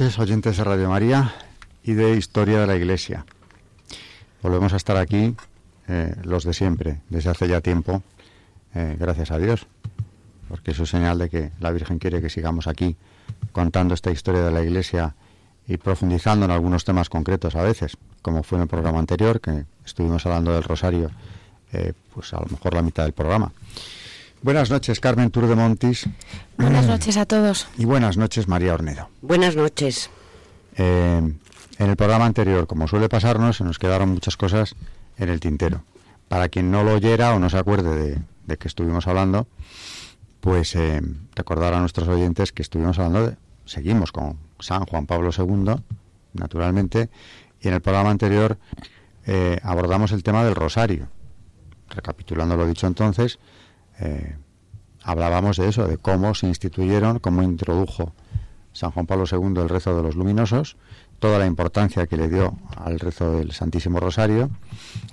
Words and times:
Oyentes 0.00 0.56
de 0.56 0.64
Radio 0.64 0.88
María 0.88 1.34
y 1.84 1.92
de 1.92 2.16
Historia 2.16 2.60
de 2.60 2.66
la 2.66 2.74
Iglesia. 2.74 3.26
Volvemos 4.42 4.72
a 4.72 4.76
estar 4.76 4.96
aquí, 4.96 5.36
eh, 5.88 6.14
los 6.24 6.44
de 6.44 6.54
siempre, 6.54 7.02
desde 7.10 7.28
hace 7.28 7.46
ya 7.48 7.60
tiempo, 7.60 8.02
eh, 8.74 8.96
gracias 8.98 9.30
a 9.30 9.36
Dios, 9.36 9.66
porque 10.48 10.70
eso 10.70 10.84
es 10.84 10.88
señal 10.88 11.18
de 11.18 11.28
que 11.28 11.50
la 11.60 11.70
Virgen 11.70 11.98
quiere 11.98 12.22
que 12.22 12.30
sigamos 12.30 12.66
aquí 12.66 12.96
contando 13.52 13.92
esta 13.92 14.10
historia 14.10 14.40
de 14.40 14.50
la 14.50 14.62
Iglesia 14.62 15.14
y 15.68 15.76
profundizando 15.76 16.46
en 16.46 16.50
algunos 16.50 16.84
temas 16.84 17.10
concretos 17.10 17.54
a 17.54 17.62
veces, 17.62 17.98
como 18.22 18.42
fue 18.42 18.56
en 18.56 18.62
el 18.62 18.68
programa 18.68 19.00
anterior, 19.00 19.38
que 19.38 19.66
estuvimos 19.84 20.24
hablando 20.24 20.54
del 20.54 20.62
Rosario, 20.62 21.10
eh, 21.74 21.92
pues 22.14 22.32
a 22.32 22.40
lo 22.40 22.46
mejor 22.46 22.72
la 22.72 22.80
mitad 22.80 23.02
del 23.02 23.12
programa. 23.12 23.52
Buenas 24.42 24.70
noches, 24.70 25.00
Carmen 25.00 25.30
Tour 25.30 25.48
de 25.48 25.54
Montis. 25.54 26.08
Buenas 26.56 26.86
noches 26.86 27.18
a 27.18 27.26
todos. 27.26 27.68
Y 27.76 27.84
buenas 27.84 28.16
noches, 28.16 28.48
María 28.48 28.72
Ornedo. 28.72 29.10
Buenas 29.20 29.54
noches. 29.54 30.08
Eh, 30.76 31.20
en 31.78 31.90
el 31.90 31.96
programa 31.96 32.24
anterior, 32.24 32.66
como 32.66 32.88
suele 32.88 33.10
pasarnos, 33.10 33.58
se 33.58 33.64
nos 33.64 33.78
quedaron 33.78 34.08
muchas 34.08 34.38
cosas 34.38 34.76
en 35.18 35.28
el 35.28 35.40
tintero. 35.40 35.84
Para 36.28 36.48
quien 36.48 36.70
no 36.70 36.84
lo 36.84 36.94
oyera 36.94 37.34
o 37.34 37.38
no 37.38 37.50
se 37.50 37.58
acuerde 37.58 38.22
de, 38.46 38.56
que 38.56 38.68
estuvimos 38.68 39.06
hablando, 39.06 39.46
pues 40.40 40.74
eh, 40.74 41.02
recordar 41.34 41.74
a 41.74 41.80
nuestros 41.80 42.08
oyentes 42.08 42.52
que 42.52 42.62
estuvimos 42.62 42.98
hablando 42.98 43.26
de, 43.26 43.36
seguimos 43.66 44.10
con 44.10 44.38
San 44.58 44.86
Juan 44.86 45.04
Pablo 45.06 45.30
II, 45.36 45.74
naturalmente, 46.32 47.10
y 47.60 47.68
en 47.68 47.74
el 47.74 47.82
programa 47.82 48.10
anterior 48.10 48.56
eh, 49.26 49.58
abordamos 49.62 50.12
el 50.12 50.22
tema 50.22 50.44
del 50.44 50.54
rosario. 50.54 51.08
Recapitulando 51.90 52.56
lo 52.56 52.66
dicho 52.66 52.86
entonces, 52.86 53.38
eh, 54.00 54.36
hablábamos 55.02 55.56
de 55.56 55.68
eso, 55.68 55.86
de 55.86 55.98
cómo 55.98 56.34
se 56.34 56.46
instituyeron, 56.46 57.18
cómo 57.18 57.42
introdujo 57.42 58.12
San 58.72 58.90
Juan 58.90 59.06
Pablo 59.06 59.24
II 59.30 59.60
el 59.60 59.68
rezo 59.68 59.96
de 59.96 60.02
los 60.02 60.14
luminosos, 60.14 60.76
toda 61.18 61.38
la 61.38 61.46
importancia 61.46 62.06
que 62.06 62.16
le 62.16 62.28
dio 62.28 62.56
al 62.76 62.98
rezo 62.98 63.32
del 63.32 63.52
Santísimo 63.52 64.00
Rosario. 64.00 64.50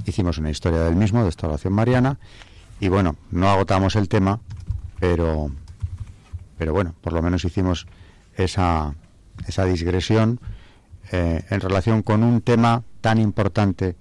Hicimos 0.05 0.37
una 0.37 0.49
historia 0.49 0.79
del 0.79 0.95
mismo, 0.95 1.23
de 1.23 1.29
esta 1.29 1.47
oración 1.47 1.73
mariana, 1.73 2.19
y 2.79 2.89
bueno, 2.89 3.15
no 3.31 3.49
agotamos 3.49 3.95
el 3.95 4.07
tema, 4.07 4.39
pero, 4.99 5.51
pero 6.57 6.73
bueno, 6.73 6.93
por 7.01 7.13
lo 7.13 7.21
menos 7.21 7.43
hicimos 7.43 7.87
esa, 8.35 8.93
esa 9.47 9.65
digresión 9.65 10.39
eh, 11.11 11.43
en 11.49 11.59
relación 11.59 12.03
con 12.03 12.23
un 12.23 12.41
tema 12.41 12.83
tan 13.01 13.17
importante 13.17 13.95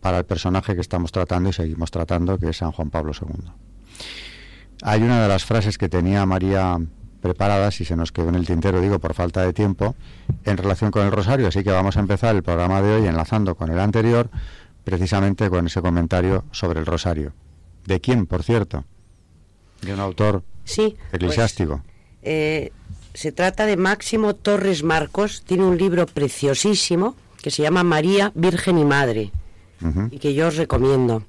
para 0.00 0.18
el 0.18 0.24
personaje 0.24 0.74
que 0.74 0.80
estamos 0.80 1.12
tratando 1.12 1.50
y 1.50 1.52
seguimos 1.52 1.90
tratando, 1.90 2.38
que 2.38 2.50
es 2.50 2.56
San 2.56 2.72
Juan 2.72 2.90
Pablo 2.90 3.12
II. 3.12 3.50
Hay 4.82 5.02
una 5.02 5.22
de 5.22 5.28
las 5.28 5.44
frases 5.44 5.78
que 5.78 5.88
tenía 5.88 6.24
María 6.26 6.78
preparadas 7.20 7.80
y 7.80 7.84
se 7.84 7.96
nos 7.96 8.12
quedó 8.12 8.28
en 8.28 8.36
el 8.36 8.46
tintero, 8.46 8.80
digo, 8.80 8.98
por 8.98 9.14
falta 9.14 9.42
de 9.42 9.52
tiempo, 9.52 9.94
en 10.44 10.56
relación 10.56 10.90
con 10.90 11.04
el 11.04 11.12
rosario. 11.12 11.48
Así 11.48 11.64
que 11.64 11.70
vamos 11.70 11.96
a 11.96 12.00
empezar 12.00 12.34
el 12.36 12.42
programa 12.42 12.80
de 12.80 12.94
hoy 12.94 13.06
enlazando 13.06 13.54
con 13.54 13.70
el 13.70 13.78
anterior, 13.78 14.30
precisamente 14.84 15.50
con 15.50 15.66
ese 15.66 15.82
comentario 15.82 16.44
sobre 16.52 16.80
el 16.80 16.86
rosario. 16.86 17.32
¿De 17.86 18.00
quién, 18.00 18.26
por 18.26 18.42
cierto? 18.42 18.84
De 19.82 19.94
un 19.94 20.00
autor 20.00 20.42
sí, 20.64 20.96
eclesiástico. 21.12 21.82
Pues, 21.82 21.98
eh, 22.22 22.72
se 23.14 23.32
trata 23.32 23.66
de 23.66 23.76
Máximo 23.76 24.34
Torres 24.34 24.82
Marcos, 24.82 25.42
tiene 25.44 25.64
un 25.64 25.76
libro 25.76 26.06
preciosísimo 26.06 27.16
que 27.42 27.50
se 27.50 27.62
llama 27.62 27.82
María, 27.82 28.32
Virgen 28.34 28.78
y 28.78 28.84
Madre, 28.84 29.32
y 30.10 30.18
que 30.18 30.34
yo 30.34 30.48
os 30.48 30.56
recomiendo. 30.56 31.22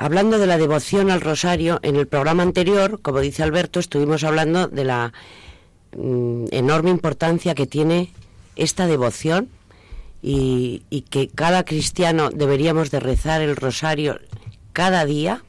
Hablando 0.00 0.38
de 0.38 0.46
la 0.46 0.58
devoción 0.58 1.10
al 1.10 1.20
rosario, 1.20 1.80
en 1.82 1.96
el 1.96 2.06
programa 2.06 2.44
anterior, 2.44 3.00
como 3.02 3.18
dice 3.18 3.42
Alberto, 3.42 3.80
estuvimos 3.80 4.22
hablando 4.22 4.68
de 4.68 4.84
la 4.84 5.12
mm, 5.96 6.44
enorme 6.52 6.90
importancia 6.90 7.56
que 7.56 7.66
tiene 7.66 8.12
esta 8.54 8.86
devoción 8.86 9.48
y, 10.22 10.84
que 11.10 11.26
cada 11.26 11.64
cristiano 11.64 12.30
deberíamos 12.30 12.92
de 12.92 13.00
rezar 13.00 13.42
el 13.42 13.56
rosario 13.56 14.20
cada 14.72 15.04
día. 15.04 15.42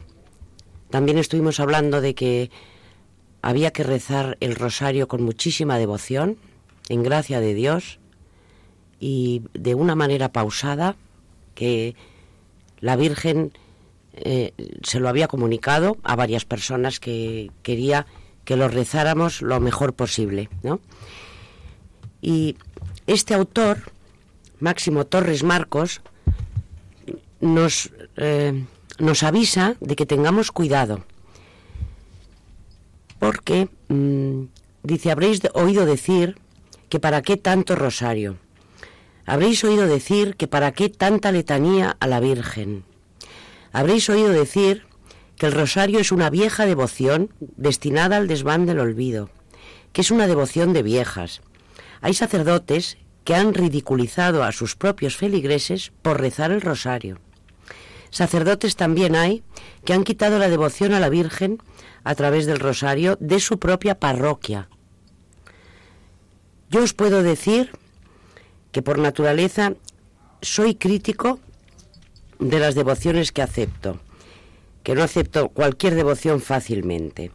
También 0.89 1.19
estuvimos 1.19 1.59
hablando 1.59 2.01
de 2.01 2.15
que 2.15 2.49
había 3.43 3.69
que 3.69 3.83
rezar 3.83 4.35
el 4.39 4.55
rosario 4.55 5.07
con 5.07 5.21
muchísima 5.21 5.77
devoción, 5.77 6.37
en 6.89 7.03
gracia 7.03 7.39
de 7.39 7.53
Dios 7.53 7.99
y 8.99 9.43
de 9.53 9.75
una 9.75 9.93
manera 9.93 10.31
pausada, 10.31 10.95
que 11.53 11.95
la 12.79 12.95
Virgen 12.95 13.51
eh, 14.23 14.53
se 14.83 14.99
lo 14.99 15.09
había 15.09 15.27
comunicado 15.27 15.97
a 16.03 16.15
varias 16.15 16.45
personas 16.45 16.99
que 16.99 17.51
quería 17.63 18.05
que 18.45 18.55
lo 18.55 18.67
rezáramos 18.67 19.41
lo 19.41 19.59
mejor 19.59 19.93
posible. 19.93 20.49
¿no? 20.63 20.79
Y 22.21 22.57
este 23.07 23.33
autor, 23.33 23.91
Máximo 24.59 25.05
Torres 25.05 25.43
Marcos, 25.43 26.01
nos, 27.39 27.91
eh, 28.17 28.65
nos 28.97 29.23
avisa 29.23 29.75
de 29.79 29.95
que 29.95 30.05
tengamos 30.05 30.51
cuidado. 30.51 31.05
Porque, 33.19 33.69
mm, 33.89 34.43
dice, 34.83 35.11
habréis 35.11 35.41
oído 35.53 35.85
decir 35.85 36.37
que 36.89 36.99
para 36.99 37.21
qué 37.21 37.37
tanto 37.37 37.75
rosario. 37.75 38.37
Habréis 39.25 39.63
oído 39.63 39.85
decir 39.85 40.35
que 40.35 40.47
para 40.47 40.71
qué 40.71 40.89
tanta 40.89 41.31
letanía 41.31 41.95
a 41.99 42.07
la 42.07 42.19
Virgen. 42.19 42.83
Habréis 43.71 44.09
oído 44.09 44.29
decir 44.29 44.85
que 45.37 45.45
el 45.45 45.53
rosario 45.53 45.99
es 45.99 46.11
una 46.11 46.29
vieja 46.29 46.65
devoción 46.65 47.33
destinada 47.39 48.17
al 48.17 48.27
desván 48.27 48.65
del 48.65 48.79
olvido, 48.79 49.29
que 49.93 50.01
es 50.01 50.11
una 50.11 50.27
devoción 50.27 50.73
de 50.73 50.83
viejas. 50.83 51.41
Hay 52.01 52.13
sacerdotes 52.13 52.97
que 53.23 53.35
han 53.35 53.53
ridiculizado 53.53 54.43
a 54.43 54.51
sus 54.51 54.75
propios 54.75 55.15
feligreses 55.15 55.91
por 56.01 56.19
rezar 56.19 56.51
el 56.51 56.61
rosario. 56.61 57.19
Sacerdotes 58.09 58.75
también 58.75 59.15
hay 59.15 59.43
que 59.85 59.93
han 59.93 60.03
quitado 60.03 60.39
la 60.39 60.49
devoción 60.49 60.93
a 60.93 60.99
la 60.99 61.09
Virgen 61.09 61.61
a 62.03 62.15
través 62.15 62.45
del 62.45 62.59
rosario 62.59 63.17
de 63.19 63.39
su 63.39 63.59
propia 63.59 63.99
parroquia. 63.99 64.67
Yo 66.69 66.83
os 66.83 66.93
puedo 66.93 67.23
decir 67.23 67.71
que 68.71 68.81
por 68.81 68.97
naturaleza 68.99 69.73
soy 70.41 70.75
crítico 70.75 71.39
de 72.39 72.59
las 72.59 72.75
devociones 72.75 73.31
que 73.31 73.41
acepto, 73.41 73.99
que 74.83 74.95
no 74.95 75.03
acepto 75.03 75.49
cualquier 75.49 75.95
devoción 75.95 76.41
fácilmente. 76.41 77.31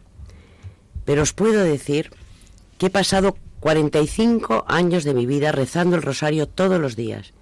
Pero 1.05 1.23
os 1.23 1.33
puedo 1.33 1.63
decir 1.63 2.11
que 2.79 2.87
he 2.87 2.91
pasado 2.91 3.37
45 3.61 4.65
años 4.67 5.05
de 5.05 5.15
mi 5.15 5.27
vida 5.27 5.53
rezando 5.53 5.97
el 5.97 6.03
rosario 6.03 6.49
todos 6.49 6.81
los 6.81 6.97
días 6.97 7.33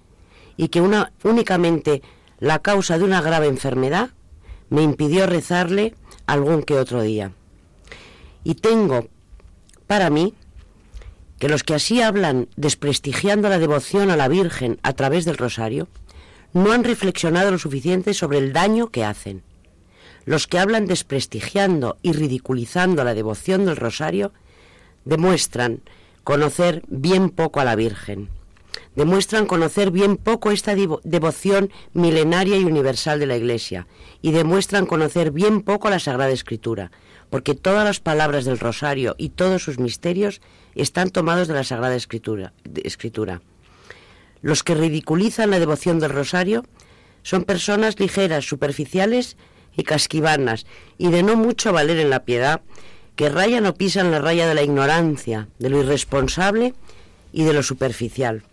y 0.57 0.67
que 0.67 0.81
únicamente 1.23 2.01
la 2.39 2.59
causa 2.59 2.97
de 2.97 3.03
una 3.03 3.21
grave 3.21 3.47
enfermedad 3.47 4.11
me 4.69 4.83
impidió 4.83 5.25
rezarle 5.25 5.95
algún 6.25 6.63
que 6.63 6.77
otro 6.77 7.01
día. 7.01 7.31
Y 8.43 8.55
tengo 8.55 9.07
para 9.87 10.09
mí 10.09 10.33
que 11.39 11.49
los 11.49 11.63
que 11.63 11.75
así 11.75 12.01
hablan 12.01 12.47
desprestigiando 12.55 13.49
la 13.49 13.59
devoción 13.59 14.09
a 14.09 14.17
la 14.17 14.27
Virgen 14.27 14.79
a 14.83 14.93
través 14.93 15.25
del 15.25 15.37
rosario, 15.37 15.87
no 16.53 16.71
han 16.71 16.83
reflexionado 16.83 17.51
lo 17.51 17.57
suficiente 17.57 18.13
sobre 18.13 18.37
el 18.37 18.53
daño 18.53 18.89
que 18.89 19.03
hacen. 19.03 19.43
Los 20.25 20.47
que 20.47 20.59
hablan 20.59 20.85
desprestigiando 20.85 21.97
y 22.01 22.13
ridiculizando 22.13 23.03
la 23.03 23.13
devoción 23.13 23.65
del 23.65 23.75
rosario 23.75 24.31
demuestran 25.03 25.81
conocer 26.23 26.83
bien 26.87 27.29
poco 27.29 27.59
a 27.59 27.65
la 27.65 27.75
Virgen, 27.75 28.29
demuestran 28.95 29.45
conocer 29.45 29.91
bien 29.91 30.17
poco 30.17 30.51
esta 30.51 30.75
devoción 30.75 31.71
milenaria 31.93 32.57
y 32.57 32.63
universal 32.63 33.19
de 33.19 33.25
la 33.25 33.35
Iglesia 33.35 33.87
y 34.21 34.31
demuestran 34.31 34.85
conocer 34.85 35.31
bien 35.31 35.61
poco 35.61 35.89
la 35.89 35.99
Sagrada 35.99 36.31
Escritura, 36.31 36.91
porque 37.29 37.55
todas 37.55 37.83
las 37.83 37.99
palabras 37.99 38.45
del 38.45 38.59
rosario 38.59 39.15
y 39.17 39.29
todos 39.29 39.63
sus 39.63 39.79
misterios 39.79 40.41
están 40.75 41.09
tomados 41.09 41.47
de 41.47 41.55
la 41.55 41.63
Sagrada 41.63 41.95
Escritura. 41.95 42.53
escritura. 42.83 43.41
Los 44.43 44.61
que 44.61 44.75
ridiculizan 44.75 45.49
la 45.49 45.59
devoción 45.59 45.99
del 45.99 46.11
rosario 46.11 46.65
son 47.23 47.45
personas 47.45 47.99
ligeras, 47.99 48.45
superficiales 48.45 49.37
y 49.75 49.83
casquivanas, 49.83 50.65
y 50.97 51.09
de 51.09 51.23
no 51.23 51.37
mucho 51.37 51.71
valer 51.71 51.97
en 51.97 52.09
la 52.09 52.25
piedad, 52.25 52.61
que 53.15 53.29
rayan 53.29 53.65
o 53.65 53.73
pisan 53.73 54.11
la 54.11 54.19
raya 54.19 54.45
de 54.45 54.53
la 54.53 54.61
ignorancia, 54.61 55.47
de 55.59 55.69
lo 55.69 55.79
irresponsable 55.79 56.73
y 57.31 57.43
de 57.43 57.53
lo 57.53 57.63
superficial. 57.63 58.43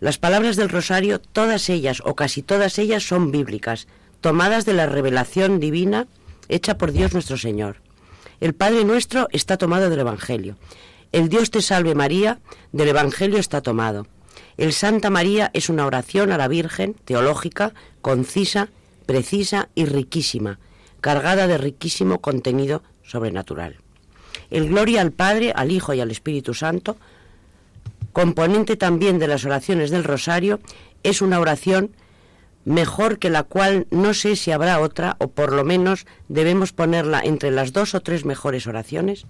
Las 0.00 0.16
palabras 0.16 0.56
del 0.56 0.70
rosario, 0.70 1.20
todas 1.20 1.68
ellas 1.68 2.00
o 2.04 2.14
casi 2.14 2.42
todas 2.42 2.78
ellas 2.78 3.02
son 3.02 3.30
bíblicas, 3.30 3.88
tomadas 4.22 4.64
de 4.64 4.72
la 4.72 4.86
revelación 4.86 5.60
divina 5.60 6.06
hecha 6.48 6.78
por 6.78 6.92
Dios 6.92 7.12
nuestro 7.12 7.36
Señor. 7.36 7.82
El 8.40 8.54
Padre 8.54 8.84
nuestro 8.84 9.28
está 9.32 9.58
tomado 9.58 9.90
del 9.90 10.00
Evangelio. 10.00 10.56
El 11.12 11.28
Dios 11.28 11.50
te 11.50 11.60
salve 11.60 11.94
María 11.94 12.38
del 12.72 12.88
Evangelio 12.88 13.38
está 13.38 13.60
tomado. 13.60 14.06
El 14.58 14.72
Santa 14.72 15.08
María 15.08 15.52
es 15.54 15.68
una 15.68 15.86
oración 15.86 16.32
a 16.32 16.36
la 16.36 16.48
Virgen, 16.48 16.94
teológica, 17.04 17.74
concisa, 18.02 18.70
precisa 19.06 19.68
y 19.76 19.84
riquísima, 19.84 20.58
cargada 21.00 21.46
de 21.46 21.58
riquísimo 21.58 22.20
contenido 22.20 22.82
sobrenatural. 23.04 23.76
El 24.50 24.68
Gloria 24.68 25.00
al 25.00 25.12
Padre, 25.12 25.52
al 25.54 25.70
Hijo 25.70 25.94
y 25.94 26.00
al 26.00 26.10
Espíritu 26.10 26.54
Santo 26.54 26.96
componente 28.12 28.76
también 28.76 29.20
de 29.20 29.28
las 29.28 29.44
oraciones 29.44 29.90
del 29.90 30.02
rosario, 30.02 30.58
es 31.04 31.22
una 31.22 31.38
oración 31.38 31.92
mejor 32.64 33.20
que 33.20 33.30
la 33.30 33.44
cual 33.44 33.86
no 33.92 34.12
sé 34.12 34.34
si 34.34 34.50
habrá 34.50 34.80
otra, 34.80 35.14
o 35.20 35.28
por 35.28 35.52
lo 35.52 35.64
menos 35.64 36.04
debemos 36.28 36.72
ponerla 36.72 37.20
entre 37.20 37.52
las 37.52 37.72
dos 37.72 37.94
o 37.94 38.00
tres 38.00 38.24
mejores 38.24 38.66
oraciones, 38.66 39.24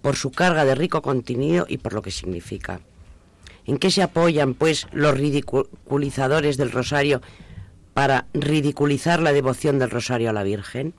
por 0.00 0.14
su 0.14 0.30
carga 0.30 0.64
de 0.64 0.76
rico 0.76 1.02
contenido 1.02 1.66
y 1.68 1.78
por 1.78 1.92
lo 1.92 2.02
que 2.02 2.12
significa. 2.12 2.80
¿En 3.66 3.78
qué 3.78 3.90
se 3.90 4.02
apoyan, 4.02 4.54
pues, 4.54 4.86
los 4.92 5.16
ridiculizadores 5.16 6.56
del 6.56 6.70
rosario 6.70 7.22
para 7.94 8.26
ridiculizar 8.34 9.20
la 9.20 9.32
devoción 9.32 9.78
del 9.78 9.90
rosario 9.90 10.30
a 10.30 10.32
la 10.32 10.42
Virgen? 10.42 10.94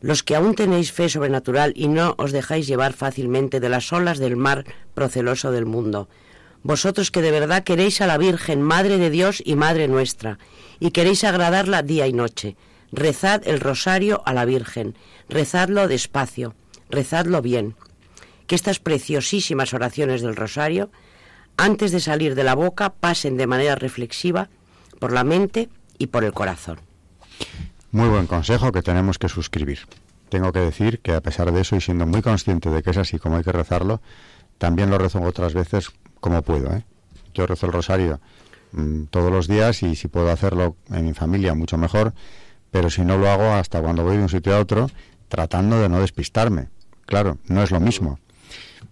los 0.00 0.22
que 0.22 0.36
aún 0.36 0.54
tenéis 0.54 0.92
fe 0.92 1.08
sobrenatural 1.08 1.72
y 1.74 1.88
no 1.88 2.14
os 2.18 2.32
dejáis 2.32 2.66
llevar 2.66 2.92
fácilmente 2.92 3.60
de 3.60 3.68
las 3.68 3.92
olas 3.92 4.18
del 4.18 4.36
mar 4.36 4.64
proceloso 4.94 5.50
del 5.50 5.66
mundo, 5.66 6.08
vosotros 6.62 7.10
que 7.10 7.22
de 7.22 7.30
verdad 7.30 7.64
queréis 7.64 8.00
a 8.00 8.06
la 8.06 8.18
Virgen, 8.18 8.62
Madre 8.62 8.98
de 8.98 9.10
Dios 9.10 9.42
y 9.44 9.56
Madre 9.56 9.88
nuestra, 9.88 10.38
y 10.80 10.90
queréis 10.90 11.24
agradarla 11.24 11.82
día 11.82 12.06
y 12.06 12.12
noche, 12.12 12.56
rezad 12.92 13.42
el 13.46 13.60
rosario 13.60 14.22
a 14.26 14.34
la 14.34 14.44
Virgen, 14.44 14.96
rezadlo 15.28 15.88
despacio, 15.88 16.54
rezadlo 16.90 17.42
bien, 17.42 17.74
que 18.46 18.54
estas 18.54 18.78
preciosísimas 18.78 19.74
oraciones 19.74 20.22
del 20.22 20.36
rosario, 20.36 20.90
antes 21.56 21.92
de 21.92 22.00
salir 22.00 22.34
de 22.34 22.44
la 22.44 22.54
boca, 22.54 22.90
pasen 22.90 23.36
de 23.36 23.46
manera 23.46 23.74
reflexiva 23.74 24.48
por 24.98 25.12
la 25.12 25.24
mente 25.24 25.68
y 25.98 26.08
por 26.08 26.24
el 26.24 26.32
corazón. 26.32 26.78
Muy 27.90 28.08
buen 28.08 28.26
consejo 28.26 28.72
que 28.72 28.82
tenemos 28.82 29.18
que 29.18 29.28
suscribir. 29.28 29.80
Tengo 30.28 30.52
que 30.52 30.58
decir 30.60 31.00
que 31.00 31.12
a 31.12 31.20
pesar 31.20 31.52
de 31.52 31.60
eso 31.60 31.76
y 31.76 31.80
siendo 31.80 32.06
muy 32.06 32.20
consciente 32.20 32.70
de 32.70 32.82
que 32.82 32.90
es 32.90 32.96
así 32.96 33.18
como 33.18 33.36
hay 33.36 33.44
que 33.44 33.52
rezarlo, 33.52 34.00
también 34.58 34.90
lo 34.90 34.98
rezo 34.98 35.22
otras 35.22 35.54
veces 35.54 35.90
como 36.20 36.42
puedo. 36.42 36.74
¿eh? 36.74 36.84
Yo 37.34 37.46
rezo 37.46 37.66
el 37.66 37.72
rosario 37.72 38.20
mm, 38.72 39.04
todos 39.04 39.30
los 39.30 39.46
días 39.46 39.82
y 39.82 39.94
si 39.94 40.08
puedo 40.08 40.30
hacerlo 40.30 40.76
en 40.90 41.04
mi 41.04 41.14
familia 41.14 41.54
mucho 41.54 41.78
mejor, 41.78 42.12
pero 42.70 42.90
si 42.90 43.02
no 43.02 43.16
lo 43.16 43.30
hago 43.30 43.52
hasta 43.52 43.80
cuando 43.80 44.02
voy 44.02 44.16
de 44.16 44.22
un 44.24 44.28
sitio 44.28 44.56
a 44.56 44.60
otro, 44.60 44.90
tratando 45.28 45.80
de 45.80 45.88
no 45.88 46.00
despistarme. 46.00 46.68
Claro, 47.06 47.38
no 47.46 47.62
es 47.62 47.70
lo 47.70 47.78
mismo, 47.78 48.18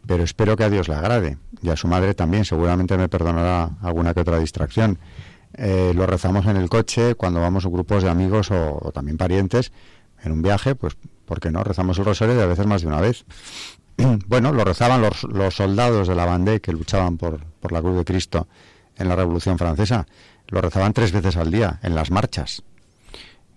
pero 0.06 0.23
espero 0.23 0.56
que 0.56 0.64
a 0.64 0.70
Dios 0.70 0.88
le 0.88 0.94
agrade 0.94 1.38
y 1.62 1.70
a 1.70 1.76
su 1.76 1.88
madre 1.88 2.14
también, 2.14 2.44
seguramente 2.44 2.96
me 2.96 3.08
perdonará 3.08 3.70
alguna 3.82 4.14
que 4.14 4.20
otra 4.20 4.38
distracción 4.38 4.99
eh, 5.56 5.93
lo 5.94 6.06
rezamos 6.06 6.46
en 6.46 6.56
el 6.56 6.69
coche 6.69 7.14
cuando 7.14 7.41
vamos 7.41 7.64
a 7.64 7.69
grupos 7.69 8.02
de 8.02 8.11
amigos 8.11 8.50
o, 8.50 8.91
también 8.93 9.17
parientes 9.17 9.73
en 10.23 10.32
un 10.32 10.43
viaje, 10.43 10.75
pues, 10.75 10.96
¿por 11.26 11.41
qué 11.41 11.50
no? 11.50 11.62
Rezamos 11.62 11.99
el 11.99 12.05
rosario 12.05 12.37
y 12.37 12.41
a 12.41 12.46
veces 12.46 12.67
más 12.67 12.82
de 12.82 12.88
una 12.88 13.00
vez. 13.00 13.25
bueno, 14.26 14.52
lo 14.52 14.64
rezaban 14.64 15.00
los, 15.00 15.23
los, 15.25 15.55
soldados 15.55 16.08
de 16.08 16.14
la 16.14 16.25
Bandé 16.25 16.61
que 16.61 16.73
luchaban 16.73 17.17
por, 17.19 17.44
por 17.61 17.73
la 17.73 17.81
cruz 17.81 17.97
de 17.97 18.05
Cristo 18.05 18.49
en 18.97 19.08
la 19.08 19.17
Revolución 19.17 19.58
Francesa. 19.58 20.06
Lo 20.49 20.61
rezaban 20.61 20.93
tres 20.93 21.12
veces 21.12 21.37
al 21.37 21.50
día, 21.50 21.79
en 21.82 21.94
las 21.94 22.11
marchas. 22.11 22.62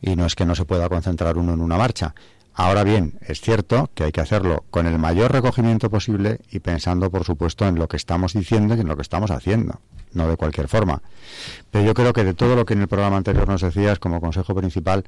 Y 0.02 0.16
no 0.16 0.26
es 0.26 0.36
que 0.36 0.46
no 0.46 0.56
se 0.56 0.66
pueda 0.66 0.90
concentrar 0.90 1.38
uno 1.38 1.54
en 1.54 1.62
una 1.62 1.78
marcha. 1.78 2.14
Ahora 2.60 2.84
bien, 2.84 3.20
es 3.22 3.40
cierto 3.40 3.92
que 3.94 4.06
hay 4.06 4.12
que 4.12 4.20
hacerlo 4.20 4.66
con 4.72 4.88
el 4.88 4.98
mayor 4.98 5.32
recogimiento 5.32 5.92
posible 5.92 6.40
y 6.50 6.60
pensando, 6.60 7.12
por 7.12 7.24
supuesto, 7.24 7.68
en 7.68 7.76
lo 7.76 7.88
que 7.88 7.98
estamos 7.98 8.34
diciendo 8.34 8.76
y 8.76 8.80
en 8.80 8.88
lo 8.88 8.96
que 8.96 9.04
estamos 9.04 9.30
haciendo 9.30 9.80
no 10.14 10.28
de 10.28 10.38
cualquier 10.38 10.68
forma. 10.68 11.02
Pero 11.72 11.86
yo 11.86 11.94
creo 11.94 12.14
que 12.14 12.24
de 12.24 12.34
todo 12.34 12.56
lo 12.56 12.66
que 12.66 12.74
en 12.74 12.82
el 12.82 12.88
programa 12.88 13.18
anterior 13.18 13.48
nos 13.48 13.62
decías 13.62 14.00
como 14.00 14.20
consejo 14.20 14.56
principal, 14.56 15.06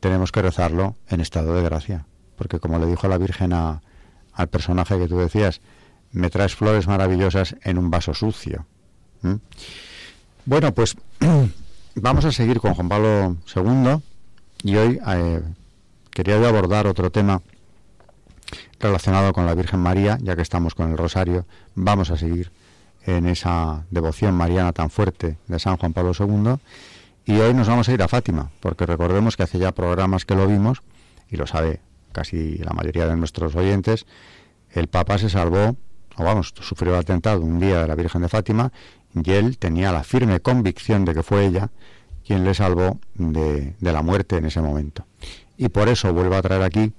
tenemos 0.00 0.30
que 0.30 0.42
rezarlo 0.42 0.96
en 1.08 1.20
estado 1.20 1.54
de 1.54 1.62
gracia. 1.62 2.04
Porque 2.36 2.60
como 2.60 2.78
le 2.78 2.86
dijo 2.86 3.08
la 3.08 3.16
Virgen 3.16 3.54
a, 3.54 3.80
al 4.34 4.48
personaje 4.48 4.98
que 4.98 5.08
tú 5.08 5.16
decías, 5.16 5.60
me 6.12 6.28
traes 6.28 6.54
flores 6.54 6.86
maravillosas 6.86 7.56
en 7.62 7.78
un 7.78 7.90
vaso 7.90 8.12
sucio. 8.12 8.66
Bueno, 10.44 10.74
pues 10.74 10.96
vamos 11.94 12.24
a 12.26 12.32
seguir 12.32 12.60
con 12.60 12.74
Juan 12.74 12.88
Pablo 12.90 13.36
II 13.56 14.02
y 14.62 14.76
hoy 14.76 15.00
eh, 15.06 15.40
quería 16.14 16.38
yo 16.38 16.48
abordar 16.48 16.86
otro 16.86 17.10
tema 17.10 17.42
relacionado 18.80 19.32
con 19.32 19.46
la 19.46 19.54
Virgen 19.54 19.80
María, 19.80 20.16
ya 20.22 20.36
que 20.36 20.42
estamos 20.42 20.74
con 20.74 20.90
el 20.90 20.96
Rosario, 20.96 21.44
vamos 21.74 22.10
a 22.10 22.16
seguir 22.16 22.52
en 23.04 23.26
esa 23.26 23.84
devoción 23.90 24.34
mariana 24.34 24.72
tan 24.72 24.90
fuerte 24.90 25.36
de 25.46 25.58
San 25.58 25.76
Juan 25.76 25.92
Pablo 25.92 26.12
II. 26.18 26.56
Y 27.26 27.38
hoy 27.38 27.52
nos 27.52 27.68
vamos 27.68 27.88
a 27.88 27.92
ir 27.92 28.02
a 28.02 28.08
Fátima, 28.08 28.50
porque 28.60 28.86
recordemos 28.86 29.36
que 29.36 29.42
hace 29.42 29.58
ya 29.58 29.72
programas 29.72 30.24
que 30.24 30.34
lo 30.34 30.46
vimos, 30.46 30.82
y 31.30 31.36
lo 31.36 31.46
sabe 31.46 31.80
casi 32.12 32.58
la 32.58 32.72
mayoría 32.72 33.06
de 33.06 33.16
nuestros 33.16 33.56
oyentes, 33.56 34.06
el 34.70 34.86
Papa 34.88 35.18
se 35.18 35.28
salvó, 35.28 35.76
o 36.16 36.24
vamos, 36.24 36.54
sufrió 36.60 36.94
el 36.94 37.00
atentado 37.00 37.40
un 37.40 37.58
día 37.58 37.82
de 37.82 37.88
la 37.88 37.94
Virgen 37.96 38.22
de 38.22 38.28
Fátima, 38.28 38.72
y 39.14 39.30
él 39.32 39.58
tenía 39.58 39.90
la 39.92 40.04
firme 40.04 40.40
convicción 40.40 41.04
de 41.04 41.14
que 41.14 41.22
fue 41.22 41.46
ella 41.46 41.70
quien 42.26 42.44
le 42.44 42.54
salvó 42.54 42.98
de, 43.14 43.74
la 43.80 44.02
muerte 44.02 44.36
en 44.36 44.46
ese 44.46 44.60
momento. 44.60 45.04
Y 45.56 45.68
por 45.68 45.88
eso 45.88 46.12
vuelvo 46.12 46.34
a 46.34 46.42
traer 46.42 46.62
aquí 46.62 46.92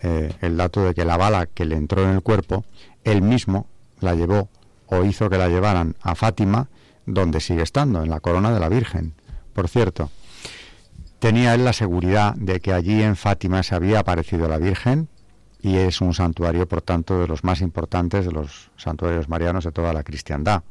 eh, 0.00 0.32
el 0.40 0.56
dato 0.56 0.84
de 0.84 0.94
que 0.94 1.04
la 1.04 1.16
bala 1.16 1.46
que 1.46 1.64
le 1.64 1.76
entró 1.76 2.02
en 2.02 2.10
el 2.10 2.22
cuerpo, 2.22 2.64
él 3.04 3.22
mismo 3.22 3.66
la 4.00 4.14
llevó 4.14 4.48
o 4.86 5.04
hizo 5.04 5.30
que 5.30 5.38
la 5.38 5.48
llevaran 5.48 5.94
a 6.02 6.14
Fátima, 6.14 6.68
donde 7.06 7.40
sigue 7.40 7.62
estando, 7.62 8.02
en 8.02 8.10
la 8.10 8.20
corona 8.20 8.52
de 8.52 8.60
la 8.60 8.68
Virgen. 8.68 9.14
Por 9.52 9.68
cierto, 9.68 10.10
tenía 11.18 11.54
él 11.54 11.64
la 11.64 11.72
seguridad 11.72 12.34
de 12.34 12.60
que 12.60 12.72
allí 12.72 13.02
en 13.02 13.16
Fátima 13.16 13.62
se 13.62 13.74
había 13.74 14.00
aparecido 14.00 14.48
la 14.48 14.58
Virgen 14.58 15.08
y 15.62 15.76
es 15.76 16.00
un 16.00 16.12
santuario, 16.12 16.66
por 16.66 16.82
tanto, 16.82 17.20
de 17.20 17.28
los 17.28 17.44
más 17.44 17.60
importantes 17.60 18.26
de 18.26 18.32
los 18.32 18.70
santuarios 18.76 19.28
marianos 19.28 19.64
de 19.64 19.70
toda 19.70 19.92
la 19.92 20.02
cristiandad. 20.02 20.64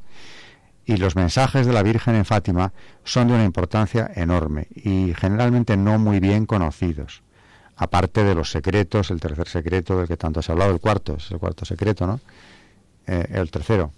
Y 0.85 0.97
los 0.97 1.15
mensajes 1.15 1.65
de 1.65 1.73
la 1.73 1.83
Virgen 1.83 2.15
en 2.15 2.25
Fátima 2.25 2.73
son 3.03 3.27
de 3.27 3.35
una 3.35 3.45
importancia 3.45 4.11
enorme 4.15 4.67
y 4.75 5.13
generalmente 5.15 5.77
no 5.77 5.99
muy 5.99 6.19
bien 6.19 6.45
conocidos. 6.45 7.21
Aparte 7.75 8.23
de 8.23 8.35
los 8.35 8.51
secretos, 8.51 9.11
el 9.11 9.19
tercer 9.19 9.47
secreto 9.47 9.97
del 9.97 10.07
que 10.07 10.17
tanto 10.17 10.41
se 10.41 10.51
ha 10.51 10.53
hablado, 10.53 10.71
el 10.71 10.79
cuarto, 10.79 11.15
es 11.15 11.31
el 11.31 11.39
cuarto 11.39 11.65
secreto, 11.65 12.05
¿no? 12.05 12.19
Eh, 13.07 13.27
el 13.31 13.49
tercero, 13.49 13.91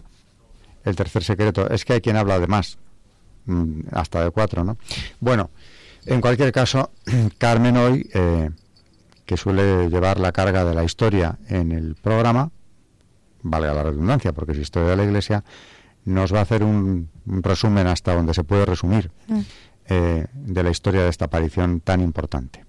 el 0.86 0.96
tercer 0.96 1.24
secreto. 1.24 1.70
Es 1.70 1.84
que 1.84 1.94
hay 1.94 2.02
quien 2.02 2.16
habla 2.16 2.40
de 2.40 2.48
más, 2.48 2.78
mm, 3.46 3.82
hasta 3.92 4.24
de 4.24 4.32
cuatro, 4.32 4.64
¿no? 4.64 4.78
Bueno, 5.20 5.50
en 6.06 6.22
cualquier 6.22 6.52
caso, 6.52 6.92
Carmen 7.38 7.78
hoy, 7.78 8.10
eh, 8.14 8.50
que 9.26 9.38
suele 9.38 9.90
llevar 9.90 10.20
la 10.20 10.32
carga 10.32 10.66
de 10.66 10.76
la 10.76 10.84
historia 10.84 11.38
en 11.48 11.72
el 11.72 11.96
programa, 11.96 12.52
valga 13.42 13.74
la 13.74 13.84
redundancia, 13.84 14.34
porque 14.34 14.54
es 14.54 14.58
historia 14.60 14.90
de 14.90 14.98
la 14.98 15.04
Iglesia, 15.04 15.44
nos 16.06 16.34
va 16.34 16.40
a 16.40 16.44
hacer 16.44 16.64
un, 16.64 17.10
resumen 17.26 17.88
hasta 17.88 18.14
donde 18.14 18.34
se 18.34 18.44
puede 18.44 18.66
resumir 18.66 19.12
mm. 19.28 19.40
eh, 19.90 20.26
de 20.34 20.64
la 20.64 20.70
historia 20.70 21.04
de 21.04 21.10
esta 21.10 21.26
aparición 21.26 21.80
tan 21.80 22.02
importante. 22.02 22.66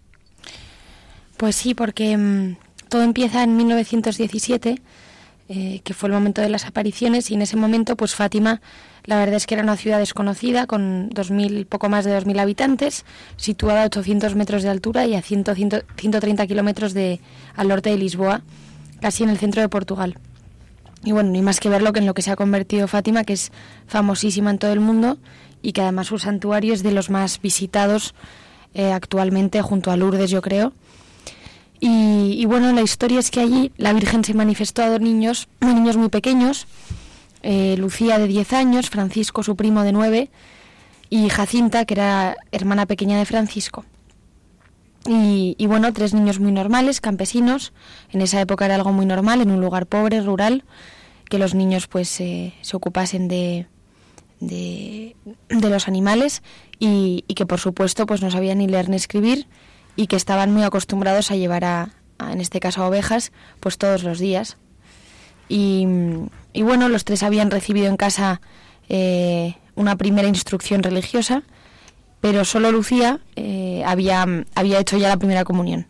Pues 1.36 1.56
sí, 1.56 1.74
porque 1.74 2.16
mm, 2.16 2.56
todo 2.88 3.02
empieza 3.02 3.42
en 3.42 3.56
1917 3.56 4.80
eh, 5.46 5.82
que 5.84 5.92
fue 5.92 6.08
el 6.08 6.14
momento 6.14 6.40
de 6.40 6.48
las 6.48 6.64
apariciones 6.64 7.30
y 7.30 7.34
en 7.34 7.42
ese 7.42 7.58
momento 7.58 7.96
pues 7.96 8.14
Fátima 8.14 8.62
la 9.04 9.18
verdad 9.18 9.34
es 9.34 9.46
que 9.46 9.52
era 9.52 9.62
una 9.62 9.76
ciudad 9.76 9.98
desconocida 9.98 10.66
con 10.66 11.10
2000 11.10 11.66
poco 11.66 11.90
más 11.90 12.06
de 12.06 12.18
2.000 12.18 12.40
habitantes 12.40 13.04
situada 13.36 13.82
a 13.82 13.84
800 13.84 14.36
metros 14.36 14.62
de 14.62 14.70
altura 14.70 15.04
y 15.04 15.14
a 15.14 15.20
100, 15.20 15.44
130 15.98 16.46
kilómetros 16.46 16.94
de, 16.94 17.20
al 17.56 17.68
norte 17.68 17.90
de 17.90 17.98
Lisboa 17.98 18.40
casi 19.02 19.22
en 19.22 19.28
el 19.28 19.36
centro 19.36 19.60
de 19.60 19.68
Portugal 19.68 20.16
y 21.04 21.12
bueno 21.12 21.30
ni 21.30 21.42
más 21.42 21.60
que 21.60 21.68
verlo 21.68 21.92
que 21.92 22.00
en 22.00 22.06
lo 22.06 22.14
que 22.14 22.22
se 22.22 22.30
ha 22.30 22.36
convertido 22.36 22.88
Fátima 22.88 23.24
que 23.24 23.34
es 23.34 23.52
famosísima 23.86 24.50
en 24.50 24.58
todo 24.58 24.72
el 24.72 24.80
mundo 24.80 25.18
y 25.62 25.72
que 25.72 25.82
además 25.82 26.08
su 26.08 26.18
santuario 26.18 26.74
es 26.74 26.82
de 26.82 26.92
los 26.92 27.10
más 27.10 27.40
visitados 27.40 28.14
eh, 28.74 28.92
actualmente 28.92 29.62
junto 29.62 29.90
a 29.90 29.96
Lourdes 29.96 30.30
yo 30.30 30.42
creo 30.42 30.72
y, 31.86 32.46
bueno, 32.46 32.72
la 32.72 32.80
historia 32.80 33.18
es 33.18 33.30
que 33.30 33.40
allí 33.40 33.70
la 33.76 33.92
Virgen 33.92 34.24
se 34.24 34.32
manifestó 34.32 34.82
a 34.82 34.88
dos 34.88 35.02
niños, 35.02 35.48
niños 35.60 35.98
muy 35.98 36.08
pequeños, 36.08 36.66
eh, 37.42 37.76
Lucía 37.76 38.18
de 38.18 38.26
10 38.26 38.54
años, 38.54 38.88
Francisco 38.88 39.42
su 39.42 39.54
primo 39.54 39.82
de 39.82 39.92
9 39.92 40.30
y 41.10 41.28
Jacinta, 41.28 41.84
que 41.84 41.92
era 41.92 42.36
hermana 42.52 42.86
pequeña 42.86 43.18
de 43.18 43.26
Francisco. 43.26 43.84
Y, 45.06 45.54
y, 45.58 45.66
bueno, 45.66 45.92
tres 45.92 46.14
niños 46.14 46.40
muy 46.40 46.50
normales, 46.50 47.00
campesinos. 47.00 47.72
En 48.10 48.22
esa 48.22 48.40
época 48.40 48.64
era 48.64 48.74
algo 48.74 48.92
muy 48.92 49.04
normal, 49.04 49.42
en 49.42 49.50
un 49.50 49.60
lugar 49.60 49.86
pobre, 49.86 50.20
rural, 50.22 50.64
que 51.28 51.38
los 51.38 51.54
niños 51.54 51.86
pues 51.88 52.20
eh, 52.20 52.54
se 52.62 52.76
ocupasen 52.76 53.28
de, 53.28 53.66
de, 54.40 55.16
de 55.48 55.70
los 55.70 55.88
animales 55.88 56.42
y, 56.78 57.24
y, 57.28 57.34
que 57.34 57.46
por 57.46 57.60
supuesto 57.60 58.06
pues 58.06 58.22
no 58.22 58.30
sabían 58.30 58.58
ni 58.58 58.66
leer 58.66 58.88
ni 58.88 58.96
escribir 58.96 59.46
y 59.96 60.06
que 60.06 60.16
estaban 60.16 60.52
muy 60.52 60.62
acostumbrados 60.62 61.30
a 61.30 61.36
llevar 61.36 61.64
a, 61.64 61.90
a 62.18 62.32
en 62.32 62.40
este 62.40 62.60
caso 62.60 62.82
a 62.82 62.88
ovejas, 62.88 63.32
pues 63.60 63.78
todos 63.78 64.02
los 64.04 64.18
días. 64.18 64.56
Y, 65.48 65.86
y 66.52 66.62
bueno, 66.62 66.88
los 66.88 67.04
tres 67.04 67.22
habían 67.22 67.50
recibido 67.50 67.86
en 67.86 67.96
casa 67.96 68.40
eh, 68.88 69.56
una 69.74 69.96
primera 69.96 70.28
instrucción 70.28 70.82
religiosa, 70.82 71.42
pero 72.24 72.46
solo 72.46 72.72
Lucía 72.72 73.20
eh, 73.36 73.82
había, 73.84 74.26
había 74.54 74.78
hecho 74.78 74.96
ya 74.96 75.10
la 75.10 75.18
primera 75.18 75.44
comunión. 75.44 75.86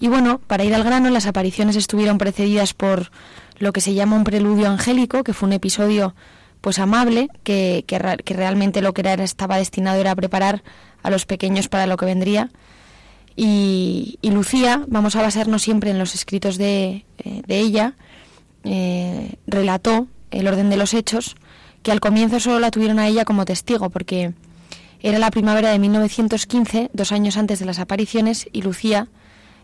Y 0.00 0.08
bueno, 0.08 0.38
para 0.38 0.64
ir 0.64 0.74
al 0.74 0.82
grano, 0.82 1.10
las 1.10 1.26
apariciones 1.26 1.76
estuvieron 1.76 2.16
precedidas 2.16 2.72
por 2.72 3.10
lo 3.58 3.74
que 3.74 3.82
se 3.82 3.92
llama 3.92 4.16
un 4.16 4.24
preludio 4.24 4.70
angélico, 4.70 5.22
que 5.22 5.34
fue 5.34 5.48
un 5.48 5.52
episodio 5.52 6.14
pues 6.62 6.78
amable, 6.78 7.28
que, 7.42 7.84
que, 7.86 7.98
realmente 7.98 8.80
lo 8.80 8.94
que 8.94 9.02
era, 9.02 9.22
estaba 9.22 9.58
destinado 9.58 10.00
era 10.00 10.14
preparar 10.14 10.62
a 11.02 11.10
los 11.10 11.26
pequeños 11.26 11.68
para 11.68 11.86
lo 11.86 11.98
que 11.98 12.06
vendría. 12.06 12.48
Y, 13.36 14.18
y 14.22 14.30
Lucía, 14.30 14.82
vamos 14.88 15.14
a 15.14 15.20
basarnos 15.20 15.60
siempre 15.60 15.90
en 15.90 15.98
los 15.98 16.14
escritos 16.14 16.56
de, 16.56 17.04
eh, 17.18 17.42
de 17.46 17.58
ella, 17.58 17.96
eh, 18.64 19.34
relató 19.46 20.06
el 20.30 20.48
orden 20.48 20.70
de 20.70 20.78
los 20.78 20.94
hechos, 20.94 21.36
que 21.82 21.92
al 21.92 22.00
comienzo 22.00 22.40
solo 22.40 22.60
la 22.60 22.70
tuvieron 22.70 22.98
a 22.98 23.08
ella 23.08 23.26
como 23.26 23.44
testigo, 23.44 23.90
porque 23.90 24.32
era 25.04 25.18
la 25.18 25.30
primavera 25.30 25.70
de 25.70 25.78
1915, 25.78 26.88
dos 26.94 27.12
años 27.12 27.36
antes 27.36 27.58
de 27.58 27.66
las 27.66 27.78
apariciones, 27.78 28.48
y 28.52 28.62
Lucía 28.62 29.08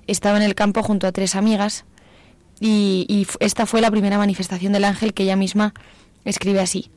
estaba 0.06 0.36
en 0.36 0.42
el 0.42 0.54
campo 0.54 0.82
junto 0.82 1.06
a 1.06 1.12
tres 1.12 1.34
amigas, 1.34 1.86
y, 2.60 3.26
esta 3.40 3.64
fue 3.64 3.80
la 3.80 3.90
primera 3.90 4.18
manifestación 4.18 4.74
del 4.74 4.84
ángel 4.84 5.14
que 5.14 5.22
ella 5.22 5.36
misma 5.36 5.72
escribe 6.26 6.60
así. 6.60 6.90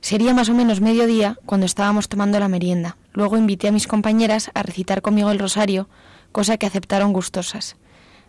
Sería 0.00 0.34
más 0.34 0.48
o 0.48 0.54
menos 0.54 0.80
mediodía 0.80 1.38
cuando 1.46 1.64
estábamos 1.64 2.08
tomando 2.08 2.40
la 2.40 2.48
merienda. 2.48 2.96
Luego 3.12 3.38
invité 3.38 3.68
a 3.68 3.72
mis 3.72 3.86
compañeras 3.86 4.50
a 4.54 4.64
recitar 4.64 5.00
conmigo 5.00 5.30
el 5.30 5.38
rosario, 5.38 5.88
cosa 6.32 6.56
que 6.56 6.66
aceptaron 6.66 7.12
gustosas. 7.12 7.76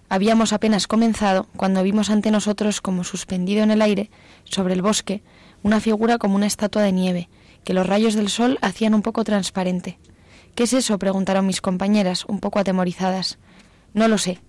Habíamos 0.08 0.54
apenas 0.54 0.86
comenzado 0.86 1.48
cuando 1.58 1.82
vimos 1.82 2.12
ante 2.12 2.30
nosotros, 2.30 2.80
como 2.80 3.04
suspendido 3.04 3.64
en 3.64 3.72
el 3.72 3.82
aire, 3.82 4.12
sobre 4.44 4.76
el 4.76 4.84
bosque, 4.84 5.24
una 5.64 5.80
figura 5.80 6.20
como 6.20 6.36
una 6.36 6.46
estatua 6.46 6.84
de 6.84 6.92
nieve, 6.92 7.30
que 7.64 7.74
los 7.74 7.86
rayos 7.86 8.14
del 8.14 8.30
sol 8.30 8.58
hacían 8.62 8.94
un 8.94 9.02
poco 9.02 9.24
transparente. 9.24 9.98
¿Qué 10.56 10.64
es 10.64 10.74
eso? 10.74 11.00
preguntaron 11.00 11.46
mis 11.46 11.62
compañeras, 11.62 12.26
un 12.26 12.40
poco 12.40 12.60
atemorizadas. 12.60 13.38
No 13.94 14.08
lo 14.08 14.18
sé. 14.18 14.40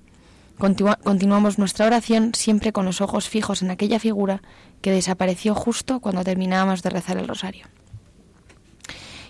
Continua 0.59 0.97
continuamos 0.97 1.59
nuestra 1.59 1.87
oración 1.87 2.35
siempre 2.35 2.73
con 2.73 2.85
los 2.85 3.00
ojos 3.00 3.28
fijos 3.28 3.62
en 3.62 3.71
aquella 3.71 3.99
figura 3.99 4.42
que 4.81 4.90
desapareció 4.90 5.54
justo 5.54 6.00
cuando 6.00 6.25
terminábamos 6.25 6.83
de 6.83 6.90
rezar 6.90 7.16
el 7.16 7.28
rosario. 7.28 7.66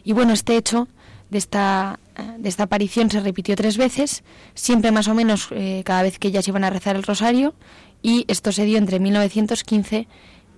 Y 0.05 0.13
bueno, 0.13 0.33
este 0.33 0.57
hecho 0.57 0.89
de 1.31 1.39
esta, 1.39 1.99
de 2.39 2.49
esta 2.49 2.65
aparición 2.65 3.11
se 3.11 3.21
repitió 3.21 3.57
tres 3.57 3.79
veces, 3.79 4.25
siempre 4.55 4.91
más 4.91 5.09
o 5.09 5.15
menos 5.15 5.49
eh, 5.53 5.83
cada 5.85 6.03
vez 6.03 6.19
que 6.19 6.29
ellas 6.29 6.47
iban 6.49 6.65
a 6.65 6.71
rezar 6.71 6.97
el 6.97 7.03
rosario, 7.03 7.55
y 8.03 8.25
esto 8.29 8.53
se 8.53 8.65
dio 8.65 8.79
entre 8.79 8.99
1915 8.99 10.09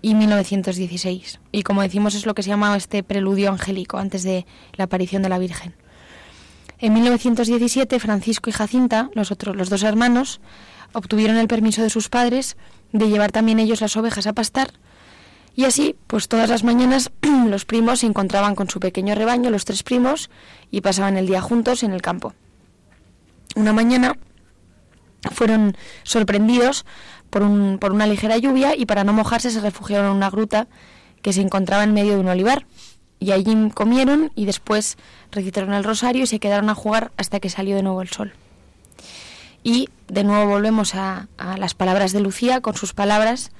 y 0.04 0.14
1916. 0.14 1.40
Y 1.50 1.62
como 1.62 1.80
decimos 1.80 2.14
es 2.14 2.26
lo 2.26 2.34
que 2.34 2.42
se 2.42 2.50
llama 2.50 2.76
este 2.76 3.02
preludio 3.02 3.50
angélico 3.50 3.96
antes 3.96 4.23
de 4.23 4.44
la 4.75 4.84
aparición 4.84 5.23
de 5.23 5.30
la 5.30 5.38
Virgen. 5.38 5.75
En 6.78 6.92
1917 6.92 7.99
Francisco 8.00 8.50
y 8.50 8.52
Jacinta, 8.52 9.08
los 9.14 9.32
otros 9.32 9.56
los 9.56 9.70
dos 9.70 9.82
hermanos, 9.82 10.42
obtuvieron 10.92 11.38
el 11.38 11.49
permiso 11.49 11.82
de 11.82 11.88
sus 11.88 12.11
padres 12.11 12.58
de 12.92 13.08
llevar 13.08 13.32
también 13.32 13.58
ellos 13.58 13.80
las 13.80 13.96
ovejas 13.96 14.26
a 14.26 14.34
pastar 14.34 14.73
y 15.56 15.64
así, 15.64 15.96
pues 16.06 16.28
todas 16.28 16.50
las 16.50 16.64
mañanas 16.64 17.11
los 17.49 17.64
primos 17.64 18.00
se 18.00 18.06
encontraban 18.06 18.54
con 18.54 18.68
su 18.68 18.80
pequeño 18.80 19.14
rebaño, 19.14 19.49
los 19.49 19.64
tres 19.64 19.82
primos, 19.82 20.28
y 20.70 20.82
pasaban 20.82 21.16
el 21.16 21.26
día 21.26 21.40
juntos 21.40 21.82
en 21.82 21.92
el 21.92 22.02
campo. 22.02 22.34
Una 23.56 23.73
mañana 23.73 24.18
fueron 25.32 25.76
sorprendidos 26.02 26.84
por, 27.30 27.42
un, 27.42 27.78
por 27.78 27.92
una 27.92 28.06
ligera 28.06 28.36
lluvia 28.38 28.76
y 28.76 28.86
para 28.86 29.04
no 29.04 29.12
mojarse 29.12 29.50
se 29.50 29.60
refugiaron 29.60 30.06
en 30.06 30.16
una 30.16 30.30
gruta 30.30 30.68
que 31.22 31.32
se 31.32 31.40
encontraba 31.40 31.84
en 31.84 31.94
medio 31.94 32.14
de 32.14 32.20
un 32.20 32.28
olivar. 32.28 32.66
Y 33.18 33.32
allí 33.32 33.70
comieron 33.72 34.32
y 34.34 34.44
después 34.44 34.98
recitaron 35.30 35.72
el 35.72 35.84
rosario 35.84 36.24
y 36.24 36.26
se 36.26 36.40
quedaron 36.40 36.68
a 36.68 36.74
jugar 36.74 37.12
hasta 37.16 37.40
que 37.40 37.48
salió 37.48 37.76
de 37.76 37.82
nuevo 37.82 38.02
el 38.02 38.08
sol. 38.08 38.34
Y 39.62 39.88
de 40.08 40.24
nuevo 40.24 40.46
volvemos 40.46 40.94
a, 40.94 41.28
a 41.38 41.56
las 41.56 41.74
palabras 41.74 42.12
de 42.12 42.20
Lucía 42.20 42.60
con 42.60 42.74
sus 42.74 42.92
palabras 42.92 43.50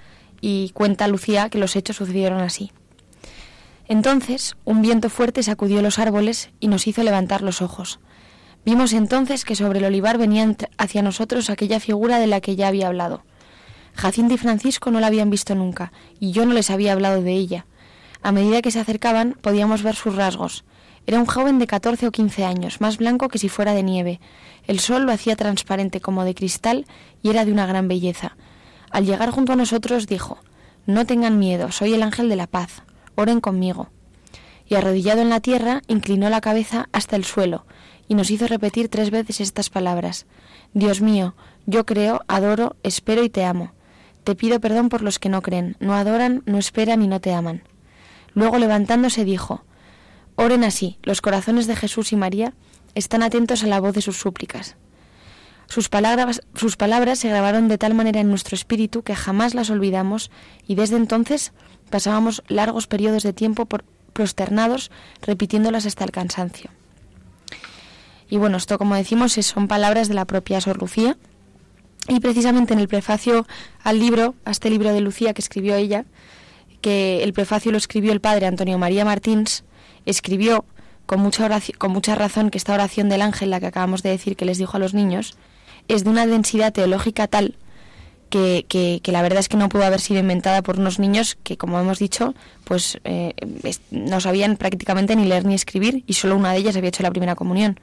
y 0.41 0.71
cuenta 0.71 1.09
Lucía 1.09 1.49
que 1.49 1.59
los 1.59 1.77
hechos 1.77 1.97
sucedieron 1.97 2.41
así. 2.41 2.73
Entonces 3.87 4.57
un 4.65 4.83
viento 4.83 5.09
fuerte 5.09 5.43
sacudió 5.43 5.81
los 5.83 5.99
árboles 5.99 6.51
y 6.61 6.69
nos 6.69 6.87
hizo 6.87 7.03
levantar 7.03 7.43
los 7.43 7.63
ojos. 7.63 8.01
Vimos 8.65 8.93
entonces 8.93 9.45
que 9.45 9.57
sobre 9.57 9.79
el 9.79 9.85
olivar 9.85 10.17
venía 10.17 10.55
hacia 10.79 11.03
nosotros 11.03 11.51
aquella 11.51 11.81
figura 11.81 12.19
de 12.19 12.27
la 12.27 12.41
que 12.41 12.57
ya 12.57 12.69
había 12.69 12.87
hablado. 12.87 13.23
Jacinta 13.95 14.35
y 14.35 14.39
Francisco 14.39 14.91
no 14.91 15.01
la 15.01 15.09
habían 15.09 15.31
visto 15.31 15.55
nunca, 15.55 15.93
y 16.19 16.33
yo 16.33 16.47
no 16.47 16.55
les 16.55 16.71
había 16.71 16.93
hablado 16.93 17.23
de 17.23 17.33
ella. 17.33 17.67
A 18.23 18.33
medida 18.33 18.63
que 18.63 18.71
se 18.71 18.81
acercaban 18.81 19.37
podíamos 19.41 19.83
ver 19.83 19.95
sus 19.95 20.17
rasgos. 20.17 20.65
Era 21.07 21.19
un 21.19 21.27
joven 21.27 21.59
de 21.59 21.67
catorce 21.67 22.07
o 22.07 22.11
quince 22.11 22.45
años, 22.45 22.81
más 22.81 22.97
blanco 22.97 23.29
que 23.29 23.39
si 23.39 23.51
fuera 23.51 23.75
de 23.75 23.83
nieve. 23.83 24.21
El 24.67 24.81
sol 24.81 25.03
lo 25.05 25.13
hacía 25.13 25.37
transparente 25.37 26.01
como 26.01 26.25
de 26.25 26.35
cristal 26.35 26.87
y 27.23 27.29
era 27.29 27.45
de 27.45 27.53
una 27.53 27.67
gran 27.67 27.87
belleza. 27.87 28.37
Al 28.91 29.05
llegar 29.05 29.31
junto 29.31 29.53
a 29.53 29.57
nosotros 29.57 30.07
dijo, 30.07 30.39
No 30.87 31.05
tengan 31.05 31.39
miedo, 31.39 31.71
soy 31.71 31.93
el 31.93 32.03
ángel 32.03 32.31
de 32.31 32.37
la 32.37 32.47
paz, 32.47 32.83
oren 33.15 33.41
conmigo. 33.41 33.91
Y 34.67 34.77
arrodillado 34.77 35.21
en 35.21 35.29
la 35.29 35.41
tierra, 35.41 35.83
inclinó 35.89 36.31
la 36.31 36.41
cabeza 36.41 36.89
hasta 36.93 37.17
el 37.17 37.25
suelo, 37.25 37.67
y 38.09 38.15
nos 38.15 38.31
hizo 38.31 38.47
repetir 38.47 38.89
tres 38.89 39.11
veces 39.11 39.41
estas 39.41 39.71
palabras, 39.71 40.27
Dios 40.73 41.01
mío, 41.01 41.35
yo 41.67 41.87
creo, 41.87 42.23
adoro, 42.29 42.77
espero 42.83 43.25
y 43.25 43.31
te 43.31 43.45
amo. 43.45 43.73
Te 44.25 44.35
pido 44.35 44.61
perdón 44.61 44.89
por 44.89 45.03
los 45.03 45.19
que 45.19 45.29
no 45.29 45.43
creen, 45.43 45.77
no 45.81 45.95
adoran, 45.95 46.43
no 46.47 46.59
esperan 46.59 47.03
y 47.03 47.09
no 47.09 47.21
te 47.21 47.33
aman. 47.33 47.63
Luego 48.35 48.59
levantándose 48.59 49.25
dijo, 49.25 49.65
Oren 50.37 50.65
así, 50.65 50.99
los 51.03 51.21
corazones 51.21 51.67
de 51.67 51.77
Jesús 51.77 52.13
y 52.13 52.17
María 52.17 52.55
están 52.95 53.23
atentos 53.23 53.63
a 53.63 53.67
la 53.67 53.81
voz 53.81 53.95
de 53.95 54.03
sus 54.03 54.17
súplicas. 54.17 54.77
Sus 55.69 55.89
palabras, 55.89 56.43
sus 56.55 56.77
palabras 56.77 57.19
se 57.19 57.29
grabaron 57.29 57.69
de 57.69 57.79
tal 57.79 57.95
manera 57.95 58.21
en 58.21 58.29
nuestro 58.29 58.55
espíritu 58.55 59.03
que 59.03 59.15
jamás 59.15 59.55
las 59.55 59.71
olvidamos 59.71 60.31
y 60.67 60.75
desde 60.75 60.97
entonces 60.97 61.53
pasábamos 61.91 62.43
largos 62.49 62.87
periodos 62.87 63.23
de 63.23 63.33
tiempo 63.33 63.67
prosternados 64.13 64.91
repitiéndolas 65.23 65.87
hasta 65.87 66.05
el 66.05 66.11
cansancio. 66.11 66.71
Y 68.35 68.37
bueno, 68.37 68.57
esto 68.57 68.79
como 68.79 68.97
decimos 68.97 69.35
son 69.35 69.69
palabras 69.69 70.09
de 70.09 70.15
la 70.15 70.25
propia 70.25 70.61
Sor 70.61 70.81
Lucía 70.81 71.17
y 72.09 72.19
precisamente 72.19 72.73
en 72.73 72.81
el 72.81 72.89
prefacio 72.89 73.47
al 73.85 74.01
libro, 74.01 74.35
a 74.45 74.51
este 74.51 74.71
libro 74.71 74.93
de 74.93 75.01
Lucía 75.01 75.35
que 75.35 75.41
escribió 75.41 75.77
ella, 75.77 76.05
que 76.81 77.23
el 77.23 77.33
prefacio 77.33 77.71
lo 77.71 77.79
escribió 77.79 78.11
el 78.11 78.21
padre 78.21 78.47
Antonio 78.47 78.77
María 78.77 79.05
Martins, 79.05 79.63
escribió 80.05 80.65
con 81.07 81.21
mucha, 81.21 81.45
oración, 81.45 81.79
con 81.79 81.93
mucha 81.93 82.17
razón 82.17 82.51
que 82.51 82.59
esta 82.59 82.75
oración 82.75 83.09
del 83.09 83.23
ángel, 83.23 83.51
la 83.51 83.61
que 83.61 83.67
acabamos 83.67 84.03
de 84.03 84.11
decir 84.11 84.35
que 84.35 84.47
les 84.47 84.59
dijo 84.59 84.79
a 84.79 84.81
los 84.81 84.95
niños, 84.95 85.37
es 85.87 86.03
de 86.03 86.11
una 86.11 86.27
densidad 86.27 86.73
teológica 86.73 87.29
tal 87.29 87.55
que, 88.31 88.67
que, 88.69 88.99
que, 89.01 89.13
la 89.13 89.23
verdad 89.23 89.39
es 89.39 89.49
que 89.49 89.57
no 89.57 89.69
pudo 89.69 89.85
haber 89.85 90.01
sido 90.01 90.19
inventada 90.19 90.61
por 90.63 90.81
unos 90.81 90.99
niños 90.99 91.39
que, 91.45 91.57
como 91.57 91.79
hemos 91.79 92.01
dicho, 92.01 92.35
pues 92.65 92.99
eh, 93.05 93.33
no 93.93 94.19
sabían 94.19 94.57
prácticamente 94.57 95.15
ni 95.15 95.25
leer 95.25 95.45
ni 95.45 95.55
escribir 95.55 96.03
y 96.09 96.15
solo 96.15 96.35
una 96.37 96.51
de 96.51 96.59
ellas 96.59 96.75
había 96.75 96.89
hecho 96.89 97.05
la 97.05 97.13
primera 97.13 97.37
comunión. 97.37 97.79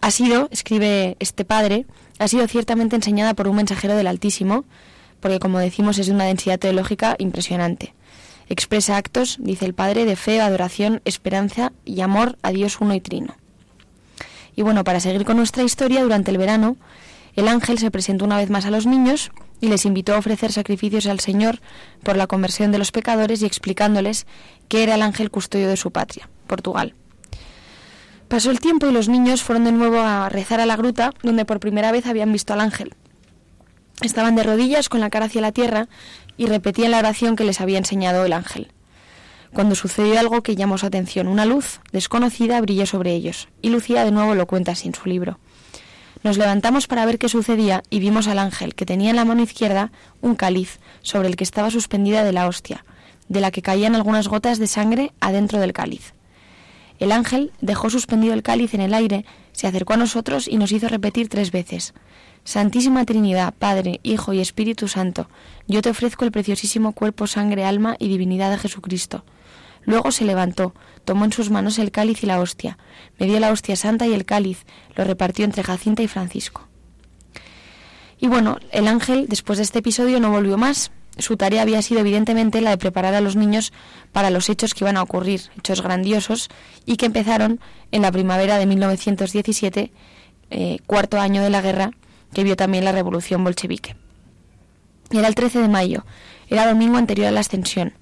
Ha 0.00 0.10
sido, 0.10 0.48
escribe 0.50 1.16
este 1.18 1.44
padre, 1.44 1.86
ha 2.18 2.28
sido 2.28 2.46
ciertamente 2.46 2.96
enseñada 2.96 3.34
por 3.34 3.48
un 3.48 3.56
mensajero 3.56 3.96
del 3.96 4.06
Altísimo, 4.06 4.64
porque 5.20 5.40
como 5.40 5.58
decimos 5.58 5.98
es 5.98 6.06
de 6.06 6.12
una 6.12 6.24
densidad 6.24 6.58
teológica 6.58 7.16
impresionante. 7.18 7.94
Expresa 8.48 8.96
actos, 8.96 9.36
dice 9.40 9.66
el 9.66 9.74
Padre, 9.74 10.04
de 10.04 10.16
fe, 10.16 10.40
adoración, 10.40 11.02
esperanza 11.04 11.72
y 11.84 12.00
amor 12.00 12.38
a 12.42 12.50
Dios 12.50 12.78
uno 12.80 12.94
y 12.94 13.00
trino. 13.00 13.36
Y 14.56 14.62
bueno, 14.62 14.84
para 14.84 15.00
seguir 15.00 15.24
con 15.24 15.36
nuestra 15.36 15.62
historia, 15.62 16.02
durante 16.02 16.30
el 16.30 16.38
verano, 16.38 16.76
el 17.36 17.46
ángel 17.46 17.78
se 17.78 17.90
presentó 17.90 18.24
una 18.24 18.38
vez 18.38 18.50
más 18.50 18.64
a 18.64 18.70
los 18.70 18.86
niños 18.86 19.30
y 19.60 19.68
les 19.68 19.84
invitó 19.84 20.14
a 20.14 20.18
ofrecer 20.18 20.50
sacrificios 20.52 21.06
al 21.06 21.20
Señor 21.20 21.60
por 22.02 22.16
la 22.16 22.26
conversión 22.26 22.72
de 22.72 22.78
los 22.78 22.90
pecadores 22.90 23.42
y 23.42 23.46
explicándoles 23.46 24.26
que 24.68 24.82
era 24.82 24.94
el 24.94 25.02
ángel 25.02 25.30
custodio 25.30 25.68
de 25.68 25.76
su 25.76 25.90
patria, 25.90 26.28
Portugal. 26.46 26.94
Pasó 28.28 28.50
el 28.50 28.60
tiempo 28.60 28.86
y 28.86 28.92
los 28.92 29.08
niños 29.08 29.42
fueron 29.42 29.64
de 29.64 29.72
nuevo 29.72 30.00
a 30.00 30.28
rezar 30.28 30.60
a 30.60 30.66
la 30.66 30.76
gruta 30.76 31.12
donde 31.22 31.46
por 31.46 31.60
primera 31.60 31.92
vez 31.92 32.06
habían 32.06 32.30
visto 32.30 32.52
al 32.52 32.60
ángel. 32.60 32.94
Estaban 34.02 34.36
de 34.36 34.42
rodillas 34.42 34.90
con 34.90 35.00
la 35.00 35.08
cara 35.08 35.26
hacia 35.26 35.40
la 35.40 35.52
tierra 35.52 35.88
y 36.36 36.46
repetían 36.46 36.90
la 36.90 36.98
oración 36.98 37.36
que 37.36 37.44
les 37.44 37.60
había 37.60 37.78
enseñado 37.78 38.24
el 38.24 38.34
ángel. 38.34 38.70
Cuando 39.52 39.74
sucedió 39.74 40.20
algo 40.20 40.42
que 40.42 40.56
llamó 40.56 40.76
su 40.76 40.84
atención, 40.84 41.26
una 41.26 41.46
luz 41.46 41.80
desconocida 41.90 42.60
brilló 42.60 42.84
sobre 42.84 43.14
ellos, 43.14 43.48
y 43.62 43.70
Lucía 43.70 44.04
de 44.04 44.10
nuevo 44.10 44.34
lo 44.34 44.46
cuenta 44.46 44.72
así 44.72 44.88
en 44.88 44.94
su 44.94 45.08
libro. 45.08 45.38
Nos 46.22 46.36
levantamos 46.36 46.86
para 46.86 47.06
ver 47.06 47.18
qué 47.18 47.30
sucedía 47.30 47.82
y 47.88 47.98
vimos 47.98 48.28
al 48.28 48.40
ángel, 48.40 48.74
que 48.74 48.84
tenía 48.84 49.10
en 49.10 49.16
la 49.16 49.24
mano 49.24 49.42
izquierda 49.42 49.90
un 50.20 50.34
cáliz, 50.34 50.80
sobre 51.00 51.28
el 51.28 51.36
que 51.36 51.44
estaba 51.44 51.70
suspendida 51.70 52.24
de 52.24 52.32
la 52.32 52.46
hostia, 52.46 52.84
de 53.28 53.40
la 53.40 53.50
que 53.50 53.62
caían 53.62 53.94
algunas 53.94 54.28
gotas 54.28 54.58
de 54.58 54.66
sangre 54.66 55.12
adentro 55.20 55.60
del 55.60 55.72
cáliz. 55.72 56.12
El 56.98 57.12
ángel 57.12 57.52
dejó 57.60 57.90
suspendido 57.90 58.34
el 58.34 58.42
cáliz 58.42 58.74
en 58.74 58.80
el 58.80 58.94
aire, 58.94 59.24
se 59.52 59.66
acercó 59.66 59.94
a 59.94 59.98
nosotros 59.98 60.48
y 60.48 60.56
nos 60.56 60.72
hizo 60.72 60.88
repetir 60.88 61.28
tres 61.28 61.52
veces 61.52 61.94
Santísima 62.48 63.04
Trinidad, 63.04 63.52
Padre, 63.58 64.00
Hijo 64.02 64.32
y 64.32 64.40
Espíritu 64.40 64.88
Santo, 64.88 65.28
yo 65.66 65.82
te 65.82 65.90
ofrezco 65.90 66.24
el 66.24 66.32
preciosísimo 66.32 66.92
cuerpo, 66.92 67.26
sangre, 67.26 67.66
alma 67.66 67.96
y 67.98 68.08
divinidad 68.08 68.50
de 68.50 68.56
Jesucristo. 68.56 69.22
Luego 69.84 70.12
se 70.12 70.24
levantó, 70.24 70.74
tomó 71.04 71.26
en 71.26 71.32
sus 71.32 71.50
manos 71.50 71.78
el 71.78 71.90
cáliz 71.90 72.22
y 72.22 72.26
la 72.26 72.40
hostia, 72.40 72.78
me 73.18 73.26
dio 73.26 73.38
la 73.38 73.52
hostia 73.52 73.76
santa 73.76 74.06
y 74.06 74.14
el 74.14 74.24
cáliz, 74.24 74.64
lo 74.96 75.04
repartió 75.04 75.44
entre 75.44 75.62
Jacinta 75.62 76.02
y 76.02 76.08
Francisco. 76.08 76.66
Y 78.18 78.28
bueno, 78.28 78.56
el 78.72 78.88
ángel, 78.88 79.26
después 79.28 79.58
de 79.58 79.64
este 79.64 79.80
episodio, 79.80 80.18
no 80.18 80.30
volvió 80.30 80.56
más. 80.56 80.90
Su 81.18 81.36
tarea 81.36 81.62
había 81.62 81.82
sido 81.82 82.00
evidentemente 82.00 82.60
la 82.60 82.70
de 82.70 82.78
preparar 82.78 83.14
a 83.14 83.20
los 83.20 83.36
niños 83.36 83.72
para 84.12 84.30
los 84.30 84.48
hechos 84.48 84.74
que 84.74 84.84
iban 84.84 84.96
a 84.96 85.02
ocurrir, 85.02 85.42
hechos 85.58 85.82
grandiosos, 85.82 86.48
y 86.86 86.96
que 86.96 87.06
empezaron 87.06 87.60
en 87.90 88.02
la 88.02 88.12
primavera 88.12 88.56
de 88.58 88.66
1917, 88.66 89.92
eh, 90.50 90.78
cuarto 90.86 91.20
año 91.20 91.42
de 91.42 91.50
la 91.50 91.60
guerra, 91.60 91.90
que 92.32 92.44
vio 92.44 92.56
también 92.56 92.84
la 92.84 92.92
revolución 92.92 93.42
bolchevique. 93.42 93.96
Era 95.10 95.28
el 95.28 95.34
13 95.34 95.60
de 95.60 95.68
mayo, 95.68 96.04
era 96.48 96.68
domingo 96.68 96.98
anterior 96.98 97.28
a 97.28 97.32
la 97.32 97.40
ascensión, 97.40 97.94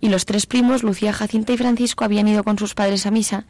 y 0.00 0.08
los 0.08 0.24
tres 0.24 0.46
primos, 0.46 0.82
Lucía, 0.82 1.12
Jacinta 1.12 1.52
y 1.52 1.56
Francisco, 1.56 2.04
habían 2.04 2.28
ido 2.28 2.44
con 2.44 2.58
sus 2.58 2.74
padres 2.74 3.06
a 3.06 3.10
misa, 3.10 3.46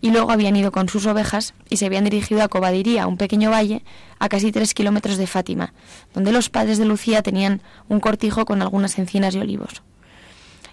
y 0.00 0.10
luego 0.10 0.30
habían 0.30 0.56
ido 0.56 0.72
con 0.72 0.88
sus 0.88 1.06
ovejas 1.06 1.54
y 1.68 1.76
se 1.76 1.86
habían 1.86 2.04
dirigido 2.04 2.42
a 2.42 2.48
Cobadiría, 2.48 3.06
un 3.06 3.16
pequeño 3.16 3.50
valle 3.50 3.82
a 4.18 4.28
casi 4.28 4.52
tres 4.52 4.74
kilómetros 4.74 5.16
de 5.16 5.26
Fátima, 5.26 5.72
donde 6.14 6.32
los 6.32 6.50
padres 6.50 6.78
de 6.78 6.84
Lucía 6.84 7.22
tenían 7.22 7.62
un 7.88 8.00
cortijo 8.00 8.44
con 8.44 8.62
algunas 8.62 8.98
encinas 8.98 9.34
y 9.34 9.38
olivos. 9.38 9.82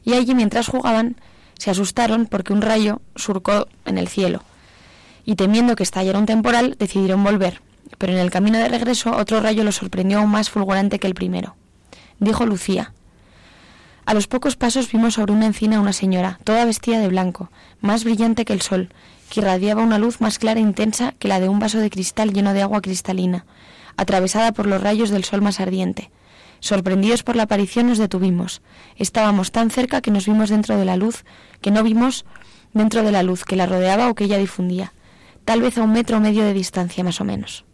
Y 0.03 0.13
allí, 0.13 0.36
mientras 0.36 0.68
jugaban, 0.68 1.15
se 1.58 1.72
asustaron 1.72 2.25
porque 2.25 2.53
un 2.53 2.62
rayo 2.62 3.01
surcó 3.15 3.68
en 3.86 3.98
el 3.98 4.08
cielo, 4.08 4.44
y 5.25 5.36
temiendo 5.36 5.75
que 5.75 5.84
estallara 5.84 6.20
un 6.20 6.25
temporal, 6.25 6.75
decidieron 6.77 7.24
volver 7.24 7.62
pero 7.98 8.13
en 8.13 8.20
el 8.20 8.32
camino 8.32 8.58
de 8.58 8.70
regreso 8.70 9.15
otro 9.15 9.39
rayo 9.39 9.63
los 9.63 9.75
sorprendió 9.75 10.20
aún 10.20 10.32
más 10.32 10.50
fulgurante 10.50 11.00
que 11.00 11.08
el 11.08 11.13
primero. 11.13 11.56
Dijo 12.20 12.46
Lucía. 12.46 12.94
A 14.06 14.13
los 14.13 14.27
pocos 14.27 14.56
pasos 14.56 14.92
vimos 14.92 15.13
sobre 15.13 15.32
una 15.32 15.46
encina 15.46 15.80
una 15.80 15.94
señora, 15.94 16.39
toda 16.44 16.65
vestida 16.65 17.00
de 17.00 17.08
blanco, 17.08 17.50
más 17.80 18.03
brillante 18.03 18.44
que 18.44 18.53
el 18.53 18.62
sol, 18.62 18.89
que 19.33 19.39
irradiaba 19.39 19.81
una 19.81 19.97
luz 19.97 20.21
más 20.21 20.37
clara 20.37 20.59
e 20.59 20.61
intensa 20.61 21.15
que 21.17 21.27
la 21.27 21.39
de 21.39 21.49
un 21.49 21.57
vaso 21.57 21.79
de 21.79 21.89
cristal 21.89 22.33
lleno 22.33 22.53
de 22.53 22.61
agua 22.61 22.81
cristalina, 22.81 23.47
atravesada 23.97 24.51
por 24.51 24.67
los 24.67 24.79
rayos 24.79 25.09
del 25.09 25.23
sol 25.23 25.41
más 25.41 25.59
ardiente. 25.59 26.11
Sorprendidos 26.59 27.23
por 27.23 27.35
la 27.35 27.43
aparición 27.43 27.87
nos 27.87 27.97
detuvimos. 27.97 28.61
Estábamos 28.95 29.51
tan 29.51 29.71
cerca 29.71 30.01
que 30.01 30.11
nos 30.11 30.27
vimos 30.27 30.51
dentro 30.51 30.77
de 30.77 30.85
la 30.85 30.97
luz, 30.97 31.25
que 31.61 31.72
no 31.72 31.81
vimos 31.81 32.25
dentro 32.74 33.01
de 33.01 33.11
la 33.11 33.24
luz 33.24 33.43
que 33.43 33.55
la 33.55 33.65
rodeaba 33.65 34.07
o 34.07 34.13
que 34.13 34.25
ella 34.25 34.37
difundía, 34.37 34.93
tal 35.46 35.63
vez 35.63 35.79
a 35.79 35.81
un 35.81 35.93
metro 35.93 36.19
medio 36.19 36.43
de 36.43 36.53
distancia 36.53 37.03
más 37.03 37.19
o 37.19 37.24
menos. 37.24 37.65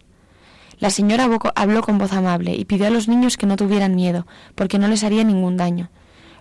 La 0.79 0.91
señora 0.91 1.27
habló 1.55 1.81
con 1.81 1.97
voz 1.97 2.13
amable 2.13 2.55
y 2.55 2.63
pidió 2.63 2.87
a 2.87 2.89
los 2.89 3.09
niños 3.09 3.35
que 3.35 3.47
no 3.47 3.57
tuvieran 3.57 3.95
miedo, 3.95 4.25
porque 4.55 4.79
no 4.79 4.87
les 4.87 5.03
haría 5.03 5.25
ningún 5.25 5.57
daño. 5.57 5.89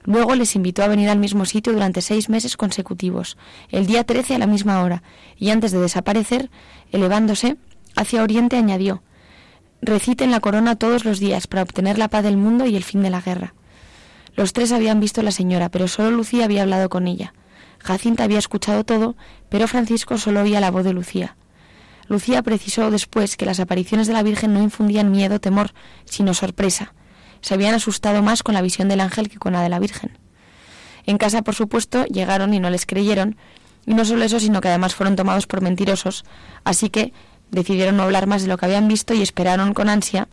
Luego 0.05 0.35
les 0.35 0.57
invitó 0.57 0.83
a 0.83 0.89
venir 0.89 1.09
al 1.09 1.19
mismo 1.19 1.45
sitio 1.45 1.73
durante 1.73 2.01
seis 2.01 2.29
meses 2.29 2.57
consecutivos, 2.57 3.37
el 3.71 3.87
día 3.87 4.05
trece 4.05 4.35
a 4.35 4.39
la 4.39 4.47
misma 4.47 4.83
hora, 4.83 5.03
y 5.37 5.51
antes 5.51 5.73
de 5.73 5.81
desaparecer, 5.81 6.51
elevándose 6.93 7.57
hacia 7.97 8.23
oriente, 8.23 8.57
añadió 8.57 9.03
Reciten 9.81 10.31
la 10.31 10.41
corona 10.41 10.77
todos 10.77 11.05
los 11.05 11.21
días 11.21 11.47
para 11.47 11.63
obtener 11.63 11.99
la 11.99 12.09
paz 12.09 12.25
del 12.25 12.37
mundo 12.37 12.67
y 12.67 12.75
el 12.75 12.85
fin 12.85 13.03
de 13.03 13.11
la 13.11 13.21
guerra. 13.21 13.55
Los 14.35 14.53
tres 14.53 14.73
habían 14.73 15.01
visto 15.01 15.21
a 15.21 15.25
la 15.25 15.31
señora, 15.31 15.69
pero 15.69 15.89
solo 15.89 16.11
Lucía 16.11 16.45
había 16.45 16.63
hablado 16.63 16.89
con 16.89 17.07
ella. 17.07 17.33
Jacinta 17.79 18.25
había 18.25 18.39
escuchado 18.39 18.85
todo, 18.85 19.17
pero 19.49 19.69
Francisco 19.69 20.19
solo 20.19 20.43
oía 20.43 20.61
la 20.61 20.71
voz 20.71 20.85
de 20.85 20.93
Lucía. 20.93 21.37
Lucía 22.09 22.43
precisó 22.43 22.91
después 22.91 23.37
que 23.37 23.47
las 23.47 23.61
apariciones 23.61 24.07
de 24.07 24.15
la 24.15 24.23
Virgen 24.23 24.55
no 24.55 24.63
infundían 24.63 25.13
miedo, 25.13 25.41
temor, 25.41 25.73
sino 26.07 26.35
sorpresa. 26.35 26.95
Se 27.41 27.55
habían 27.55 27.75
asustado 27.75 28.23
más 28.23 28.43
con 28.43 28.55
la 28.55 28.63
visión 28.63 28.89
del 28.89 29.01
ángel 29.01 29.29
que 29.29 29.39
con 29.39 29.53
la 29.53 29.63
de 29.63 29.69
la 29.69 29.79
Virgen. 29.79 30.19
En 31.07 31.19
casa, 31.19 31.43
por 31.43 31.55
supuesto, 31.55 32.05
llegaron 32.07 32.53
y 32.55 32.61
no 32.61 32.71
les 32.71 32.85
creyeron, 32.85 33.37
y 33.87 33.95
no 33.95 34.05
solo 34.05 34.25
eso, 34.25 34.39
sino 34.39 34.61
que 34.61 34.69
además 34.69 34.95
fueron 34.95 35.17
tomados 35.17 35.47
por 35.47 35.63
mentirosos, 35.63 36.25
así 36.65 36.91
que 36.91 37.13
decidieron 37.51 37.97
no 37.97 38.03
hablar 38.03 38.27
más 38.27 38.43
de 38.43 38.49
lo 38.49 38.59
que 38.59 38.67
habían 38.67 38.89
visto 38.89 39.15
y 39.15 39.23
esperaron 39.23 39.73
con 39.73 39.89
ansia 39.89 40.29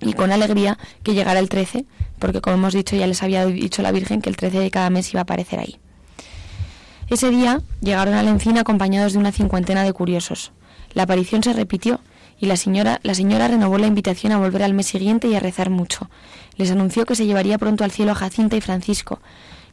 y 0.00 0.14
con 0.14 0.32
alegría 0.32 0.78
que 1.02 1.14
llegara 1.14 1.38
el 1.38 1.48
13, 1.48 1.84
porque 2.18 2.40
como 2.40 2.56
hemos 2.56 2.72
dicho 2.72 2.96
ya 2.96 3.06
les 3.06 3.22
había 3.22 3.44
dicho 3.44 3.82
la 3.82 3.92
Virgen 3.92 4.22
que 4.22 4.30
el 4.30 4.36
13 4.36 4.60
de 4.60 4.70
cada 4.70 4.90
mes 4.90 5.12
iba 5.12 5.20
a 5.20 5.22
aparecer 5.24 5.60
ahí. 5.60 5.78
Ese 7.08 7.30
día 7.30 7.60
llegaron 7.82 8.14
a 8.14 8.22
la 8.22 8.30
encina 8.30 8.62
acompañados 8.62 9.12
de 9.12 9.18
una 9.18 9.32
cincuentena 9.32 9.84
de 9.84 9.92
curiosos. 9.92 10.52
La 10.94 11.02
aparición 11.02 11.42
se 11.42 11.52
repitió 11.52 12.00
y 12.42 12.46
la 12.46 12.56
señora, 12.56 12.98
la 13.04 13.14
señora 13.14 13.46
renovó 13.46 13.78
la 13.78 13.86
invitación 13.86 14.32
a 14.32 14.36
volver 14.36 14.64
al 14.64 14.74
mes 14.74 14.86
siguiente 14.86 15.28
y 15.28 15.36
a 15.36 15.38
rezar 15.38 15.70
mucho. 15.70 16.10
Les 16.56 16.72
anunció 16.72 17.06
que 17.06 17.14
se 17.14 17.24
llevaría 17.24 17.56
pronto 17.56 17.84
al 17.84 17.92
cielo 17.92 18.10
a 18.10 18.14
Jacinta 18.16 18.56
y 18.56 18.60
Francisco, 18.60 19.20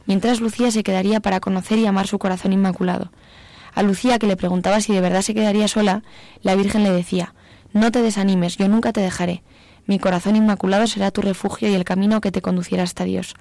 mientras 0.06 0.40
Lucía 0.40 0.70
se 0.70 0.84
quedaría 0.84 1.18
para 1.18 1.40
conocer 1.40 1.78
y 1.78 1.86
amar 1.86 2.06
su 2.06 2.20
corazón 2.20 2.52
inmaculado. 2.52 3.10
A 3.74 3.82
Lucía, 3.82 4.20
que 4.20 4.28
le 4.28 4.36
preguntaba 4.36 4.80
si 4.80 4.92
de 4.92 5.00
verdad 5.00 5.22
se 5.22 5.34
quedaría 5.34 5.66
sola, 5.66 6.04
la 6.42 6.54
Virgen 6.54 6.84
le 6.84 6.92
decía 6.92 7.34
No 7.72 7.90
te 7.90 8.02
desanimes, 8.02 8.56
yo 8.56 8.68
nunca 8.68 8.92
te 8.92 9.00
dejaré. 9.00 9.42
Mi 9.86 9.98
corazón 9.98 10.36
inmaculado 10.36 10.86
será 10.86 11.10
tu 11.10 11.22
refugio 11.22 11.68
y 11.68 11.74
el 11.74 11.82
camino 11.82 12.20
que 12.20 12.30
te 12.30 12.40
conducirá 12.40 12.84
hasta 12.84 13.02
Dios. 13.02 13.34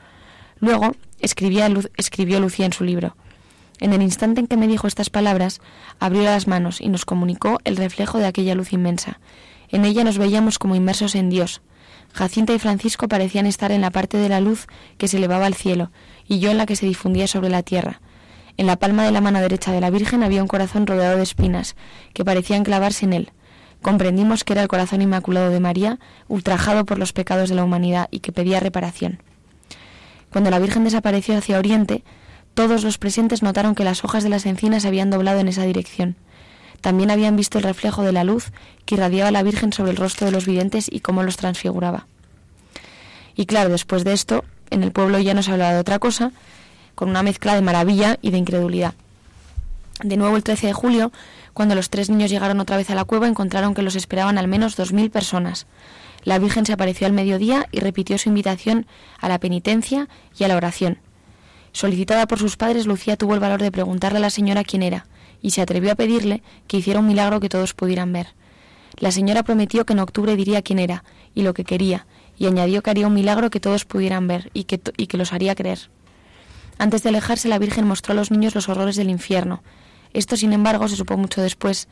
Luego 0.60 0.94
escribía, 1.20 1.70
escribió 1.98 2.40
Lucía 2.40 2.66
en 2.66 2.74
su 2.74 2.84
libro 2.84 3.16
en 3.80 3.94
el 3.94 4.02
instante 4.02 4.42
en 4.42 4.48
que 4.48 4.58
me 4.58 4.68
dijo 4.68 4.88
estas 4.88 5.10
palabras, 5.10 5.62
abrió 6.00 6.24
las 6.24 6.48
manos 6.48 6.82
y 6.82 6.90
nos 6.90 7.06
comunicó 7.06 7.60
el 7.64 7.78
reflejo 7.78 8.18
de 8.18 8.26
aquella 8.26 8.56
luz 8.56 8.74
inmensa. 8.74 9.20
En 9.70 9.86
ella 9.86 10.04
nos 10.04 10.18
veíamos 10.18 10.60
como 10.60 10.76
inmersos 10.76 11.16
en 11.16 11.30
Dios. 11.30 11.62
Jacinta 12.14 12.54
y 12.54 12.60
Francisco 12.60 13.08
parecían 13.08 13.46
estar 13.46 13.72
en 13.72 13.82
la 13.82 13.92
parte 13.92 14.18
de 14.18 14.30
la 14.30 14.42
luz 14.42 14.68
que 14.98 15.08
se 15.08 15.18
elevaba 15.18 15.46
al 15.46 15.54
cielo, 15.54 15.92
y 16.28 16.40
yo 16.40 16.52
en 16.52 16.58
la 16.58 16.66
que 16.66 16.76
se 16.76 16.86
difundía 16.86 17.28
sobre 17.28 17.50
la 17.50 17.64
tierra. 17.64 18.02
En 18.58 18.68
la 18.68 18.76
palma 18.76 19.06
de 19.06 19.12
la 19.12 19.22
mano 19.22 19.40
derecha 19.40 19.72
de 19.72 19.80
la 19.80 19.90
Virgen 19.90 20.24
había 20.24 20.42
un 20.42 20.48
corazón 20.48 20.86
rodeado 20.86 21.18
de 21.18 21.24
espinas, 21.24 21.76
que 22.14 22.26
parecían 22.26 22.64
clavarse 22.64 23.06
en 23.06 23.14
él. 23.14 23.32
Comprendimos 23.82 24.44
que 24.44 24.54
era 24.54 24.62
el 24.62 24.68
corazón 24.68 25.02
inmaculado 25.02 25.50
de 25.50 25.62
María, 25.62 26.00
ultrajado 26.28 26.86
por 26.86 26.98
los 26.98 27.14
pecados 27.14 27.48
de 27.50 27.56
la 27.56 27.64
humanidad 27.64 28.10
y 28.12 28.20
que 28.20 28.34
pedía 28.34 28.60
reparación. 28.60 29.24
Cuando 30.32 30.52
la 30.52 30.60
Virgen 30.60 30.84
desapareció 30.84 31.38
hacia 31.38 31.58
Oriente, 31.58 32.04
todos 32.60 32.84
los 32.84 32.98
presentes 32.98 33.42
notaron 33.42 33.74
que 33.74 33.86
las 33.86 34.04
hojas 34.04 34.22
de 34.22 34.28
las 34.28 34.46
encinas 34.46 34.84
habían 34.84 35.10
doblado 35.10 35.40
en 35.40 35.48
esa 35.48 35.64
dirección. 35.64 36.18
También 36.82 37.10
habían 37.10 37.38
visto 37.38 37.58
el 37.58 37.64
reflejo 37.64 38.04
de 38.04 38.12
la 38.12 38.26
luz 38.26 38.52
que 38.84 38.96
irradiaba 38.96 39.32
la 39.32 39.44
Virgen 39.44 39.72
sobre 39.72 39.92
el 39.92 39.96
rostro 39.96 40.26
de 40.26 40.34
los 40.34 40.46
videntes 40.46 40.90
y 40.92 41.00
cómo 41.00 41.24
los 41.24 41.38
transfiguraba. 41.38 42.06
Y 43.34 43.46
claro, 43.46 43.70
después 43.70 44.04
de 44.04 44.12
esto, 44.12 44.44
en 44.72 44.84
el 44.84 44.92
pueblo 44.92 45.20
ya 45.20 45.34
no 45.34 45.42
se 45.42 45.54
hablaba 45.54 45.72
de 45.72 45.80
otra 45.80 46.00
cosa, 46.00 46.34
con 46.96 47.08
una 47.08 47.24
mezcla 47.24 47.56
de 47.56 47.62
maravilla 47.62 48.18
y 48.22 48.32
de 48.32 48.40
incredulidad. 48.40 48.94
De 50.04 50.18
nuevo, 50.18 50.36
el 50.36 50.44
13 50.44 50.68
de 50.68 50.74
julio, 50.74 51.14
cuando 51.54 51.76
los 51.76 51.90
tres 51.90 52.10
niños 52.10 52.30
llegaron 52.30 52.60
otra 52.60 52.76
vez 52.76 52.90
a 52.90 52.96
la 52.96 53.06
cueva, 53.06 53.30
encontraron 53.30 53.74
que 53.74 53.84
los 53.84 53.96
esperaban 53.96 54.38
al 54.38 54.50
menos 54.50 54.76
dos 54.76 54.92
mil 54.92 55.12
personas. 55.12 55.66
La 56.26 56.40
Virgen 56.40 56.66
se 56.66 56.74
apareció 56.74 57.08
al 57.08 57.14
mediodía 57.14 57.68
y 57.72 57.80
repitió 57.80 58.18
su 58.18 58.28
invitación 58.28 58.86
a 59.18 59.30
la 59.30 59.40
penitencia 59.40 60.10
y 60.38 60.44
a 60.44 60.50
la 60.50 60.58
oración. 60.58 61.00
Solicitada 61.72 62.28
por 62.28 62.40
sus 62.40 62.58
padres, 62.58 62.88
Lucía 62.88 63.18
tuvo 63.18 63.34
el 63.34 63.40
valor 63.40 63.62
de 63.62 63.72
preguntarle 63.72 64.18
a 64.18 64.22
la 64.22 64.30
señora 64.30 64.64
quién 64.64 64.84
era, 64.84 65.08
y 65.42 65.52
se 65.52 65.62
atrevió 65.62 65.92
a 65.92 65.96
pedirle 65.96 66.44
que 66.68 66.78
hiciera 66.78 67.00
un 67.00 67.08
milagro 67.08 67.40
que 67.40 67.50
todos 67.50 67.74
pudieran 67.74 68.12
ver. 68.12 68.28
La 68.98 69.12
señora 69.12 69.44
prometió 69.44 69.86
que 69.86 69.94
en 69.94 70.00
octubre 70.00 70.36
diría 70.36 70.62
quién 70.62 70.80
era 70.80 71.04
y 71.34 71.44
lo 71.44 71.54
que 71.54 71.64
quería, 71.64 72.06
y 72.38 72.48
añadió 72.48 72.82
que 72.82 72.90
haría 72.90 73.08
un 73.08 73.14
milagro 73.14 73.50
que 73.50 73.60
todos 73.60 73.86
pudieran 73.86 74.28
ver 74.28 74.50
y 74.54 74.66
que, 74.66 74.82
y 74.98 75.08
que 75.08 75.18
los 75.18 75.32
haría 75.32 75.56
creer. 75.56 75.90
Antes 76.78 77.04
de 77.04 77.10
alejarse, 77.10 77.50
la 77.50 77.60
Virgen 77.60 77.86
mostró 77.88 78.14
a 78.14 78.16
los 78.16 78.32
niños 78.32 78.56
los 78.56 78.70
horrores 78.70 78.96
del 78.96 79.10
infierno. 79.10 79.64
Esto, 80.14 80.38
sin 80.38 80.54
embargo, 80.54 80.88
se 80.88 80.96
supo 80.96 81.18
mucho 81.18 81.42
después, 81.42 81.88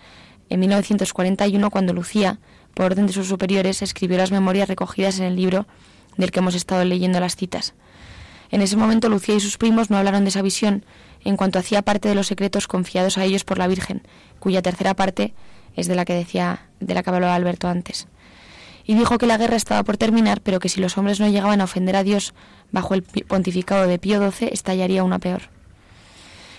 en 0.49 0.61
1941, 0.61 1.69
cuando 1.69 1.93
Lucía, 1.93 2.39
por 2.73 2.85
orden 2.85 3.07
de 3.07 3.13
sus 3.13 3.27
superiores, 3.27 3.81
escribió 3.81 4.17
las 4.17 4.31
memorias 4.31 4.69
recogidas 4.69 5.19
en 5.19 5.25
el 5.25 5.35
libro 5.35 5.67
del 6.15 6.31
que 6.31 6.39
hemos 6.39 6.55
estado 6.55 6.83
leyendo 6.85 7.19
las 7.19 7.35
citas. 7.35 7.73
En 8.49 8.61
ese 8.61 8.77
momento 8.77 9.09
Lucía 9.09 9.35
y 9.35 9.39
sus 9.39 9.57
primos 9.57 9.89
no 9.89 9.97
hablaron 9.97 10.23
de 10.23 10.29
esa 10.29 10.41
visión, 10.41 10.85
en 11.23 11.35
cuanto 11.35 11.59
hacía 11.59 11.81
parte 11.81 12.07
de 12.07 12.15
los 12.15 12.27
secretos 12.27 12.67
confiados 12.67 13.17
a 13.17 13.23
ellos 13.23 13.43
por 13.43 13.57
la 13.57 13.67
Virgen, 13.67 14.01
cuya 14.39 14.61
tercera 14.61 14.93
parte 14.93 15.33
es 15.75 15.87
de 15.87 15.95
la 15.95 16.05
que 16.05 16.13
decía, 16.13 16.67
de 16.79 16.93
la 16.93 17.03
que 17.03 17.09
hablaba 17.09 17.35
Alberto 17.35 17.67
antes. 17.67 18.07
y 18.89 18.95
dijo 18.95 19.17
que 19.17 19.27
la 19.27 19.37
guerra 19.37 19.57
estaba 19.57 19.83
por 19.83 19.97
terminar, 19.97 20.39
pero 20.39 20.59
que 20.59 20.69
si 20.69 20.79
los 20.79 20.97
hombres 20.97 21.19
no 21.19 21.27
llegaban 21.27 21.59
a 21.59 21.65
ofender 21.65 21.97
a 21.97 22.03
Dios 22.03 22.33
bajo 22.71 22.93
el 22.93 23.03
pontificado 23.03 23.85
de 23.85 23.99
Pío 23.99 24.31
XII, 24.31 24.47
estallaría 24.49 25.03
una 25.03 25.19
peor. 25.19 25.49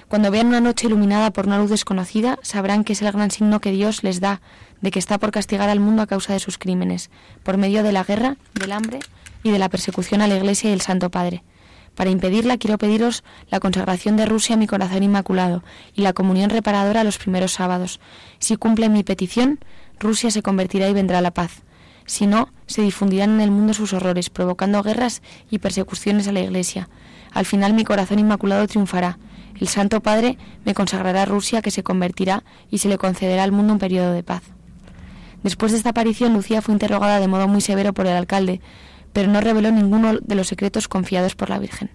Cuando 0.08 0.30
vean 0.30 0.46
una 0.46 0.60
noche 0.60 0.86
iluminada 0.86 1.30
por 1.30 1.46
una 1.46 1.58
luz 1.58 1.70
desconocida, 1.70 2.38
sabrán 2.42 2.84
que 2.84 2.94
es 2.94 3.00
el 3.00 3.12
gran 3.12 3.30
signo 3.30 3.60
que 3.60 3.72
Dios 3.72 4.02
les 4.02 4.20
da 4.20 4.40
de 4.82 4.90
que 4.90 4.98
está 4.98 5.18
por 5.18 5.30
castigar 5.30 5.68
al 5.68 5.80
mundo 5.80 6.02
a 6.02 6.06
causa 6.06 6.34
de 6.34 6.38
sus 6.38 6.58
crímenes, 6.58 7.10
por 7.42 7.56
medio 7.56 7.82
de 7.82 7.92
la 7.92 8.04
guerra, 8.04 8.36
del 8.54 8.72
hambre 8.72 9.00
y 9.42 9.50
de 9.50 9.58
la 9.58 9.68
persecución 9.68 10.20
a 10.20 10.26
la 10.26 10.36
Iglesia 10.36 10.70
y 10.70 10.72
el 10.72 10.80
Santo 10.80 11.10
Padre. 11.10 11.42
Para 11.98 12.10
impedirla 12.10 12.58
quiero 12.58 12.78
pediros 12.78 13.24
la 13.50 13.58
consagración 13.58 14.16
de 14.16 14.24
Rusia 14.24 14.54
a 14.54 14.56
mi 14.56 14.68
corazón 14.68 15.02
inmaculado 15.02 15.64
y 15.96 16.02
la 16.02 16.12
comunión 16.12 16.48
reparadora 16.48 17.00
a 17.00 17.04
los 17.04 17.18
primeros 17.18 17.54
sábados. 17.54 17.98
Si 18.38 18.54
cumple 18.54 18.88
mi 18.88 19.02
petición, 19.02 19.58
Rusia 19.98 20.30
se 20.30 20.40
convertirá 20.40 20.88
y 20.88 20.92
vendrá 20.92 21.20
la 21.20 21.32
paz. 21.32 21.62
Si 22.06 22.28
no, 22.28 22.50
se 22.68 22.82
difundirán 22.82 23.30
en 23.30 23.40
el 23.40 23.50
mundo 23.50 23.74
sus 23.74 23.94
horrores, 23.94 24.30
provocando 24.30 24.80
guerras 24.84 25.22
y 25.50 25.58
persecuciones 25.58 26.28
a 26.28 26.32
la 26.32 26.38
Iglesia. 26.38 26.88
Al 27.32 27.46
final 27.46 27.74
mi 27.74 27.82
corazón 27.82 28.20
inmaculado 28.20 28.68
triunfará 28.68 29.18
el 29.58 29.66
Santo 29.66 30.00
Padre 30.00 30.38
me 30.64 30.74
consagrará 30.74 31.22
a 31.22 31.26
Rusia 31.26 31.62
que 31.62 31.72
se 31.72 31.82
convertirá 31.82 32.44
y 32.70 32.78
se 32.78 32.88
le 32.88 32.96
concederá 32.96 33.42
al 33.42 33.50
mundo 33.50 33.72
un 33.72 33.80
periodo 33.80 34.12
de 34.12 34.22
paz. 34.22 34.44
Después 35.42 35.72
de 35.72 35.78
esta 35.78 35.90
aparición, 35.90 36.32
Lucía 36.32 36.62
fue 36.62 36.74
interrogada 36.74 37.18
de 37.18 37.26
modo 37.26 37.48
muy 37.48 37.60
severo 37.60 37.92
por 37.92 38.06
el 38.06 38.16
alcalde, 38.16 38.60
pero 39.18 39.32
no 39.32 39.40
reveló 39.40 39.72
ninguno 39.72 40.16
de 40.20 40.34
los 40.36 40.46
secretos 40.46 40.86
confiados 40.86 41.34
por 41.34 41.50
la 41.50 41.58
Virgen. 41.58 41.90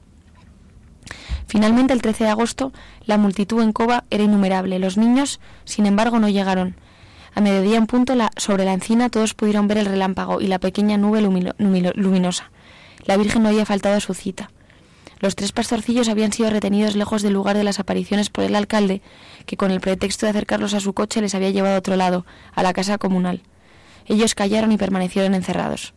Finalmente, 1.47 1.93
el 1.93 2.01
13 2.01 2.25
de 2.25 2.29
agosto, 2.29 2.73
la 3.05 3.17
multitud 3.17 3.61
en 3.61 3.71
Cova 3.71 4.03
era 4.09 4.25
innumerable. 4.25 4.77
Los 4.77 4.97
niños, 4.97 5.39
sin 5.63 5.85
embargo, 5.85 6.19
no 6.19 6.27
llegaron. 6.27 6.75
A 7.33 7.39
mediodía 7.39 7.77
en 7.77 7.87
punto, 7.87 8.13
sobre 8.35 8.65
la 8.65 8.73
encina, 8.73 9.07
todos 9.07 9.35
pudieron 9.35 9.69
ver 9.69 9.77
el 9.77 9.85
relámpago 9.85 10.41
y 10.41 10.47
la 10.47 10.59
pequeña 10.59 10.97
nube 10.97 11.21
luminosa. 11.21 12.51
La 13.05 13.15
Virgen 13.15 13.43
no 13.43 13.47
había 13.47 13.65
faltado 13.65 13.95
a 13.95 14.01
su 14.01 14.13
cita. 14.13 14.51
Los 15.21 15.37
tres 15.37 15.53
pastorcillos 15.53 16.09
habían 16.09 16.33
sido 16.33 16.49
retenidos 16.49 16.97
lejos 16.97 17.21
del 17.21 17.31
lugar 17.31 17.55
de 17.55 17.63
las 17.63 17.79
apariciones 17.79 18.29
por 18.29 18.43
el 18.43 18.53
alcalde, 18.53 19.01
que 19.45 19.55
con 19.55 19.71
el 19.71 19.79
pretexto 19.79 20.25
de 20.25 20.31
acercarlos 20.31 20.73
a 20.73 20.81
su 20.81 20.91
coche 20.91 21.21
les 21.21 21.35
había 21.35 21.51
llevado 21.51 21.75
a 21.75 21.79
otro 21.79 21.95
lado, 21.95 22.25
a 22.53 22.63
la 22.63 22.73
casa 22.73 22.97
comunal. 22.97 23.43
Ellos 24.07 24.35
callaron 24.35 24.73
y 24.73 24.77
permanecieron 24.77 25.35
encerrados. 25.35 25.93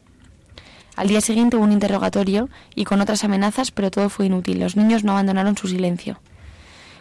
Al 0.96 1.08
día 1.08 1.20
siguiente 1.20 1.56
hubo 1.56 1.64
un 1.64 1.72
interrogatorio 1.72 2.48
y 2.74 2.84
con 2.84 3.00
otras 3.00 3.22
amenazas, 3.22 3.70
pero 3.70 3.90
todo 3.90 4.08
fue 4.08 4.26
inútil. 4.26 4.58
Los 4.58 4.76
niños 4.76 5.04
no 5.04 5.12
abandonaron 5.12 5.56
su 5.56 5.68
silencio. 5.68 6.20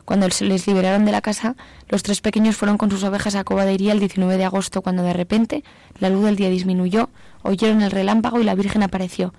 Cuando 0.03 0.29
se 0.29 0.45
les 0.45 0.67
liberaron 0.67 1.05
de 1.05 1.11
la 1.11 1.21
casa, 1.21 1.55
los 1.89 2.03
tres 2.03 2.21
pequeños 2.21 2.55
fueron 2.55 2.77
con 2.77 2.91
sus 2.91 3.03
ovejas 3.03 3.33
a 3.33 3.43
Coba 3.43 3.65
de 3.65 3.73
Iría 3.73 3.93
el 3.93 3.99
19 3.99 4.37
de 4.37 4.45
agosto, 4.45 4.83
cuando 4.83 5.01
de 5.01 5.13
repente 5.13 5.63
la 5.97 6.09
luz 6.09 6.25
del 6.25 6.35
día 6.35 6.49
disminuyó, 6.49 7.09
oyeron 7.41 7.81
el 7.81 7.89
relámpago 7.89 8.39
y 8.39 8.43
la 8.43 8.53
Virgen 8.53 8.83
apareció, 8.83 9.33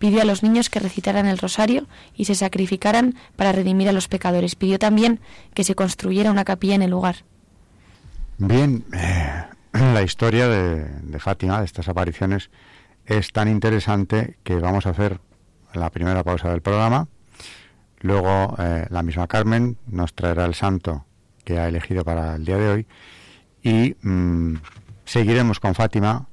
Pidió 0.00 0.22
a 0.22 0.24
los 0.24 0.42
niños 0.42 0.70
que 0.70 0.80
recitaran 0.80 1.26
el 1.26 1.36
rosario 1.36 1.86
y 2.16 2.24
se 2.24 2.34
sacrificaran 2.34 3.16
para 3.36 3.52
redimir 3.52 3.86
a 3.86 3.92
los 3.92 4.08
pecadores. 4.08 4.54
Pidió 4.54 4.78
también 4.78 5.20
que 5.52 5.62
se 5.62 5.74
construyera 5.74 6.30
una 6.30 6.46
capilla 6.46 6.74
en 6.74 6.80
el 6.80 6.90
lugar. 6.90 7.16
Bien, 8.38 8.82
eh, 8.94 9.44
la 9.74 10.02
historia 10.02 10.48
de, 10.48 11.18
Fátima, 11.18 11.58
de 11.58 11.66
estas 11.66 11.88
apariciones, 11.88 12.48
es 13.06 13.32
tan 13.32 13.48
interesante 13.48 14.36
que 14.44 14.56
vamos 14.56 14.86
a 14.86 14.90
hacer 14.90 15.20
la 15.74 15.90
primera 15.90 16.22
pausa 16.22 16.50
del 16.50 16.62
programa. 16.62 17.08
Luego 18.00 18.54
eh, 18.58 18.86
la 18.90 19.02
misma 19.02 19.26
Carmen 19.26 19.76
nos 19.86 20.14
traerá 20.14 20.46
el 20.46 20.54
santo 20.54 21.04
que 21.44 21.58
ha 21.58 21.68
elegido 21.68 22.04
para 22.04 22.36
el 22.36 22.44
día 22.44 22.56
de 22.56 22.68
hoy 22.68 22.86
y 23.62 23.96
mm, 24.02 24.56
seguiremos 25.04 25.60
con 25.60 25.74
Fátima, 25.74 26.26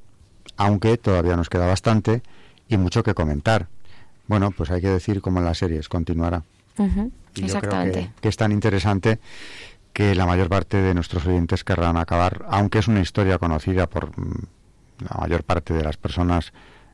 aunque 0.55 0.97
todavía 0.97 1.35
nos 1.35 1.49
queda 1.49 1.65
bastante 1.65 2.21
y 2.69 2.77
mucho 2.77 3.03
que 3.03 3.13
comentar. 3.13 3.67
Bueno, 4.27 4.51
pues 4.51 4.71
hay 4.71 4.81
que 4.81 4.89
decir 4.89 5.21
como 5.21 5.39
en 5.39 5.45
las 5.45 5.57
series, 5.57 5.89
continuará. 5.89 6.43
Exactamente. 7.35 8.11
que, 8.21 8.29
es 8.29 8.37
tan 8.37 8.51
interesante 8.51 9.19
que 9.93 10.13
la 10.15 10.25
mayor 10.25 10.49
parte 10.49 10.77
de 10.77 10.93
nuestros 10.93 11.25
oyentes 11.25 11.63
querrán 11.63 11.97
acabar, 11.97 12.45
aunque 12.49 12.79
es 12.79 12.87
una 12.87 12.99
historia 13.01 13.39
conocida 13.39 13.87
por 13.87 14.17
mm, 14.17 14.43
la 14.99 15.19
mayor 15.19 15.43
parte 15.43 15.73
de 15.73 15.83
las 15.83 15.97
personas 15.97 16.53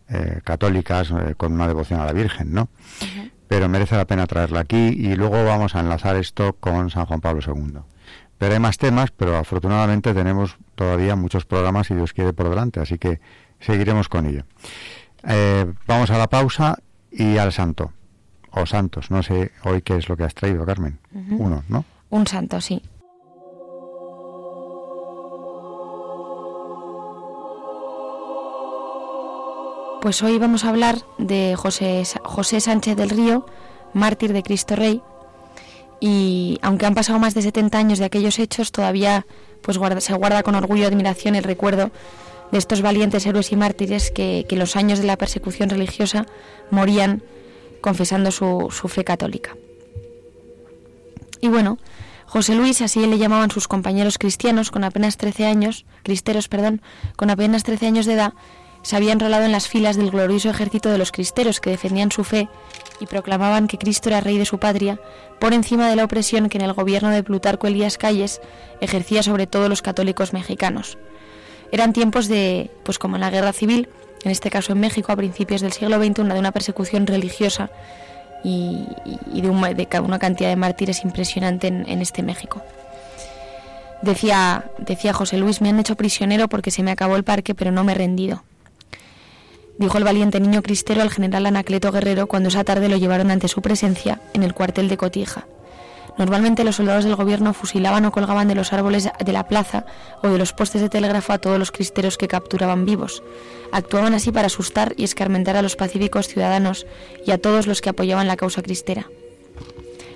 eh, 0.10 0.42
católicas 0.44 1.12
eh, 1.12 1.36
con 1.36 1.54
una 1.54 1.68
devoción 1.68 2.00
a 2.00 2.06
la 2.06 2.13
Virgen, 2.13 2.54
¿no? 2.54 2.70
Pero 3.48 3.70
merece 3.70 3.96
la 3.96 4.06
pena 4.06 4.28
traerla 4.28 4.62
aquí 4.62 4.76
y 4.76 5.16
luego 5.16 5.44
vamos 5.46 5.76
a 5.76 5.80
enlazar 5.80 6.16
esto 6.16 6.54
con 6.54 6.89
San 6.89 7.06
Juan 7.06 7.22
Pablo 7.22 7.42
II. 7.46 7.80
Pero 8.38 8.54
hay 8.54 8.60
más 8.60 8.78
temas, 8.78 9.12
pero 9.12 9.38
afortunadamente 9.38 10.13
tenemos 10.13 10.58
todavía 10.76 11.16
muchos 11.16 11.46
programas 11.46 11.89
y 11.92 11.96
Dios 11.96 12.13
quiere 12.13 12.34
por 12.34 12.50
delante, 12.50 12.80
así 12.80 12.98
que 12.98 13.22
seguiremos 13.60 14.10
con 14.10 14.26
ello. 14.26 14.44
Eh, 15.24 15.72
vamos 15.88 16.10
a 16.12 16.18
la 16.18 16.28
pausa 16.28 16.78
y 17.12 17.38
al 17.38 17.52
santo. 17.52 17.94
O 18.52 18.66
santos, 18.66 19.10
no 19.10 19.24
sé 19.24 19.52
hoy 19.63 19.82
qué 19.82 19.96
es 19.98 20.10
lo 20.10 20.18
que 20.18 20.24
has 20.24 20.36
traído, 20.36 20.66
Carmen. 20.66 21.00
Uno, 21.32 21.63
¿no? 21.70 21.86
Un 22.10 22.28
santo, 22.28 22.62
sí. 22.62 22.82
Pues 30.04 30.22
hoy 30.22 30.38
vamos 30.38 30.66
a 30.66 30.70
hablar 30.70 30.98
de 31.18 31.56
José, 31.56 32.04
José 32.26 32.60
Sánchez 32.60 32.98
del 32.98 33.10
Río, 33.10 33.46
mártir 33.94 34.34
de 34.34 34.44
Cristo 34.44 34.76
Rey. 34.76 35.02
Y 36.02 36.60
aunque 36.62 36.86
han 36.86 36.94
pasado 36.94 37.20
más 37.20 37.34
de 37.34 37.42
70 37.42 37.78
años 37.78 38.00
de 38.00 38.06
aquellos 38.06 38.38
hechos, 38.38 38.74
todavía 38.74 39.26
pues 39.62 39.80
se 40.00 40.13
guarda 40.16 40.44
con 40.44 40.56
orgullo 40.56 40.84
y 40.84 40.86
admiración 40.88 41.36
el 41.36 41.46
recuerdo 41.46 41.89
de 42.52 42.58
estos 42.58 42.82
valientes 42.82 43.26
héroes 43.26 43.54
y 43.54 43.56
mártires 43.56 44.12
que, 44.12 44.46
en 44.50 44.60
los 44.60 44.76
años 44.76 45.00
de 45.00 45.06
la 45.06 45.18
persecución 45.18 45.70
religiosa 45.70 46.26
morían 46.70 47.24
confesando 47.80 48.32
su, 48.32 48.68
fe 48.70 49.06
católica. 49.06 49.56
Y 51.39 51.48
bueno, 51.48 51.78
José 52.26 52.56
Luis, 52.56 52.82
así 52.82 53.08
le 53.08 53.20
llamaban 53.20 53.52
sus 53.52 53.70
compañeros 53.70 54.18
cristianos, 54.18 54.70
con 54.70 54.84
apenas 54.84 55.16
13 55.16 55.46
años, 55.46 55.86
cristeros, 56.04 56.50
perdón, 56.50 56.82
con 57.16 57.30
apenas 57.30 57.63
13 57.63 57.88
años 57.88 58.06
de 58.06 58.16
edad, 58.16 58.34
se 58.84 58.96
había 58.96 59.13
enrolado 59.13 59.46
en 59.46 59.52
las 59.52 59.67
filas 59.67 59.98
del 59.98 60.12
glorioso 60.12 60.50
ejército 60.50 60.89
de 60.89 60.98
los 60.98 61.12
cristeros 61.12 61.60
que 61.60 61.72
defendían 61.72 62.12
su 62.12 62.24
fe 62.24 62.50
y 63.00 63.08
proclamaban 63.08 63.67
que 63.67 63.78
Cristo 63.78 64.10
era 64.10 64.22
rey 64.22 64.38
de 64.38 64.46
su 64.46 64.60
patria, 64.60 65.00
por 65.39 65.54
encima 65.54 65.89
de 65.89 65.96
la 65.96 66.04
opresión 66.04 66.50
que 66.50 66.58
en 66.58 66.65
el 66.65 66.74
gobierno 66.74 67.10
de 67.10 67.24
Plutarco 67.24 67.67
Elías 67.67 67.98
Calles 67.98 68.41
ejercía 68.82 69.24
sobre 69.24 69.48
todos 69.48 69.69
los 69.69 69.82
católicos 69.82 70.34
mexicanos. 70.34 70.98
Eran 71.72 71.91
tiempos 71.93 72.28
de, 72.28 72.69
pues 72.84 73.00
como 73.00 73.15
en 73.15 73.22
la 73.22 73.32
guerra 73.32 73.52
civil, 73.52 73.89
en 74.24 74.32
este 74.32 74.50
caso 74.50 74.74
en 74.74 74.80
México 74.80 75.12
a 75.12 75.15
principios 75.15 75.62
del 75.62 75.72
siglo 75.72 75.98
XX, 75.98 76.19
una 76.19 76.34
de 76.36 76.39
una 76.39 76.52
persecución 76.52 77.08
religiosa 77.08 77.72
y, 78.43 78.86
de, 79.34 79.50
una 79.50 80.19
cantidad 80.19 80.50
de 80.50 80.56
mártires 80.56 81.04
impresionante 81.04 81.67
en, 81.67 82.02
este 82.02 82.22
México. 82.22 82.62
Decía, 84.02 84.65
decía 84.78 85.13
José 85.13 85.38
Luis, 85.38 85.62
me 85.62 85.69
han 85.69 85.80
hecho 85.80 85.96
prisionero 85.96 86.48
porque 86.50 86.72
se 86.72 86.84
me 86.84 86.91
acabó 86.91 87.15
el 87.15 87.24
parque, 87.24 87.56
pero 87.56 87.72
no 87.72 87.84
me 87.84 87.93
he 87.93 87.96
rendido. 87.96 88.43
Dijo 89.78 89.98
el 89.98 90.04
valiente 90.04 90.40
niño 90.40 90.62
cristero 90.62 91.02
al 91.02 91.10
general 91.10 91.46
Anacleto 91.46 91.92
Guerrero 91.92 92.28
cuando 92.28 92.50
esa 92.50 92.64
tarde 92.64 92.90
lo 92.90 92.98
llevaron 92.98 93.32
ante 93.32 93.48
su 93.48 93.62
presencia 93.62 94.22
en 94.34 94.44
el 94.44 94.54
cuartel 94.54 94.88
de 94.88 94.98
Cotija. 94.98 95.48
Normalmente 96.18 96.64
los 96.64 96.76
soldados 96.76 97.06
del 97.06 97.16
gobierno 97.16 97.54
fusilaban 97.54 98.06
o 98.06 98.12
colgaban 98.12 98.48
de 98.48 98.54
los 98.54 98.72
árboles 98.72 99.10
de 99.18 99.32
la 99.34 99.48
plaza 99.48 99.86
o 100.22 100.28
de 100.28 100.38
los 100.38 100.54
postes 100.54 100.82
de 100.82 100.90
telégrafo 100.90 101.34
a 101.34 101.40
todos 101.40 101.58
los 101.58 101.72
cristeros 101.72 102.20
que 102.20 102.28
capturaban 102.28 102.86
vivos. 102.86 103.24
Actuaban 103.72 104.14
así 104.14 104.32
para 104.32 104.46
asustar 104.46 104.94
y 104.96 105.06
escarmentar 105.06 105.58
a 105.58 105.64
los 105.64 105.76
pacíficos 105.76 106.28
ciudadanos 106.28 106.86
y 107.26 107.32
a 107.32 107.40
todos 107.40 107.66
los 107.66 107.82
que 107.82 107.90
apoyaban 107.90 108.28
la 108.28 108.38
causa 108.38 108.62
cristera. 108.62 109.10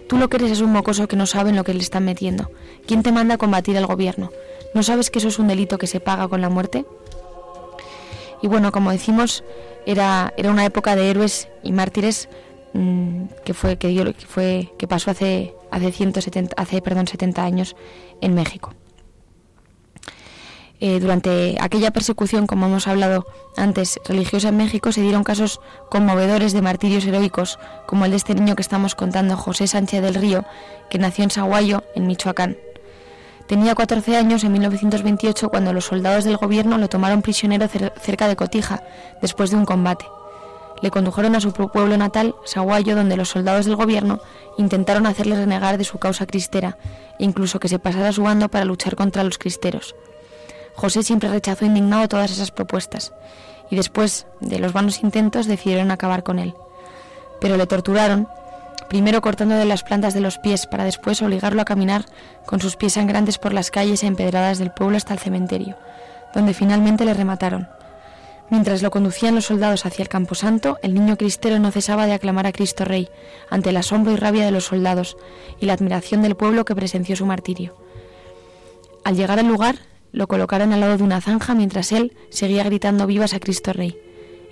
Tú 0.08 0.18
lo 0.18 0.30
que 0.30 0.38
eres 0.38 0.52
es 0.52 0.62
un 0.62 0.72
mocoso 0.72 1.08
que 1.08 1.16
no 1.16 1.26
sabe 1.26 1.50
en 1.50 1.56
lo 1.56 1.64
que 1.64 1.74
le 1.74 1.82
están 1.82 2.06
metiendo. 2.06 2.52
¿Quién 2.86 3.02
te 3.02 3.12
manda 3.12 3.36
a 3.36 3.38
combatir 3.40 3.76
al 3.76 3.88
gobierno? 3.88 4.32
¿No 4.76 4.84
sabes 4.84 5.10
que 5.10 5.18
eso 5.18 5.28
es 5.30 5.40
un 5.40 5.48
delito 5.48 5.80
que 5.80 5.88
se 5.88 6.00
paga 6.00 6.28
con 6.28 6.42
la 6.42 6.50
muerte? 6.50 6.86
Y 8.42 8.48
bueno, 8.48 8.72
como 8.72 8.92
decimos, 8.92 9.44
era, 9.86 10.34
era 10.38 10.52
una 10.52 10.66
época 10.66 10.96
de 10.96 11.10
héroes 11.10 11.48
y 11.64 11.72
mártires 11.72 12.30
mm, 12.74 13.24
que 13.44 13.54
fue 13.54 13.78
que, 13.78 13.88
dio, 13.88 14.06
que 14.06 14.26
fue 14.26 14.74
que 14.78 14.88
pasó 14.88 15.12
hace 15.12 15.54
hace 15.72 15.92
170, 15.92 16.56
hace 16.58 16.82
perdón 16.82 17.08
70 17.08 17.44
años 17.44 17.76
en 18.22 18.36
México. 18.36 18.74
Eh, 20.80 21.00
durante 21.00 21.58
aquella 21.60 21.90
persecución, 21.90 22.46
como 22.46 22.68
hemos 22.68 22.88
hablado 22.88 23.26
antes, 23.56 24.00
religiosa 24.06 24.50
en 24.50 24.58
México, 24.58 24.92
se 24.92 25.02
dieron 25.02 25.24
casos 25.24 25.60
conmovedores 25.90 26.54
de 26.54 26.62
martirios 26.62 27.06
heroicos, 27.06 27.58
como 27.88 28.06
el 28.06 28.12
de 28.12 28.18
este 28.18 28.36
niño 28.36 28.56
que 28.56 28.62
estamos 28.62 28.94
contando, 28.94 29.36
José 29.38 29.66
Sánchez 29.66 30.04
del 30.04 30.14
Río, 30.14 30.46
que 30.92 31.00
nació 31.00 31.24
en 31.24 31.32
Saguayo, 31.32 31.84
en 31.96 32.06
Michoacán. 32.06 32.58
Tenía 33.48 33.76
14 33.76 34.18
años 34.18 34.44
en 34.44 34.52
1928 34.52 35.50
cuando 35.50 35.72
los 35.72 35.86
soldados 35.86 36.26
del 36.26 36.36
gobierno 36.36 36.78
lo 36.78 36.90
tomaron 36.90 37.22
prisionero 37.22 37.68
cerca 37.68 38.28
de 38.28 38.36
Cotija, 38.36 38.84
después 39.22 39.52
de 39.52 39.56
un 39.56 39.64
combate. 39.64 40.06
Le 40.82 40.92
condujeron 40.92 41.34
a 41.34 41.40
su 41.40 41.54
pueblo 41.54 41.96
natal, 41.96 42.36
Saguayo, 42.44 42.96
donde 42.96 43.16
los 43.16 43.30
soldados 43.30 43.66
del 43.66 43.78
gobierno 43.78 44.20
intentaron 44.58 45.06
hacerle 45.06 45.38
renegar 45.38 45.78
de 45.78 45.86
su 45.86 45.98
causa 45.98 46.26
cristera, 46.26 46.78
incluso 47.20 47.60
que 47.60 47.70
se 47.70 47.80
pasara 47.80 48.12
su 48.12 48.24
bando 48.24 48.50
para 48.50 48.66
luchar 48.66 48.98
contra 48.98 49.24
los 49.24 49.38
cristeros. 49.38 49.96
José 50.76 51.02
siempre 51.02 51.30
rechazó 51.30 51.66
indignado 51.66 52.08
todas 52.10 52.32
esas 52.32 52.52
propuestas, 52.52 53.14
y 53.72 53.78
después 53.78 54.28
de 54.42 54.60
los 54.60 54.74
vanos 54.74 55.02
intentos 55.04 55.48
decidieron 55.48 55.90
acabar 55.90 56.24
con 56.24 56.38
él. 56.38 56.54
Pero 57.40 57.56
le 57.56 57.66
torturaron, 57.66 58.28
primero 58.90 59.22
cortándole 59.22 59.66
las 59.66 59.84
plantas 59.84 60.14
de 60.14 60.22
los 60.22 60.38
pies 60.38 60.68
para 60.68 60.86
después 60.86 61.22
obligarlo 61.22 61.62
a 61.62 61.66
caminar 61.66 62.06
con 62.46 62.60
sus 62.60 62.76
pies 62.76 62.94
sangrantes 62.94 63.38
por 63.38 63.54
las 63.54 63.72
calles 63.72 64.04
empedradas 64.04 64.60
del 64.60 64.72
pueblo 64.72 64.98
hasta 64.98 65.14
el 65.14 65.20
cementerio, 65.20 65.78
donde 66.34 66.54
finalmente 66.54 67.06
le 67.06 67.14
remataron. 67.14 67.68
Mientras 68.50 68.82
lo 68.82 68.92
conducían 68.92 69.36
los 69.36 69.46
soldados 69.46 69.86
hacia 69.86 70.04
el 70.04 70.10
camposanto, 70.10 70.78
el 70.82 70.94
niño 70.94 71.18
cristero 71.18 71.60
no 71.60 71.72
cesaba 71.72 72.06
de 72.06 72.14
aclamar 72.14 72.48
a 72.48 72.54
Cristo 72.54 72.86
Rey, 72.86 73.10
ante 73.50 73.72
el 73.72 73.78
asombro 73.78 74.14
y 74.14 74.16
rabia 74.16 74.46
de 74.46 74.52
los 74.52 74.66
soldados 74.66 75.18
y 75.60 75.66
la 75.66 75.74
admiración 75.74 76.22
del 76.22 76.36
pueblo 76.36 76.64
que 76.64 76.76
presenció 76.76 77.16
su 77.18 77.26
martirio. 77.26 77.76
Al 79.04 79.16
llegar 79.18 79.40
al 79.40 79.48
lugar, 79.48 79.76
lo 80.14 80.28
colocaron 80.28 80.72
al 80.72 80.80
lado 80.80 80.98
de 80.98 81.04
una 81.04 81.20
zanja 81.20 81.56
mientras 81.56 81.92
él 81.92 82.16
seguía 82.30 82.64
gritando 82.64 83.06
vivas 83.06 83.34
a 83.34 83.40
Cristo 83.40 83.74
Rey. 83.74 84.00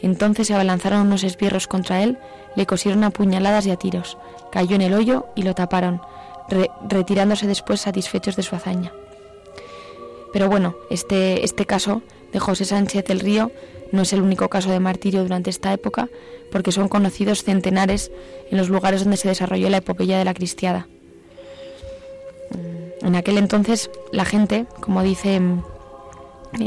Entonces 0.02 0.48
se 0.48 0.54
abalanzaron 0.54 1.08
unos 1.08 1.24
esbirros 1.24 1.68
contra 1.68 2.04
él, 2.04 2.18
le 2.56 2.66
cosieron 2.66 3.04
a 3.04 3.10
puñaladas 3.10 3.66
y 3.66 3.72
a 3.72 3.78
tiros, 3.78 4.18
cayó 4.52 4.76
en 4.76 4.82
el 4.82 4.94
hoyo 4.94 5.28
y 5.36 5.44
lo 5.44 5.56
taparon, 5.56 6.02
retirándose 6.90 7.48
después 7.48 7.82
satisfechos 7.82 8.36
de 8.36 8.44
su 8.44 8.56
hazaña. 8.56 8.94
Pero 10.34 10.50
bueno, 10.50 10.76
este, 10.90 11.46
este 11.46 11.66
caso 11.66 12.02
de 12.34 12.40
José 12.40 12.66
Sánchez 12.66 13.06
del 13.06 13.22
Río 13.22 13.52
no 13.92 14.02
es 14.02 14.14
el 14.14 14.22
único 14.22 14.50
caso 14.50 14.70
de 14.70 14.80
martirio 14.80 15.24
durante 15.24 15.50
esta 15.50 15.72
época, 15.74 16.10
porque 16.52 16.72
son 16.72 16.88
conocidos 16.88 17.44
centenares 17.44 18.12
en 18.52 18.58
los 18.58 18.70
lugares 18.70 19.02
donde 19.02 19.18
se 19.18 19.30
desarrolló 19.30 19.70
la 19.70 19.78
epopeya 19.78 20.18
de 20.18 20.26
la 20.26 20.34
cristiada. 20.34 20.88
En 23.02 23.16
aquel 23.16 23.38
entonces 23.38 23.90
la 24.12 24.26
gente, 24.26 24.66
como 24.80 25.04
dice 25.04 25.40
mm, 25.40 25.64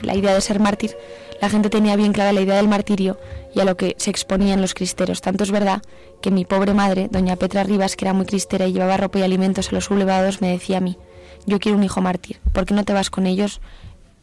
la 0.02 0.14
idea 0.14 0.34
de 0.34 0.40
ser 0.40 0.60
mártir, 0.60 0.96
la 1.40 1.48
gente 1.48 1.70
tenía 1.70 1.96
bien 1.96 2.12
clara 2.12 2.32
la 2.32 2.40
idea 2.40 2.56
del 2.56 2.68
martirio 2.68 3.18
y 3.54 3.60
a 3.60 3.64
lo 3.64 3.76
que 3.76 3.94
se 3.98 4.10
exponían 4.10 4.60
los 4.60 4.74
cristeros. 4.74 5.20
Tanto 5.20 5.44
es 5.44 5.50
verdad 5.50 5.82
que 6.20 6.30
mi 6.30 6.44
pobre 6.44 6.74
madre, 6.74 7.08
doña 7.10 7.36
Petra 7.36 7.62
Rivas, 7.62 7.96
que 7.96 8.04
era 8.04 8.12
muy 8.12 8.26
cristera 8.26 8.66
y 8.66 8.72
llevaba 8.72 8.96
ropa 8.96 9.20
y 9.20 9.22
alimentos 9.22 9.68
a 9.68 9.72
los 9.72 9.84
sublevados, 9.84 10.40
me 10.40 10.50
decía 10.50 10.78
a 10.78 10.80
mí, 10.80 10.96
yo 11.46 11.58
quiero 11.60 11.78
un 11.78 11.84
hijo 11.84 12.00
mártir, 12.00 12.40
¿por 12.52 12.66
qué 12.66 12.74
no 12.74 12.84
te 12.84 12.92
vas 12.92 13.10
con 13.10 13.26
ellos? 13.26 13.60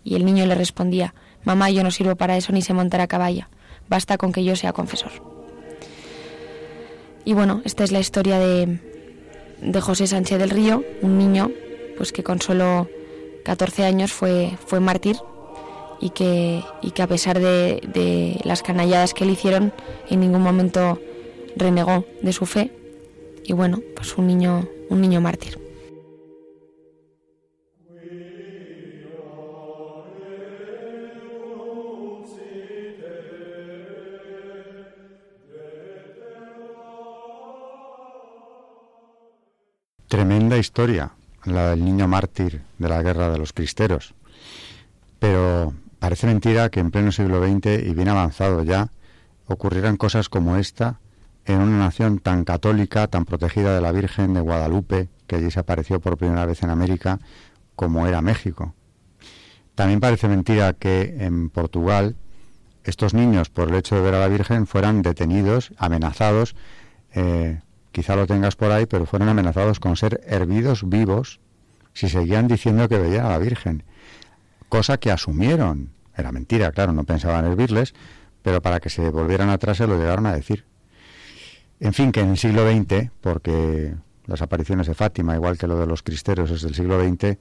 Y 0.04 0.16
el 0.16 0.26
niño 0.26 0.46
le 0.46 0.56
respondía, 0.56 1.16
mamá, 1.44 1.70
yo 1.70 1.84
no 1.84 1.92
sirvo 1.92 2.16
para 2.16 2.38
eso 2.38 2.52
ni 2.52 2.62
se 2.62 2.74
montar 2.74 3.02
a 3.02 3.08
caballo, 3.08 3.48
basta 3.88 4.18
con 4.18 4.32
que 4.32 4.44
yo 4.44 4.56
sea 4.56 4.74
confesor. 4.74 5.12
Y 7.24 7.34
bueno, 7.34 7.62
esta 7.66 7.84
es 7.84 7.92
la 7.92 8.00
historia 8.00 8.38
de, 8.38 8.80
de 9.62 9.82
José 9.82 10.06
Sánchez 10.06 10.38
del 10.38 10.52
Río, 10.52 10.84
un 11.02 11.18
niño 11.18 11.50
pues 11.98 12.12
que 12.12 12.24
con 12.24 12.42
solo 12.42 12.90
14 13.46 13.86
años 13.86 14.12
fue, 14.12 14.58
fue 14.68 14.80
mártir 14.80 15.16
y 15.98 16.12
que, 16.12 16.76
y 16.82 16.92
que 16.92 17.02
a 17.04 17.08
pesar 17.08 17.40
de, 17.40 17.82
de 17.88 18.40
las 18.44 18.64
canalladas 18.64 19.14
que 19.14 19.26
le 19.26 19.34
hicieron, 19.34 19.74
en 20.06 20.20
ningún 20.22 20.42
momento 20.42 21.04
renegó 21.56 22.08
de 22.22 22.34
su 22.34 22.46
fe. 22.46 22.74
Y 23.44 23.54
bueno, 23.54 23.84
pues 23.96 24.18
un 24.18 24.28
niño, 24.28 24.70
un 24.90 25.02
niño 25.02 25.22
mártir. 25.22 25.60
Tremenda 40.08 40.58
historia, 40.58 41.12
la 41.46 41.70
del 41.70 41.86
niño 41.86 42.08
mártir 42.08 42.64
de 42.80 42.90
la 42.90 43.02
guerra 43.04 43.30
de 43.30 43.38
los 43.38 43.54
cristeros. 43.54 44.16
Pero 45.20 45.74
parece 46.06 46.28
mentira 46.28 46.70
que 46.70 46.80
en 46.80 46.92
pleno 46.92 47.12
siglo 47.12 47.44
XX 47.44 47.84
y 47.84 47.96
bien 47.96 48.10
avanzado 48.10 48.62
ya 48.62 48.92
ocurrieran 49.48 49.98
cosas 49.98 50.30
como 50.30 50.56
esta 50.56 51.00
en 51.46 51.60
una 51.60 51.80
nación 51.80 52.20
tan 52.20 52.44
católica, 52.44 53.08
tan 53.08 53.26
protegida 53.26 53.74
de 53.74 53.82
la 53.82 53.92
Virgen 53.92 54.36
de 54.36 54.40
Guadalupe, 54.40 55.10
que 55.26 55.38
allí 55.38 55.50
se 55.50 55.60
apareció 55.60 56.00
por 56.00 56.16
primera 56.16 56.46
vez 56.46 56.62
en 56.62 56.70
América, 56.70 57.18
como 57.76 58.06
era 58.06 58.22
México. 58.22 58.76
También 59.74 60.00
parece 60.00 60.28
mentira 60.28 60.74
que 60.74 61.16
en 61.22 61.50
Portugal 61.50 62.16
estos 62.84 63.16
niños, 63.16 63.50
por 63.50 63.70
el 63.70 63.74
hecho 63.74 63.96
de 63.96 64.02
ver 64.02 64.14
a 64.14 64.20
la 64.20 64.28
Virgen, 64.28 64.68
fueran 64.68 65.02
detenidos, 65.02 65.74
amenazados, 65.80 66.56
eh, 67.16 67.62
quizá 67.92 68.16
lo 68.16 68.28
tengas 68.28 68.56
por 68.56 68.70
ahí, 68.72 68.86
pero 68.86 69.08
fueron 69.08 69.30
amenazados 69.30 69.80
con 69.80 69.98
ser 69.98 70.22
hervidos 70.28 70.88
vivos 70.88 71.40
si 71.94 72.10
seguían 72.10 72.48
diciendo 72.48 72.88
que 72.88 73.00
veían 73.00 73.26
a 73.26 73.30
la 73.30 73.40
Virgen. 73.40 73.84
Cosa 74.70 74.98
que 75.00 75.10
asumieron. 75.10 75.95
Era 76.16 76.32
mentira, 76.32 76.72
claro, 76.72 76.94
no 76.94 77.04
pensaban 77.04 77.46
hervirles, 77.46 77.94
pero 78.42 78.62
para 78.62 78.80
que 78.80 78.90
se 78.90 79.10
volvieran 79.10 79.50
atrás 79.50 79.78
se 79.78 79.88
lo 79.88 79.98
llegaron 79.98 80.26
a 80.26 80.34
decir. 80.34 80.66
En 81.80 81.94
fin, 81.94 82.12
que 82.12 82.22
en 82.22 82.30
el 82.30 82.38
siglo 82.38 82.70
XX, 82.70 83.10
porque 83.22 83.96
las 84.28 84.42
apariciones 84.42 84.88
de 84.88 84.94
Fátima, 84.94 85.36
igual 85.36 85.58
que 85.58 85.68
lo 85.68 85.80
de 85.80 85.86
los 85.86 86.04
cristeros, 86.04 86.52
es 86.52 86.62
del 86.62 86.74
siglo 86.74 87.04
XX, 87.04 87.38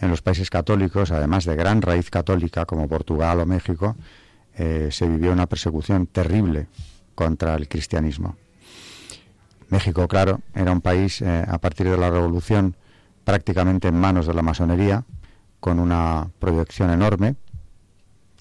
en 0.00 0.10
los 0.10 0.22
países 0.22 0.50
católicos, 0.50 1.10
además 1.10 1.44
de 1.44 1.56
gran 1.56 1.82
raíz 1.82 2.10
católica 2.10 2.64
como 2.66 2.88
Portugal 2.88 3.40
o 3.40 3.46
México, 3.46 3.96
eh, 4.56 4.88
se 4.90 5.06
vivió 5.06 5.32
una 5.32 5.46
persecución 5.46 6.06
terrible 6.06 6.66
contra 7.14 7.54
el 7.54 7.68
cristianismo. 7.68 8.36
México, 9.68 10.08
claro, 10.08 10.40
era 10.54 10.72
un 10.72 10.80
país 10.80 11.22
eh, 11.22 11.44
a 11.46 11.58
partir 11.58 11.88
de 11.88 11.96
la 11.96 12.10
Revolución 12.10 12.76
prácticamente 13.24 13.88
en 13.88 13.94
manos 13.94 14.26
de 14.26 14.34
la 14.34 14.42
masonería, 14.42 15.04
con 15.60 15.78
una 15.78 16.30
proyección 16.38 16.90
enorme 16.90 17.36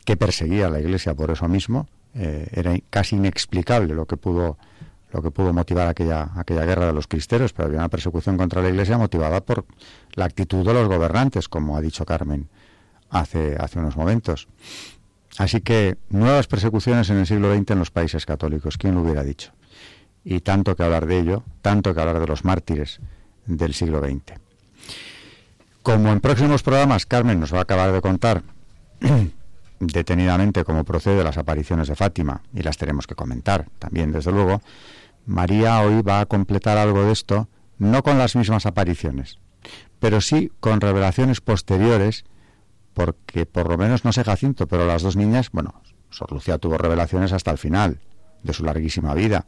que 0.05 0.17
perseguía 0.17 0.67
a 0.67 0.69
la 0.69 0.79
Iglesia 0.79 1.13
por 1.13 1.31
eso 1.31 1.47
mismo. 1.47 1.87
Eh, 2.15 2.47
era 2.51 2.75
casi 2.89 3.15
inexplicable 3.15 3.93
lo 3.93 4.05
que 4.05 4.17
pudo 4.17 4.57
lo 5.11 5.21
que 5.23 5.31
pudo 5.31 5.53
motivar 5.53 5.87
aquella, 5.87 6.29
aquella 6.35 6.65
guerra 6.65 6.85
de 6.85 6.93
los 6.93 7.07
cristeros, 7.07 7.53
pero 7.53 7.67
había 7.67 7.79
una 7.79 7.89
persecución 7.89 8.37
contra 8.37 8.61
la 8.61 8.69
Iglesia 8.69 8.97
motivada 8.97 9.41
por 9.41 9.65
la 10.13 10.25
actitud 10.25 10.65
de 10.65 10.73
los 10.73 10.87
gobernantes, 10.87 11.49
como 11.49 11.75
ha 11.75 11.81
dicho 11.81 12.05
Carmen 12.05 12.47
hace, 13.09 13.55
hace 13.59 13.79
unos 13.79 13.97
momentos. 13.97 14.47
Así 15.37 15.61
que 15.61 15.97
nuevas 16.09 16.47
persecuciones 16.47 17.09
en 17.09 17.17
el 17.17 17.27
siglo 17.27 17.53
XX 17.53 17.71
en 17.71 17.79
los 17.79 17.91
países 17.91 18.25
católicos, 18.25 18.77
¿quién 18.77 18.95
lo 18.95 19.01
hubiera 19.01 19.23
dicho? 19.23 19.51
Y 20.23 20.41
tanto 20.41 20.75
que 20.75 20.83
hablar 20.83 21.05
de 21.05 21.19
ello, 21.19 21.43
tanto 21.61 21.93
que 21.93 22.01
hablar 22.01 22.19
de 22.19 22.27
los 22.27 22.45
mártires 22.45 22.99
del 23.45 23.73
siglo 23.73 24.01
XX. 24.01 24.39
Como 25.81 26.09
en 26.09 26.19
próximos 26.19 26.61
programas 26.61 27.05
Carmen 27.05 27.39
nos 27.39 27.53
va 27.53 27.59
a 27.59 27.63
acabar 27.63 27.91
de 27.91 28.01
contar 28.01 28.43
detenidamente 29.79 30.63
cómo 30.63 30.83
procede 30.83 31.23
las 31.23 31.37
apariciones 31.37 31.87
de 31.87 31.95
Fátima, 31.95 32.41
y 32.53 32.61
las 32.61 32.77
tenemos 32.77 33.07
que 33.07 33.15
comentar 33.15 33.67
también, 33.79 34.11
desde 34.11 34.31
luego, 34.31 34.61
María 35.25 35.81
hoy 35.81 36.01
va 36.01 36.21
a 36.21 36.25
completar 36.25 36.77
algo 36.77 37.03
de 37.03 37.11
esto, 37.11 37.47
no 37.77 38.03
con 38.03 38.17
las 38.17 38.35
mismas 38.35 38.65
apariciones, 38.65 39.39
pero 39.99 40.21
sí 40.21 40.51
con 40.59 40.81
revelaciones 40.81 41.41
posteriores, 41.41 42.25
porque 42.93 43.45
por 43.45 43.69
lo 43.69 43.77
menos 43.77 44.03
no 44.03 44.11
sé 44.11 44.23
Jacinto, 44.23 44.67
pero 44.67 44.85
las 44.85 45.01
dos 45.01 45.15
niñas, 45.15 45.49
bueno, 45.51 45.81
Sor 46.09 46.31
Lucía 46.31 46.57
tuvo 46.57 46.77
revelaciones 46.77 47.31
hasta 47.31 47.51
el 47.51 47.57
final 47.57 47.99
de 48.43 48.53
su 48.53 48.63
larguísima 48.63 49.13
vida, 49.13 49.45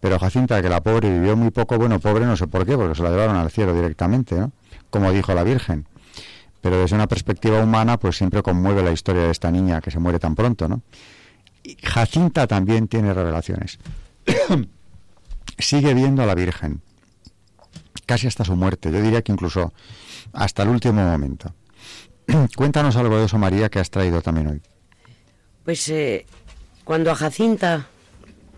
pero 0.00 0.18
Jacinta, 0.18 0.62
que 0.62 0.68
la 0.68 0.80
pobre 0.80 1.10
vivió 1.10 1.36
muy 1.36 1.50
poco, 1.50 1.76
bueno, 1.76 1.98
pobre 2.00 2.24
no 2.24 2.36
sé 2.36 2.46
por 2.46 2.64
qué, 2.64 2.76
porque 2.76 2.94
se 2.94 3.02
la 3.02 3.10
llevaron 3.10 3.36
al 3.36 3.50
cielo 3.50 3.74
directamente, 3.74 4.36
¿no? 4.36 4.52
Como 4.90 5.10
dijo 5.12 5.34
la 5.34 5.42
Virgen. 5.42 5.86
Pero 6.60 6.80
desde 6.80 6.96
una 6.96 7.06
perspectiva 7.06 7.60
humana, 7.60 7.98
pues 7.98 8.16
siempre 8.16 8.42
conmueve 8.42 8.82
la 8.82 8.92
historia 8.92 9.22
de 9.22 9.30
esta 9.30 9.50
niña 9.50 9.80
que 9.80 9.90
se 9.90 9.98
muere 9.98 10.18
tan 10.18 10.34
pronto, 10.34 10.68
¿no? 10.68 10.82
Y 11.62 11.76
Jacinta 11.82 12.46
también 12.46 12.88
tiene 12.88 13.14
revelaciones. 13.14 13.78
Sigue 15.58 15.94
viendo 15.94 16.22
a 16.22 16.26
la 16.26 16.34
Virgen, 16.34 16.82
casi 18.06 18.26
hasta 18.26 18.44
su 18.44 18.56
muerte, 18.56 18.90
yo 18.90 19.00
diría 19.02 19.22
que 19.22 19.32
incluso 19.32 19.72
hasta 20.32 20.62
el 20.62 20.70
último 20.70 21.04
momento. 21.04 21.54
Cuéntanos 22.56 22.96
algo 22.96 23.18
de 23.18 23.26
eso, 23.26 23.38
María, 23.38 23.68
que 23.68 23.78
has 23.78 23.90
traído 23.90 24.22
también 24.22 24.48
hoy. 24.48 24.62
Pues 25.64 25.88
eh, 25.88 26.26
cuando 26.84 27.10
a 27.10 27.14
Jacinta 27.14 27.86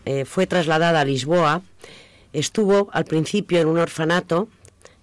eh, 0.04 0.24
fue 0.24 0.46
trasladada 0.46 1.00
a 1.00 1.04
Lisboa, 1.04 1.62
estuvo 2.32 2.88
al 2.92 3.04
principio 3.04 3.60
en 3.60 3.68
un 3.68 3.78
orfanato 3.78 4.48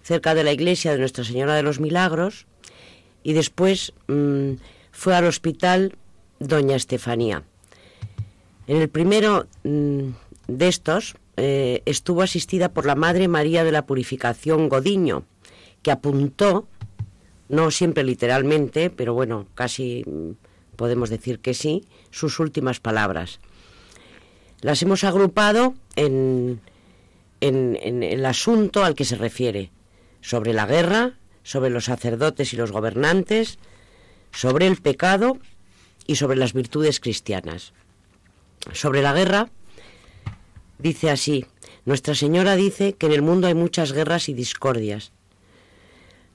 cerca 0.01 0.33
de 0.33 0.43
la 0.43 0.53
iglesia 0.53 0.93
de 0.93 0.99
Nuestra 0.99 1.25
Señora 1.25 1.55
de 1.55 1.63
los 1.63 1.79
Milagros 1.79 2.47
y 3.27 3.33
después 3.33 3.91
mm, 4.07 4.53
fue 4.89 5.13
al 5.13 5.25
hospital 5.25 5.97
Doña 6.39 6.77
Estefanía. 6.77 7.43
En 8.67 8.77
el 8.77 8.87
primero 8.87 9.47
mm, 9.65 10.11
de 10.47 10.67
estos 10.69 11.17
eh, 11.35 11.81
estuvo 11.83 12.21
asistida 12.21 12.69
por 12.69 12.85
la 12.85 12.95
Madre 12.95 13.27
María 13.27 13.65
de 13.65 13.73
la 13.73 13.85
Purificación 13.85 14.69
Godiño, 14.69 15.25
que 15.81 15.91
apuntó, 15.91 16.69
no 17.49 17.69
siempre 17.69 18.05
literalmente, 18.05 18.89
pero 18.89 19.13
bueno, 19.13 19.45
casi 19.55 20.05
mm, 20.07 20.77
podemos 20.77 21.09
decir 21.09 21.39
que 21.39 21.53
sí, 21.53 21.83
sus 22.11 22.39
últimas 22.39 22.79
palabras. 22.79 23.41
Las 24.61 24.81
hemos 24.83 25.03
agrupado 25.03 25.73
en, 25.97 26.61
en, 27.41 28.03
el 28.03 28.25
asunto 28.25 28.85
al 28.85 28.95
que 28.95 29.03
se 29.03 29.17
refiere, 29.17 29.69
sobre 30.21 30.53
la 30.53 30.65
guerra, 30.65 31.17
sobre 31.47 31.69
los 31.69 31.86
sacerdotes 31.86 32.51
y 32.51 32.57
los 32.57 32.73
gobernantes, 32.73 33.57
sobre 34.33 34.67
el 34.67 34.75
pecado 34.81 35.38
y 36.05 36.17
sobre 36.17 36.36
las 36.36 36.51
virtudes 36.51 36.99
cristianas. 36.99 37.71
sobre 38.73 39.01
la 39.01 39.13
guerra, 39.13 39.49
dice 40.77 41.10
así, 41.10 41.45
Nuestra 41.86 42.15
Señora 42.15 42.57
dice 42.57 42.93
que 42.93 43.05
en 43.05 43.13
el 43.13 43.21
mundo 43.21 43.47
hay 43.47 43.53
muchas 43.53 43.93
guerras 43.93 44.27
y 44.27 44.33
discordias. 44.33 45.13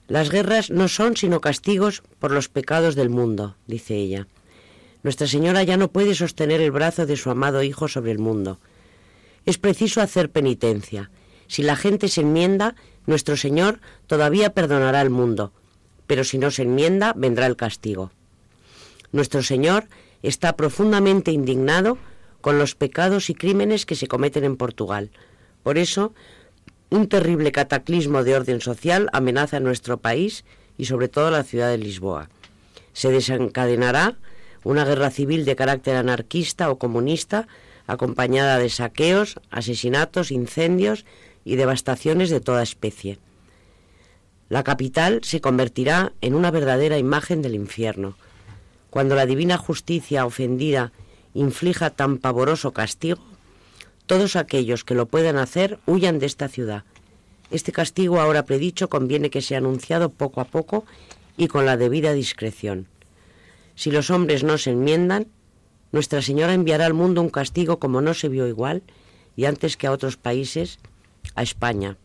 Las 0.07 0.31
guerras 0.31 0.71
no 0.71 0.87
son 0.87 1.15
sino 1.15 1.41
castigos 1.41 2.01
por 2.17 2.31
los 2.31 2.49
pecados 2.49 2.95
del 2.95 3.11
mundo, 3.11 3.55
dice 3.67 3.95
ella. 3.95 4.27
Nuestra 5.03 5.27
Señora 5.27 5.61
ya 5.61 5.77
no 5.77 5.91
puede 5.91 6.15
sostener 6.15 6.59
el 6.59 6.71
brazo 6.71 7.05
de 7.05 7.17
su 7.17 7.29
amado 7.29 7.61
Hijo 7.61 7.87
sobre 7.87 8.11
el 8.11 8.17
mundo. 8.17 8.59
Es 9.45 9.59
preciso 9.59 10.01
hacer 10.01 10.31
penitencia. 10.31 11.11
Si 11.45 11.61
la 11.61 11.75
gente 11.75 12.07
se 12.07 12.21
enmienda, 12.21 12.75
nuestro 13.05 13.37
Señor 13.37 13.79
todavía 14.07 14.53
perdonará 14.53 15.01
al 15.01 15.09
mundo, 15.09 15.51
pero 16.07 16.23
si 16.23 16.37
no 16.37 16.51
se 16.51 16.63
enmienda, 16.63 17.13
vendrá 17.15 17.45
el 17.45 17.55
castigo. 17.55 18.11
Nuestro 19.11 19.43
Señor 19.43 19.85
está 20.21 20.55
profundamente 20.55 21.31
indignado 21.31 21.97
con 22.41 22.57
los 22.57 22.75
pecados 22.75 23.29
y 23.29 23.35
crímenes 23.35 23.85
que 23.85 23.95
se 23.95 24.07
cometen 24.07 24.43
en 24.43 24.57
Portugal. 24.57 25.11
Por 25.63 25.77
eso, 25.77 26.13
un 26.89 27.07
terrible 27.07 27.51
cataclismo 27.51 28.23
de 28.23 28.35
orden 28.35 28.61
social 28.61 29.09
amenaza 29.13 29.57
a 29.57 29.61
nuestro 29.61 29.97
país 29.97 30.43
y 30.77 30.85
sobre 30.85 31.07
todo 31.07 31.27
a 31.27 31.31
la 31.31 31.43
ciudad 31.43 31.69
de 31.69 31.77
Lisboa. 31.77 32.29
Se 32.93 33.11
desencadenará 33.11 34.17
una 34.63 34.85
guerra 34.85 35.09
civil 35.09 35.45
de 35.45 35.55
carácter 35.55 35.95
anarquista 35.95 36.69
o 36.69 36.77
comunista 36.77 37.47
acompañada 37.87 38.59
de 38.59 38.69
saqueos, 38.69 39.39
asesinatos, 39.49 40.31
incendios 40.31 41.05
y 41.45 41.55
devastaciones 41.55 42.29
de 42.29 42.39
toda 42.39 42.63
especie. 42.63 43.19
La 44.49 44.63
capital 44.63 45.21
se 45.23 45.41
convertirá 45.41 46.13
en 46.21 46.35
una 46.35 46.51
verdadera 46.51 46.97
imagen 46.97 47.41
del 47.41 47.55
infierno. 47.55 48.15
Cuando 48.89 49.15
la 49.15 49.25
divina 49.25 49.57
justicia 49.57 50.25
ofendida 50.25 50.91
inflija 51.33 51.89
tan 51.89 52.17
pavoroso 52.17 52.71
castigo, 52.71 53.23
todos 54.05 54.35
aquellos 54.35 54.83
que 54.83 54.95
lo 54.95 55.05
puedan 55.05 55.37
hacer 55.37 55.79
huyan 55.85 56.19
de 56.19 56.25
esta 56.25 56.47
ciudad. 56.47 56.83
Este 57.51 57.71
castigo 57.71 58.19
ahora 58.19 58.45
predicho 58.45 58.89
conviene 58.89 59.29
que 59.29 59.41
sea 59.41 59.59
anunciado 59.59 60.09
poco 60.09 60.41
a 60.41 60.45
poco 60.45 60.85
y 61.37 61.47
con 61.47 61.65
la 61.65 61.77
debida 61.77 62.13
discreción. 62.13 62.87
Si 63.75 63.89
los 63.89 64.09
hombres 64.09 64.43
no 64.43 64.57
se 64.57 64.71
enmiendan, 64.71 65.27
Nuestra 65.93 66.23
Señora 66.23 66.55
enviará 66.55 66.87
al 66.87 66.95
mundo 66.95 67.21
un 67.21 67.29
castigo 67.29 67.77
como 67.77 68.01
no 68.01 68.15
se 68.15 68.27
vio 68.27 68.47
igual 68.47 68.81
y 69.35 69.45
antes 69.45 69.77
que 69.77 69.85
a 69.85 69.91
otros 69.91 70.17
países, 70.17 70.79
a 71.35 71.43
España. 71.43 71.97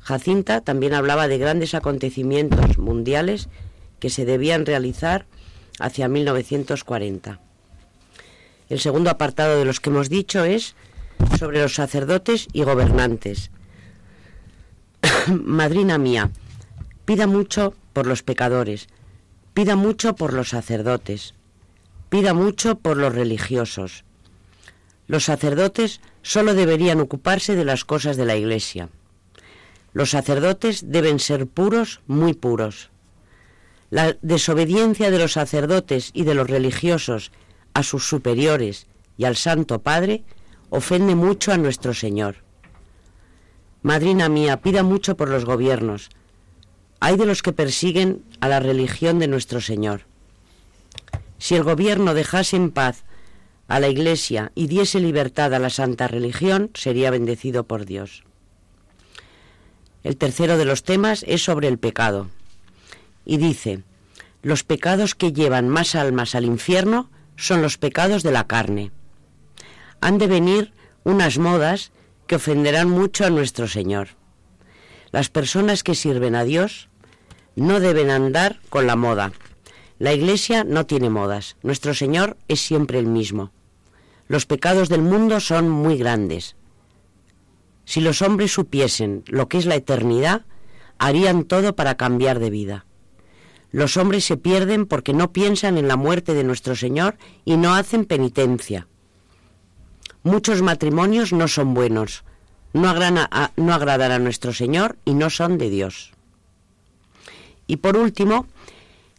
Jacinta 0.00 0.60
también 0.60 0.94
hablaba 0.94 1.28
de 1.28 1.38
grandes 1.38 1.74
acontecimientos 1.74 2.78
mundiales 2.78 3.48
que 3.98 4.10
se 4.10 4.24
debían 4.24 4.66
realizar 4.66 5.26
hacia 5.78 6.08
1940. 6.08 7.40
El 8.68 8.80
segundo 8.80 9.10
apartado 9.10 9.58
de 9.58 9.64
los 9.64 9.80
que 9.80 9.90
hemos 9.90 10.08
dicho 10.08 10.44
es 10.44 10.74
sobre 11.38 11.60
los 11.60 11.74
sacerdotes 11.74 12.48
y 12.52 12.62
gobernantes. 12.62 13.50
Madrina 15.26 15.98
mía, 15.98 16.30
pida 17.04 17.26
mucho 17.26 17.74
por 17.92 18.06
los 18.06 18.22
pecadores, 18.22 18.88
pida 19.54 19.76
mucho 19.76 20.14
por 20.14 20.32
los 20.32 20.50
sacerdotes, 20.50 21.34
pida 22.08 22.34
mucho 22.34 22.78
por 22.78 22.96
los 22.96 23.14
religiosos. 23.14 24.04
Los 25.10 25.24
sacerdotes 25.24 26.00
solo 26.22 26.54
deberían 26.54 27.00
ocuparse 27.00 27.56
de 27.56 27.64
las 27.64 27.84
cosas 27.84 28.16
de 28.16 28.24
la 28.24 28.36
Iglesia. 28.36 28.90
Los 29.92 30.10
sacerdotes 30.10 30.92
deben 30.92 31.18
ser 31.18 31.48
puros, 31.48 32.00
muy 32.06 32.32
puros. 32.32 32.90
La 33.90 34.16
desobediencia 34.22 35.10
de 35.10 35.18
los 35.18 35.32
sacerdotes 35.32 36.12
y 36.14 36.22
de 36.22 36.36
los 36.36 36.48
religiosos 36.48 37.32
a 37.74 37.82
sus 37.82 38.06
superiores 38.06 38.86
y 39.18 39.24
al 39.24 39.34
Santo 39.34 39.80
Padre 39.80 40.22
ofende 40.68 41.16
mucho 41.16 41.50
a 41.50 41.56
nuestro 41.56 41.92
Señor. 41.92 42.36
Madrina 43.82 44.28
mía, 44.28 44.60
pida 44.60 44.84
mucho 44.84 45.16
por 45.16 45.28
los 45.28 45.44
gobiernos. 45.44 46.10
Hay 47.00 47.16
de 47.16 47.26
los 47.26 47.42
que 47.42 47.50
persiguen 47.50 48.22
a 48.38 48.46
la 48.46 48.60
religión 48.60 49.18
de 49.18 49.26
nuestro 49.26 49.60
Señor. 49.60 50.02
Si 51.38 51.56
el 51.56 51.64
gobierno 51.64 52.14
dejase 52.14 52.54
en 52.54 52.70
paz 52.70 53.02
a 53.70 53.78
la 53.78 53.86
Iglesia 53.86 54.50
y 54.56 54.66
diese 54.66 54.98
libertad 54.98 55.54
a 55.54 55.60
la 55.60 55.70
santa 55.70 56.08
religión, 56.08 56.72
sería 56.74 57.12
bendecido 57.12 57.68
por 57.68 57.86
Dios. 57.86 58.24
El 60.02 60.16
tercero 60.16 60.58
de 60.58 60.64
los 60.64 60.82
temas 60.82 61.24
es 61.28 61.44
sobre 61.44 61.68
el 61.68 61.78
pecado. 61.78 62.30
Y 63.24 63.36
dice, 63.36 63.84
los 64.42 64.64
pecados 64.64 65.14
que 65.14 65.32
llevan 65.32 65.68
más 65.68 65.94
almas 65.94 66.34
al 66.34 66.46
infierno 66.46 67.10
son 67.36 67.62
los 67.62 67.78
pecados 67.78 68.24
de 68.24 68.32
la 68.32 68.48
carne. 68.48 68.90
Han 70.00 70.18
de 70.18 70.26
venir 70.26 70.72
unas 71.04 71.38
modas 71.38 71.92
que 72.26 72.36
ofenderán 72.36 72.90
mucho 72.90 73.24
a 73.24 73.30
nuestro 73.30 73.68
Señor. 73.68 74.08
Las 75.12 75.28
personas 75.28 75.84
que 75.84 75.94
sirven 75.94 76.34
a 76.34 76.42
Dios 76.42 76.88
no 77.54 77.78
deben 77.78 78.10
andar 78.10 78.58
con 78.68 78.88
la 78.88 78.96
moda. 78.96 79.30
La 80.00 80.12
Iglesia 80.12 80.64
no 80.64 80.86
tiene 80.86 81.08
modas. 81.08 81.56
Nuestro 81.62 81.94
Señor 81.94 82.36
es 82.48 82.60
siempre 82.60 82.98
el 82.98 83.06
mismo. 83.06 83.52
Los 84.30 84.46
pecados 84.46 84.88
del 84.88 85.02
mundo 85.02 85.40
son 85.40 85.68
muy 85.68 85.96
grandes. 85.96 86.54
Si 87.84 88.00
los 88.00 88.22
hombres 88.22 88.52
supiesen 88.52 89.24
lo 89.26 89.48
que 89.48 89.58
es 89.58 89.66
la 89.66 89.74
eternidad, 89.74 90.46
harían 90.98 91.42
todo 91.42 91.74
para 91.74 91.96
cambiar 91.96 92.38
de 92.38 92.48
vida. 92.48 92.86
Los 93.72 93.96
hombres 93.96 94.24
se 94.24 94.36
pierden 94.36 94.86
porque 94.86 95.14
no 95.14 95.32
piensan 95.32 95.78
en 95.78 95.88
la 95.88 95.96
muerte 95.96 96.32
de 96.32 96.44
nuestro 96.44 96.76
Señor 96.76 97.16
y 97.44 97.56
no 97.56 97.74
hacen 97.74 98.04
penitencia. 98.04 98.86
Muchos 100.22 100.62
matrimonios 100.62 101.32
no 101.32 101.48
son 101.48 101.74
buenos, 101.74 102.22
no, 102.72 102.88
agradan 102.88 104.12
a 104.12 104.18
nuestro 104.20 104.52
Señor 104.52 104.96
y 105.04 105.14
no 105.14 105.28
son 105.28 105.58
de 105.58 105.70
Dios. 105.70 106.12
Y 107.66 107.78
por 107.78 107.96
último, 107.96 108.46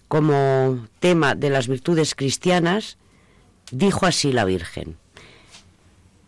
como 0.08 0.88
tema 1.02 1.36
de 1.36 1.50
las 1.50 1.68
virtudes 1.68 2.16
cristianas, 2.16 2.98
dijo 3.72 4.06
así 4.06 4.32
la 4.32 4.46
Virgen, 4.46 4.98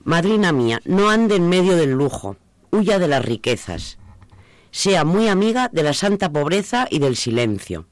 Madrina 0.04 0.52
mía, 0.52 0.82
no 0.84 1.10
ande 1.10 1.36
en 1.36 1.48
medio 1.48 1.78
del 1.78 1.92
lujo, 1.92 2.36
huya 2.72 3.00
de 3.00 3.08
las 3.08 3.24
riquezas, 3.24 3.98
sea 4.72 5.06
muy 5.06 5.30
amiga 5.30 5.70
de 5.72 5.84
la 5.84 5.94
santa 5.94 6.32
pobreza 6.32 6.88
y 6.90 7.00
del 7.00 7.16
silencio. 7.16 7.88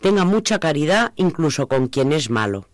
Tenga 0.00 0.24
mucha 0.24 0.58
caridad 0.58 1.12
incluso 1.16 1.68
con 1.68 1.88
quien 1.88 2.12
es 2.12 2.30
malo. 2.30 2.68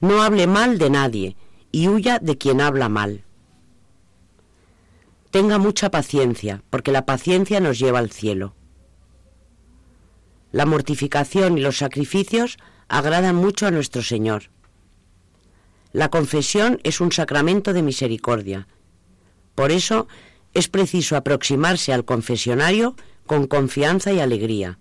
No 0.00 0.22
hable 0.22 0.46
mal 0.46 0.78
de 0.78 0.90
nadie 0.90 1.36
y 1.72 1.88
huya 1.88 2.18
de 2.18 2.38
quien 2.38 2.60
habla 2.60 2.88
mal. 2.88 3.24
Tenga 5.30 5.58
mucha 5.58 5.90
paciencia, 5.90 6.62
porque 6.70 6.92
la 6.92 7.04
paciencia 7.04 7.58
nos 7.58 7.78
lleva 7.78 7.98
al 7.98 8.10
cielo. 8.12 8.54
La 10.52 10.66
mortificación 10.66 11.58
y 11.58 11.60
los 11.60 11.78
sacrificios 11.78 12.58
agradan 12.86 13.34
mucho 13.34 13.66
a 13.66 13.72
nuestro 13.72 14.02
Señor. 14.02 14.53
La 15.94 16.10
confesión 16.10 16.80
es 16.82 17.00
un 17.00 17.12
sacramento 17.12 17.72
de 17.72 17.80
misericordia. 17.80 18.66
Por 19.54 19.70
eso 19.70 20.08
es 20.52 20.66
preciso 20.66 21.16
aproximarse 21.16 21.92
al 21.92 22.04
confesionario 22.04 22.96
con 23.26 23.46
confianza 23.46 24.12
y 24.12 24.18
alegría. 24.18 24.80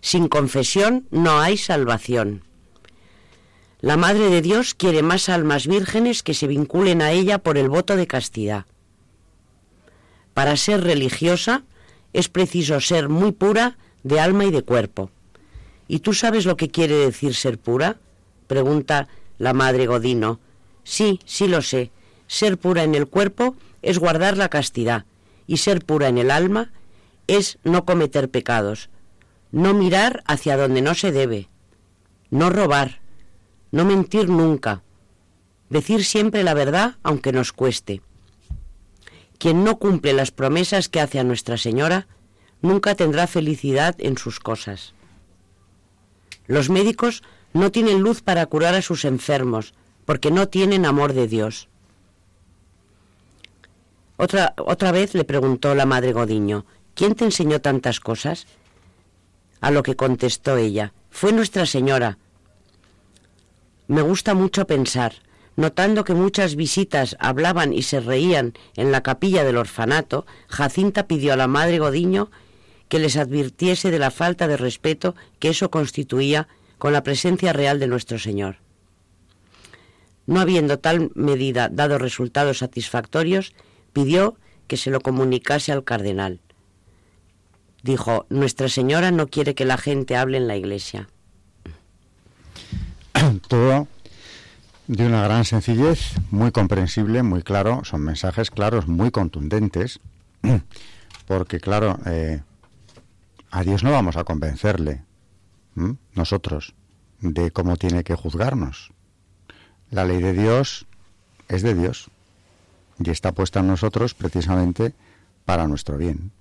Sin 0.00 0.28
confesión 0.28 1.08
no 1.10 1.40
hay 1.40 1.56
salvación. 1.56 2.44
La 3.80 3.96
Madre 3.96 4.30
de 4.30 4.40
Dios 4.40 4.74
quiere 4.74 5.02
más 5.02 5.28
almas 5.28 5.66
vírgenes 5.66 6.22
que 6.22 6.32
se 6.32 6.46
vinculen 6.46 7.02
a 7.02 7.10
ella 7.10 7.38
por 7.38 7.58
el 7.58 7.68
voto 7.68 7.96
de 7.96 8.06
castidad. 8.06 8.66
Para 10.32 10.56
ser 10.56 10.84
religiosa 10.84 11.64
es 12.12 12.28
preciso 12.28 12.80
ser 12.80 13.08
muy 13.08 13.32
pura 13.32 13.78
de 14.04 14.20
alma 14.20 14.44
y 14.44 14.52
de 14.52 14.62
cuerpo. 14.62 15.10
¿Y 15.88 15.98
tú 15.98 16.12
sabes 16.14 16.46
lo 16.46 16.56
que 16.56 16.70
quiere 16.70 16.94
decir 16.94 17.34
ser 17.34 17.58
pura? 17.58 17.96
pregunta 18.46 19.08
la 19.38 19.52
madre 19.52 19.86
Godino. 19.86 20.40
Sí, 20.84 21.20
sí 21.24 21.48
lo 21.48 21.62
sé. 21.62 21.90
Ser 22.26 22.58
pura 22.58 22.82
en 22.82 22.94
el 22.94 23.06
cuerpo 23.06 23.56
es 23.82 23.98
guardar 23.98 24.36
la 24.36 24.48
castidad 24.48 25.04
y 25.46 25.58
ser 25.58 25.84
pura 25.84 26.08
en 26.08 26.18
el 26.18 26.30
alma 26.30 26.72
es 27.26 27.58
no 27.64 27.84
cometer 27.84 28.30
pecados, 28.30 28.88
no 29.52 29.74
mirar 29.74 30.22
hacia 30.26 30.56
donde 30.56 30.82
no 30.82 30.94
se 30.94 31.12
debe, 31.12 31.48
no 32.30 32.50
robar, 32.50 33.00
no 33.70 33.84
mentir 33.84 34.28
nunca, 34.28 34.82
decir 35.70 36.04
siempre 36.04 36.42
la 36.42 36.54
verdad 36.54 36.96
aunque 37.02 37.32
nos 37.32 37.52
cueste. 37.52 38.02
Quien 39.38 39.64
no 39.64 39.78
cumple 39.78 40.12
las 40.12 40.30
promesas 40.30 40.88
que 40.88 41.00
hace 41.00 41.18
a 41.18 41.24
Nuestra 41.24 41.58
Señora 41.58 42.06
nunca 42.62 42.94
tendrá 42.94 43.26
felicidad 43.26 43.94
en 43.98 44.16
sus 44.16 44.40
cosas. 44.40 44.94
Los 46.46 46.70
médicos 46.70 47.22
no 47.56 47.72
tienen 47.72 48.00
luz 48.00 48.22
para 48.22 48.46
curar 48.46 48.74
a 48.74 48.82
sus 48.82 49.04
enfermos, 49.04 49.74
porque 50.04 50.30
no 50.30 50.48
tienen 50.48 50.86
amor 50.86 51.12
de 51.12 51.28
Dios. 51.28 51.68
Otra, 54.16 54.54
otra 54.56 54.92
vez 54.92 55.14
le 55.14 55.24
preguntó 55.24 55.74
la 55.74 55.86
madre 55.86 56.12
Godiño, 56.12 56.64
¿quién 56.94 57.14
te 57.14 57.24
enseñó 57.24 57.60
tantas 57.60 58.00
cosas? 58.00 58.46
A 59.60 59.70
lo 59.70 59.82
que 59.82 59.96
contestó 59.96 60.56
ella, 60.56 60.92
fue 61.10 61.32
Nuestra 61.32 61.66
Señora. 61.66 62.18
Me 63.88 64.02
gusta 64.02 64.34
mucho 64.34 64.66
pensar, 64.66 65.14
Notando 65.56 66.04
que 66.04 66.12
muchas 66.12 66.54
visitas 66.54 67.16
hablaban 67.18 67.72
y 67.72 67.82
se 67.82 68.00
reían 68.00 68.52
en 68.76 68.92
la 68.92 69.02
capilla 69.02 69.42
del 69.42 69.56
orfanato, 69.56 70.26
Jacinta 70.48 71.06
pidió 71.06 71.32
a 71.32 71.36
la 71.36 71.46
madre 71.46 71.78
Godiño 71.78 72.30
que 72.90 72.98
les 72.98 73.16
advirtiese 73.16 73.90
de 73.90 73.98
la 73.98 74.10
falta 74.10 74.48
de 74.48 74.58
respeto 74.58 75.16
que 75.38 75.48
eso 75.48 75.70
constituía 75.70 76.46
con 76.78 76.92
la 76.92 77.02
presencia 77.02 77.52
real 77.52 77.80
de 77.80 77.86
nuestro 77.86 78.18
Señor. 78.18 78.56
No 80.26 80.40
habiendo 80.40 80.78
tal 80.78 81.10
medida 81.14 81.68
dado 81.68 81.98
resultados 81.98 82.58
satisfactorios, 82.58 83.54
pidió 83.92 84.36
que 84.66 84.76
se 84.76 84.90
lo 84.90 85.00
comunicase 85.00 85.72
al 85.72 85.84
cardenal. 85.84 86.40
Dijo, 87.82 88.26
Nuestra 88.28 88.68
Señora 88.68 89.10
no 89.12 89.28
quiere 89.28 89.54
que 89.54 89.64
la 89.64 89.78
gente 89.78 90.16
hable 90.16 90.38
en 90.38 90.48
la 90.48 90.56
iglesia. 90.56 91.08
Todo 93.48 93.86
de 94.86 95.06
una 95.06 95.22
gran 95.22 95.44
sencillez, 95.44 96.14
muy 96.30 96.52
comprensible, 96.52 97.22
muy 97.22 97.42
claro, 97.42 97.82
son 97.84 98.02
mensajes 98.02 98.50
claros, 98.50 98.86
muy 98.86 99.10
contundentes, 99.10 100.00
porque 101.26 101.60
claro, 101.60 101.98
eh, 102.06 102.42
a 103.50 103.62
Dios 103.62 103.82
no 103.82 103.90
vamos 103.90 104.16
a 104.16 104.24
convencerle, 104.24 105.02
nosotros, 106.14 106.74
de 107.20 107.50
cómo 107.50 107.76
tiene 107.76 108.04
que 108.04 108.14
juzgarnos. 108.14 108.92
La 109.90 110.04
ley 110.04 110.20
de 110.20 110.32
Dios 110.32 110.86
es 111.48 111.62
de 111.62 111.74
Dios 111.74 112.10
y 112.98 113.10
está 113.10 113.32
puesta 113.32 113.60
en 113.60 113.68
nosotros 113.68 114.14
precisamente 114.14 114.94
para 115.44 115.66
nuestro 115.66 115.96
bien. 115.96 116.32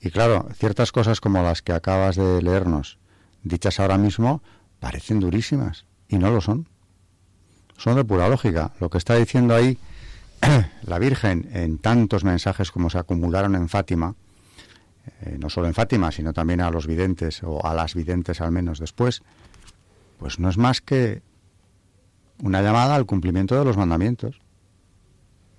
Y 0.00 0.10
claro, 0.10 0.48
ciertas 0.54 0.92
cosas 0.92 1.20
como 1.20 1.42
las 1.42 1.62
que 1.62 1.72
acabas 1.72 2.16
de 2.16 2.42
leernos, 2.42 2.98
dichas 3.42 3.80
ahora 3.80 3.98
mismo, 3.98 4.42
parecen 4.80 5.20
durísimas 5.20 5.86
y 6.08 6.18
no 6.18 6.30
lo 6.30 6.40
son 6.40 6.68
son 7.82 7.96
de 7.96 8.04
pura 8.04 8.28
lógica. 8.28 8.72
Lo 8.80 8.90
que 8.90 8.98
está 8.98 9.16
diciendo 9.16 9.54
ahí 9.54 9.76
la 10.82 10.98
Virgen 10.98 11.48
en 11.52 11.78
tantos 11.78 12.22
mensajes 12.24 12.70
como 12.70 12.90
se 12.90 12.98
acumularon 12.98 13.56
en 13.56 13.68
Fátima, 13.68 14.14
eh, 15.22 15.36
no 15.38 15.50
solo 15.50 15.66
en 15.66 15.74
Fátima, 15.74 16.12
sino 16.12 16.32
también 16.32 16.60
a 16.60 16.70
los 16.70 16.86
videntes, 16.86 17.42
o 17.42 17.64
a 17.64 17.74
las 17.74 17.94
videntes 17.94 18.40
al 18.40 18.52
menos 18.52 18.78
después, 18.78 19.22
pues 20.18 20.38
no 20.38 20.48
es 20.48 20.58
más 20.58 20.80
que 20.80 21.22
una 22.42 22.62
llamada 22.62 22.94
al 22.94 23.06
cumplimiento 23.06 23.58
de 23.58 23.64
los 23.64 23.76
mandamientos. 23.76 24.40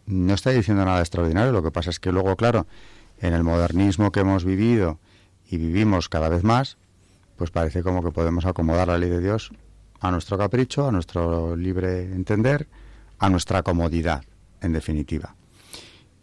No 0.06 0.34
está 0.34 0.52
diciendo 0.52 0.84
nada 0.86 1.00
extraordinario, 1.00 1.52
lo 1.52 1.64
que 1.64 1.72
pasa 1.72 1.90
es 1.90 2.00
que 2.00 2.12
luego, 2.12 2.36
claro, 2.36 2.68
en 3.20 3.34
el 3.34 3.44
modernismo 3.44 4.12
que 4.12 4.20
hemos 4.22 4.44
vivido 4.44 5.00
y 5.50 5.58
vivimos 5.58 6.10
cada 6.10 6.30
vez 6.30 6.44
más, 6.44 6.78
pues 7.38 7.52
parece 7.52 7.84
como 7.84 8.04
que 8.04 8.12
podemos 8.12 8.46
acomodar 8.46 8.88
la 8.88 8.98
ley 8.98 9.10
de 9.10 9.20
Dios 9.20 9.52
a 10.00 10.12
nuestro 10.12 10.38
capricho, 10.38 10.88
a 10.88 10.92
nuestro 10.92 11.56
libre 11.56 12.04
entender, 12.04 12.68
a 13.20 13.30
nuestra 13.30 13.64
comodidad, 13.64 14.24
en 14.62 14.74
definitiva. 14.74 15.36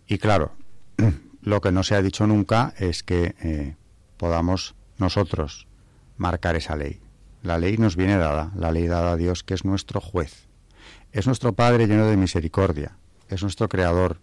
Y 0.06 0.18
claro, 0.18 0.52
lo 1.42 1.60
que 1.60 1.72
no 1.72 1.82
se 1.82 1.94
ha 1.94 2.02
dicho 2.02 2.26
nunca 2.26 2.74
es 2.78 3.02
que 3.02 3.34
eh, 3.42 3.76
podamos 4.16 4.74
nosotros 4.98 5.66
marcar 6.16 6.56
esa 6.56 6.76
ley. 6.76 7.00
La 7.42 7.58
ley 7.58 7.78
nos 7.78 7.96
viene 7.96 8.16
dada, 8.18 8.52
la 8.54 8.70
ley 8.70 8.86
dada 8.86 9.12
a 9.12 9.16
Dios, 9.16 9.42
que 9.42 9.54
es 9.54 9.64
nuestro 9.64 10.00
juez. 10.00 10.46
Es 11.12 11.26
nuestro 11.26 11.54
Padre 11.54 11.86
lleno 11.86 12.06
de 12.06 12.16
misericordia, 12.16 12.96
es 13.28 13.42
nuestro 13.42 13.68
Creador. 13.68 14.18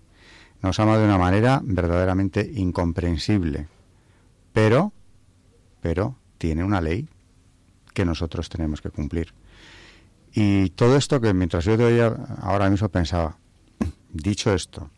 Nos 0.61 0.79
ama 0.79 0.97
de 0.97 1.05
una 1.05 1.17
manera 1.17 1.61
verdaderamente 1.63 2.49
incomprensible. 2.55 3.67
Pero, 4.53 4.93
pero, 5.81 6.15
tiene 6.37 6.63
una 6.63 6.81
ley 6.81 7.07
que 7.93 8.05
nosotros 8.05 8.49
tenemos 8.49 8.81
que 8.81 8.91
cumplir. 8.91 9.33
Y 10.33 10.69
todo 10.71 10.97
esto 10.97 11.19
que 11.19 11.33
mientras 11.33 11.65
yo 11.65 11.77
te 11.77 11.83
oía 11.83 12.15
ahora 12.41 12.69
mismo 12.69 12.89
pensaba, 12.89 13.37
dicho 14.13 14.53
esto, 14.53 14.91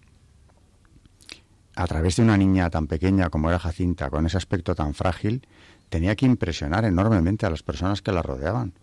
a 1.80 1.88
través 1.88 2.18
de 2.18 2.24
una 2.24 2.36
niña 2.36 2.70
tan 2.70 2.88
pequeña 2.88 3.30
como 3.30 3.48
era 3.48 3.58
Jacinta, 3.58 4.10
con 4.10 4.26
ese 4.26 4.36
aspecto 4.36 4.76
tan 4.76 4.94
frágil, 4.94 5.48
tenía 5.88 6.14
que 6.18 6.26
impresionar 6.26 6.84
enormemente 6.84 7.46
a 7.46 7.50
las 7.50 7.64
personas 7.64 8.02
que 8.02 8.12
la 8.12 8.22
rodeaban. 8.22 8.74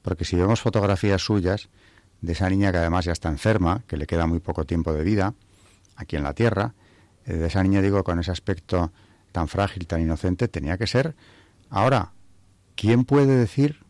Porque 0.00 0.24
si 0.24 0.34
vemos 0.34 0.62
fotografías 0.62 1.20
suyas 1.20 1.68
de 2.22 2.32
esa 2.32 2.48
niña 2.48 2.72
que 2.72 2.78
además 2.78 3.04
ya 3.04 3.12
está 3.12 3.28
enferma, 3.28 3.82
que 3.86 3.98
le 3.98 4.06
queda 4.06 4.26
muy 4.26 4.40
poco 4.40 4.64
tiempo 4.64 4.94
de 4.94 5.04
vida, 5.04 5.34
aquí 5.94 6.16
en 6.16 6.22
la 6.22 6.32
Tierra, 6.32 6.72
eh, 7.26 7.34
de 7.34 7.48
esa 7.48 7.62
niña 7.62 7.82
digo 7.82 8.02
con 8.02 8.18
ese 8.18 8.30
aspecto 8.30 8.92
tan 9.30 9.46
frágil, 9.48 9.86
tan 9.86 10.00
inocente, 10.00 10.48
tenía 10.48 10.78
que 10.78 10.86
ser... 10.86 11.16
Ahora, 11.68 12.12
¿quién 12.76 13.04
puede 13.04 13.36
decir 13.36 13.84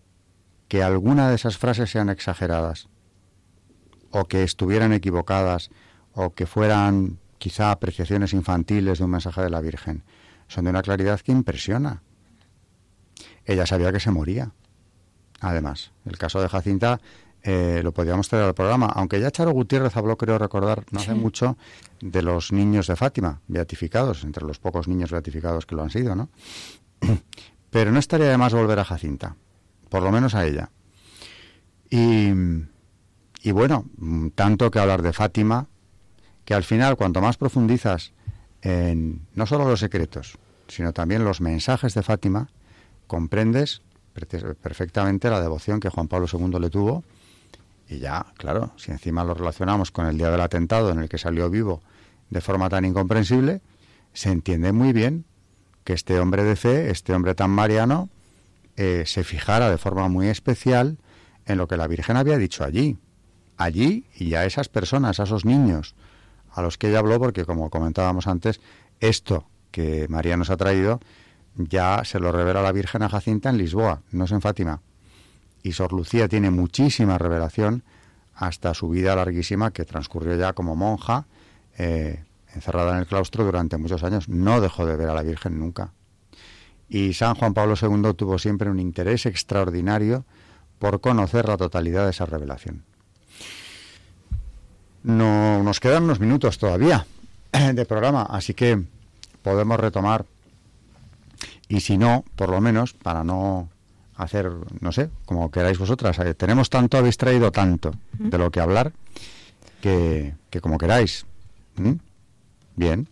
que 0.66 0.82
alguna 0.82 1.28
de 1.28 1.36
esas 1.36 1.58
frases 1.58 1.92
sean 1.92 2.08
exageradas, 2.08 2.88
o 4.10 4.24
que 4.24 4.42
estuvieran 4.42 4.92
equivocadas, 4.92 5.70
o 6.12 6.34
que 6.34 6.46
fueran 6.46 7.20
quizá 7.38 7.70
apreciaciones 7.70 8.32
infantiles 8.32 8.98
de 8.98 9.04
un 9.04 9.10
mensaje 9.10 9.42
de 9.42 9.50
la 9.50 9.60
Virgen. 9.60 10.02
Son 10.48 10.64
de 10.64 10.70
una 10.70 10.82
claridad 10.82 11.20
que 11.20 11.32
impresiona. 11.32 12.02
Ella 13.44 13.66
sabía 13.66 13.92
que 13.92 14.00
se 14.00 14.10
moría. 14.10 14.52
Además, 15.40 15.92
el 16.04 16.18
caso 16.18 16.40
de 16.40 16.48
Jacinta 16.48 17.00
eh, 17.42 17.80
lo 17.82 17.92
podíamos 17.92 18.28
traer 18.28 18.44
al 18.44 18.54
programa, 18.54 18.86
aunque 18.86 19.20
ya 19.20 19.30
Charo 19.30 19.52
Gutiérrez 19.52 19.96
habló, 19.96 20.16
creo 20.16 20.38
recordar, 20.38 20.84
no 20.90 21.00
hace 21.00 21.14
mucho, 21.14 21.56
de 22.00 22.22
los 22.22 22.52
niños 22.52 22.88
de 22.88 22.96
Fátima, 22.96 23.40
beatificados, 23.46 24.24
entre 24.24 24.44
los 24.44 24.58
pocos 24.58 24.88
niños 24.88 25.12
beatificados 25.12 25.64
que 25.64 25.76
lo 25.76 25.82
han 25.82 25.90
sido, 25.90 26.14
¿no? 26.14 26.28
Pero 27.70 27.92
no 27.92 27.98
estaría 27.98 28.28
de 28.28 28.36
más 28.36 28.52
volver 28.52 28.78
a 28.80 28.84
Jacinta 28.84 29.36
por 29.88 30.02
lo 30.02 30.12
menos 30.12 30.34
a 30.34 30.46
ella. 30.46 30.70
Y, 31.90 32.28
y 33.42 33.52
bueno, 33.52 33.86
tanto 34.34 34.70
que 34.70 34.78
hablar 34.78 35.02
de 35.02 35.12
Fátima, 35.12 35.66
que 36.48 36.54
al 36.54 36.64
final 36.64 36.96
cuanto 36.96 37.20
más 37.20 37.36
profundizas 37.36 38.12
en 38.62 39.20
no 39.34 39.44
solo 39.44 39.68
los 39.68 39.80
secretos, 39.80 40.38
sino 40.66 40.94
también 40.94 41.22
los 41.22 41.42
mensajes 41.42 41.92
de 41.92 42.02
Fátima, 42.02 42.48
comprendes 43.06 43.82
perfectamente 44.14 45.28
la 45.28 45.42
devoción 45.42 45.78
que 45.78 45.90
Juan 45.90 46.08
Pablo 46.08 46.26
II 46.32 46.58
le 46.58 46.70
tuvo. 46.70 47.04
Y 47.86 47.98
ya, 47.98 48.24
claro, 48.38 48.72
si 48.76 48.90
encima 48.90 49.24
lo 49.24 49.34
relacionamos 49.34 49.90
con 49.90 50.06
el 50.06 50.16
día 50.16 50.30
del 50.30 50.40
atentado 50.40 50.90
en 50.90 51.00
el 51.00 51.10
que 51.10 51.18
salió 51.18 51.50
vivo 51.50 51.82
de 52.30 52.40
forma 52.40 52.70
tan 52.70 52.86
incomprensible, 52.86 53.60
se 54.14 54.30
entiende 54.30 54.72
muy 54.72 54.94
bien 54.94 55.26
que 55.84 55.92
este 55.92 56.18
hombre 56.18 56.44
de 56.44 56.56
fe, 56.56 56.90
este 56.90 57.12
hombre 57.12 57.34
tan 57.34 57.50
mariano, 57.50 58.08
eh, 58.76 59.02
se 59.04 59.22
fijara 59.22 59.68
de 59.70 59.76
forma 59.76 60.08
muy 60.08 60.28
especial 60.28 60.96
en 61.44 61.58
lo 61.58 61.68
que 61.68 61.76
la 61.76 61.86
Virgen 61.86 62.16
había 62.16 62.38
dicho 62.38 62.64
allí. 62.64 62.96
Allí 63.58 64.06
y 64.14 64.32
a 64.32 64.46
esas 64.46 64.70
personas, 64.70 65.20
a 65.20 65.24
esos 65.24 65.44
niños 65.44 65.94
a 66.58 66.62
los 66.62 66.78
que 66.78 66.88
ella 66.88 66.98
habló, 66.98 67.18
porque 67.18 67.44
como 67.44 67.70
comentábamos 67.70 68.26
antes, 68.26 68.60
esto 69.00 69.46
que 69.70 70.06
María 70.08 70.36
nos 70.36 70.50
ha 70.50 70.56
traído 70.56 71.00
ya 71.58 72.02
se 72.04 72.20
lo 72.20 72.30
revela 72.32 72.62
la 72.62 72.72
Virgen 72.72 73.02
a 73.02 73.08
Jacinta 73.08 73.50
en 73.50 73.58
Lisboa, 73.58 74.02
no 74.12 74.24
es 74.24 74.32
en 74.32 74.40
Fátima. 74.40 74.80
Y 75.62 75.72
Sor 75.72 75.92
Lucía 75.92 76.28
tiene 76.28 76.50
muchísima 76.50 77.18
revelación 77.18 77.82
hasta 78.34 78.74
su 78.74 78.88
vida 78.88 79.16
larguísima 79.16 79.72
que 79.72 79.84
transcurrió 79.84 80.36
ya 80.36 80.52
como 80.52 80.76
monja, 80.76 81.26
eh, 81.76 82.24
encerrada 82.54 82.92
en 82.92 82.98
el 82.98 83.06
claustro 83.06 83.44
durante 83.44 83.76
muchos 83.76 84.04
años. 84.04 84.28
No 84.28 84.60
dejó 84.60 84.86
de 84.86 84.96
ver 84.96 85.08
a 85.08 85.14
la 85.14 85.22
Virgen 85.22 85.58
nunca. 85.58 85.92
Y 86.88 87.14
San 87.14 87.34
Juan 87.34 87.54
Pablo 87.54 87.74
II 87.80 88.14
tuvo 88.14 88.38
siempre 88.38 88.70
un 88.70 88.78
interés 88.78 89.26
extraordinario 89.26 90.24
por 90.78 91.00
conocer 91.00 91.48
la 91.48 91.56
totalidad 91.56 92.04
de 92.04 92.10
esa 92.10 92.24
revelación. 92.24 92.84
No 95.02 95.62
nos 95.62 95.80
quedan 95.80 96.04
unos 96.04 96.20
minutos 96.20 96.58
todavía 96.58 97.06
de 97.72 97.84
programa, 97.86 98.22
así 98.22 98.54
que 98.54 98.82
podemos 99.42 99.78
retomar 99.78 100.26
y 101.68 101.80
si 101.80 101.98
no, 101.98 102.24
por 102.34 102.48
lo 102.48 102.60
menos 102.60 102.94
para 102.94 103.24
no 103.24 103.68
hacer, 104.16 104.50
no 104.80 104.90
sé, 104.90 105.10
como 105.26 105.50
queráis 105.50 105.78
vosotras, 105.78 106.18
eh, 106.18 106.34
tenemos 106.34 106.70
tanto, 106.70 106.96
habéis 106.96 107.16
traído 107.18 107.52
tanto 107.52 107.92
de 108.14 108.38
lo 108.38 108.50
que 108.50 108.60
hablar 108.60 108.92
que, 109.80 110.34
que 110.50 110.60
como 110.60 110.78
queráis. 110.78 111.26
¿Mm? 111.76 111.92
Bien. 112.74 113.08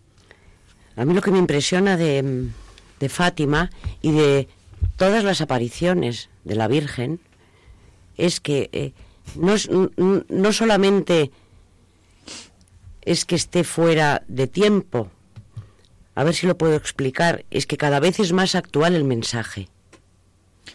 A 0.95 1.05
mí 1.05 1.13
lo 1.13 1.21
que 1.21 1.31
me 1.31 1.37
impresiona 1.37 1.95
de, 1.95 2.49
de 2.99 3.09
Fátima 3.09 3.69
y 4.01 4.11
de 4.11 4.47
todas 4.97 5.23
las 5.23 5.41
apariciones 5.41 6.29
de 6.43 6.55
la 6.55 6.67
Virgen 6.67 7.19
es 8.17 8.39
que 8.39 8.69
eh, 8.73 8.93
no, 9.35 9.55
no 10.29 10.51
solamente 10.51 11.31
es 13.07 13.23
que 13.23 13.35
esté 13.35 13.63
fuera 13.63 14.23
de 14.27 14.47
tiempo, 14.47 15.09
a 16.13 16.25
ver 16.25 16.35
si 16.35 16.45
lo 16.45 16.57
puedo 16.57 16.75
explicar, 16.75 17.45
es 17.51 17.65
que 17.65 17.77
cada 17.77 18.01
vez 18.01 18.19
es 18.19 18.33
más 18.33 18.53
actual 18.53 18.95
el 18.95 19.05
mensaje. 19.05 19.69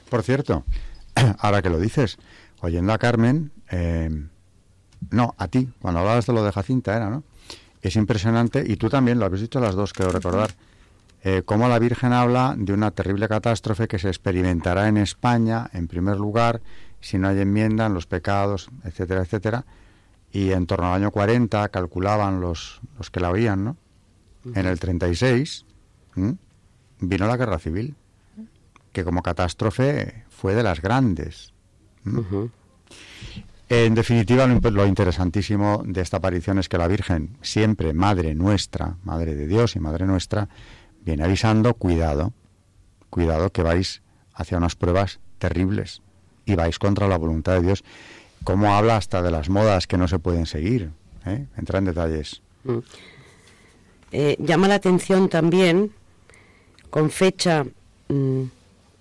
Por 0.09 0.23
cierto, 0.23 0.65
ahora 1.39 1.61
que 1.61 1.69
lo 1.69 1.79
dices, 1.79 2.17
oyendo 2.63 2.95
a 2.95 2.99
Carmen, 2.99 3.53
eh, 3.71 4.09
no, 5.11 5.35
a 5.37 5.49
ti, 5.49 5.69
cuando 5.83 6.01
hablabas 6.01 6.25
de 6.25 6.33
lo 6.33 6.43
de 6.43 6.53
Jacinta 6.53 6.97
era, 6.97 7.11
¿no? 7.11 7.23
Es 7.83 7.97
impresionante, 7.97 8.65
y 8.67 8.77
tú 8.77 8.89
también 8.89 9.19
lo 9.19 9.27
habéis 9.27 9.43
dicho 9.43 9.61
las 9.61 9.75
dos, 9.75 9.93
quiero 9.93 10.11
recordar, 10.11 10.53
eh, 11.25 11.43
cómo 11.45 11.69
la 11.69 11.79
Virgen 11.79 12.15
habla 12.15 12.55
de 12.57 12.73
una 12.73 12.93
terrible 12.93 13.29
catástrofe 13.29 13.89
que 13.89 13.99
se 13.99 14.09
experimentará 14.09 14.89
en 14.89 14.97
España, 14.97 15.69
en 15.75 15.87
primer 15.87 16.17
lugar, 16.17 16.63
si 17.03 17.19
no 17.19 17.29
hay 17.29 17.41
enmienda 17.41 17.85
en 17.85 17.93
los 17.93 18.07
pecados, 18.07 18.71
etcétera, 18.85 19.21
etcétera. 19.21 19.67
Y 20.33 20.53
en 20.53 20.67
torno 20.67 20.89
al 20.89 21.03
año 21.03 21.11
40 21.11 21.69
calculaban 21.69 22.41
los, 22.41 22.81
los 22.99 23.11
que 23.11 23.21
la 23.21 23.31
oían, 23.31 23.65
¿no? 23.65 23.77
En 24.55 24.67
el 24.67 24.81
36 24.81 25.67
vino 27.01 27.27
la 27.27 27.37
guerra 27.37 27.59
civil, 27.59 27.95
que 28.93 29.05
como 29.05 29.23
catástrofe 29.23 30.25
fue 30.31 30.55
de 30.55 30.63
las 30.63 30.81
grandes. 30.81 31.53
En 33.69 33.95
definitiva, 33.95 34.47
lo, 34.47 34.87
interesantísimo 34.87 35.83
de 35.87 36.01
esta 36.01 36.19
aparición 36.19 36.59
es 36.59 36.69
que 36.69 36.77
la 36.79 36.89
Virgen, 36.89 37.39
siempre 37.41 37.95
Madre 37.95 38.35
nuestra, 38.35 38.97
Madre 39.03 39.35
de 39.35 39.47
Dios 39.47 39.77
y 39.77 39.81
Madre 39.81 40.07
nuestra, 40.07 40.49
viene 41.05 41.25
avisando, 41.25 41.75
cuidado, 41.75 42.33
cuidado 43.09 43.51
que 43.51 43.63
vais 43.63 44.03
hacia 44.35 44.59
unas 44.59 44.77
pruebas 44.77 45.21
terribles 45.39 46.03
y 46.45 46.55
vais 46.55 46.79
contra 46.79 47.09
la 47.09 47.17
voluntad 47.17 47.55
de 47.55 47.63
Dios. 47.63 47.85
Como 48.45 48.75
habla 48.75 48.97
hasta 48.97 49.23
de 49.23 49.31
las 49.31 49.49
modas 49.49 49.87
que 49.87 49.97
no 49.97 50.09
se 50.09 50.19
pueden 50.19 50.47
seguir. 50.47 50.91
¿eh? 51.27 51.47
Entra 51.57 51.79
en 51.79 51.85
detalles. 51.87 52.43
Mm. 52.65 52.79
Eh, 54.13 54.37
llama 54.39 54.69
la 54.69 54.75
atención 54.75 55.29
también, 55.29 55.93
con 56.91 57.11
fecha 57.11 57.65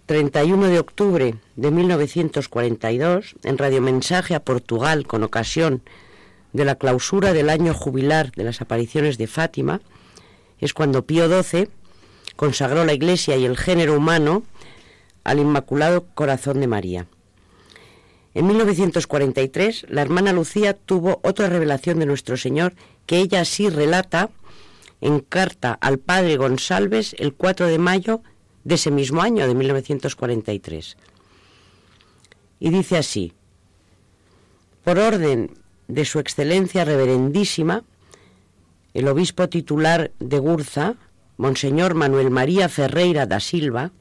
31 0.06 0.58
mm, 0.58 0.70
de 0.70 0.80
octubre 0.80 1.36
de 1.56 1.72
1942, 1.72 3.36
en 3.44 3.58
radiomensaje 3.58 4.36
a 4.36 4.44
Portugal 4.44 5.06
con 5.06 5.24
ocasión 5.24 5.82
de 6.54 6.66
la 6.66 6.76
clausura 6.76 7.34
del 7.34 7.50
año 7.50 7.74
jubilar 7.74 8.32
de 8.32 8.44
las 8.44 8.62
apariciones 8.62 9.18
de 9.18 9.28
Fátima, 9.28 9.82
es 10.60 10.74
cuando 10.74 11.06
Pío 11.06 11.28
XII 11.28 11.70
consagró 12.36 12.86
la 12.86 12.94
Iglesia 12.94 13.36
y 13.36 13.46
el 13.46 13.58
género 13.58 13.96
humano 13.96 14.44
al 15.24 15.39
Inmaculado 15.39 16.06
Corazón 16.14 16.60
de 16.60 16.68
María. 16.68 17.08
En 18.34 18.48
1943, 18.48 19.88
la 19.90 20.02
hermana 20.02 20.32
Lucía 20.32 20.74
tuvo 20.74 21.20
otra 21.24 21.50
revelación 21.50 22.00
de 22.00 22.06
nuestro 22.06 22.38
Señor 22.38 22.74
que 23.06 23.18
ella 23.18 23.44
sí 23.44 23.70
relata 23.70 24.30
en 25.02 25.20
carta 25.20 25.74
al 25.74 26.00
padre 26.00 26.38
González 26.38 27.16
el 27.18 27.34
4 27.34 27.68
de 27.68 27.78
mayo 27.78 28.22
de 28.64 28.76
ese 28.76 28.92
mismo 28.92 29.22
año, 29.22 29.48
de 29.48 29.56
1943. 29.56 30.98
Y 32.60 32.70
dice 32.70 32.98
así, 32.98 33.34
por 34.84 34.98
orden 34.98 35.52
de 35.88 36.06
su 36.06 36.20
excelencia 36.20 36.86
reverendísima, 36.86 37.84
el 38.94 39.08
obispo 39.08 39.50
titular 39.50 40.12
de 40.20 40.40
Gurza, 40.40 40.96
Monseñor 41.38 41.96
Manuel 41.96 42.30
María 42.30 42.70
Ferreira 42.70 43.26
da 43.26 43.40
Silva, 43.40 43.92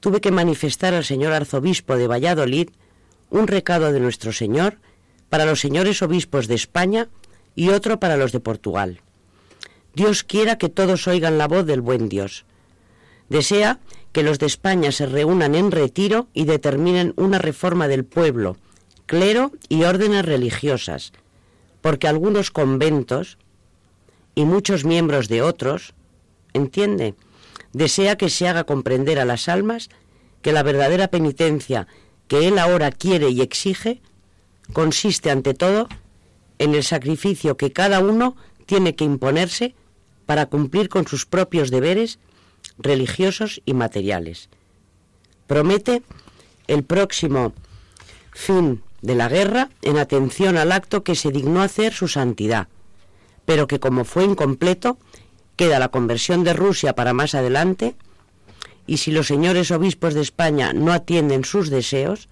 tuve 0.00 0.20
que 0.20 0.30
manifestar 0.30 0.94
al 0.94 1.04
señor 1.04 1.32
arzobispo 1.32 1.96
de 1.96 2.06
Valladolid 2.06 2.70
un 3.30 3.46
recado 3.46 3.92
de 3.92 4.00
nuestro 4.00 4.32
Señor 4.32 4.78
para 5.28 5.44
los 5.44 5.60
señores 5.60 6.02
obispos 6.02 6.48
de 6.48 6.54
España 6.54 7.08
y 7.54 7.70
otro 7.70 8.00
para 8.00 8.16
los 8.16 8.32
de 8.32 8.40
Portugal. 8.40 9.00
Dios 9.94 10.22
quiera 10.22 10.58
que 10.58 10.68
todos 10.68 11.08
oigan 11.08 11.38
la 11.38 11.48
voz 11.48 11.66
del 11.66 11.80
buen 11.80 12.08
Dios. 12.08 12.44
Desea 13.28 13.80
que 14.12 14.22
los 14.22 14.38
de 14.38 14.46
España 14.46 14.92
se 14.92 15.06
reúnan 15.06 15.54
en 15.54 15.70
retiro 15.70 16.28
y 16.32 16.44
determinen 16.44 17.12
una 17.16 17.38
reforma 17.38 17.88
del 17.88 18.04
pueblo, 18.04 18.56
clero 19.06 19.52
y 19.68 19.84
órdenes 19.84 20.24
religiosas, 20.24 21.12
porque 21.80 22.08
algunos 22.08 22.50
conventos 22.50 23.38
y 24.34 24.44
muchos 24.44 24.84
miembros 24.84 25.28
de 25.28 25.42
otros, 25.42 25.94
entiende, 26.52 27.14
desea 27.72 28.16
que 28.16 28.30
se 28.30 28.48
haga 28.48 28.64
comprender 28.64 29.18
a 29.18 29.24
las 29.24 29.48
almas 29.48 29.90
que 30.42 30.52
la 30.52 30.62
verdadera 30.62 31.08
penitencia 31.08 31.88
que 32.28 32.46
Él 32.46 32.58
ahora 32.58 32.92
quiere 32.92 33.30
y 33.30 33.40
exige 33.40 34.00
consiste 34.72 35.30
ante 35.30 35.54
todo 35.54 35.88
en 36.58 36.74
el 36.74 36.84
sacrificio 36.84 37.56
que 37.56 37.72
cada 37.72 38.00
uno 38.00 38.36
tiene 38.66 38.94
que 38.94 39.04
imponerse 39.04 39.74
para 40.26 40.46
cumplir 40.46 40.88
con 40.88 41.06
sus 41.06 41.24
propios 41.24 41.70
deberes 41.70 42.18
religiosos 42.78 43.62
y 43.64 43.72
materiales. 43.72 44.50
Promete 45.46 46.02
el 46.66 46.84
próximo 46.84 47.54
fin 48.32 48.82
de 49.00 49.14
la 49.14 49.28
guerra 49.28 49.70
en 49.80 49.96
atención 49.96 50.58
al 50.58 50.72
acto 50.72 51.02
que 51.02 51.14
se 51.14 51.30
dignó 51.30 51.62
hacer 51.62 51.94
su 51.94 52.08
santidad, 52.08 52.68
pero 53.46 53.66
que 53.66 53.80
como 53.80 54.04
fue 54.04 54.24
incompleto, 54.24 54.98
queda 55.56 55.78
la 55.78 55.88
conversión 55.88 56.44
de 56.44 56.52
Rusia 56.52 56.94
para 56.94 57.14
más 57.14 57.34
adelante 57.34 57.96
y 58.88 58.96
si 58.96 59.12
los 59.12 59.26
señores 59.26 59.70
obispos 59.70 60.14
de 60.14 60.22
España 60.22 60.72
no 60.72 60.92
atienden 60.92 61.44
sus 61.44 61.68
deseos, 61.68 62.28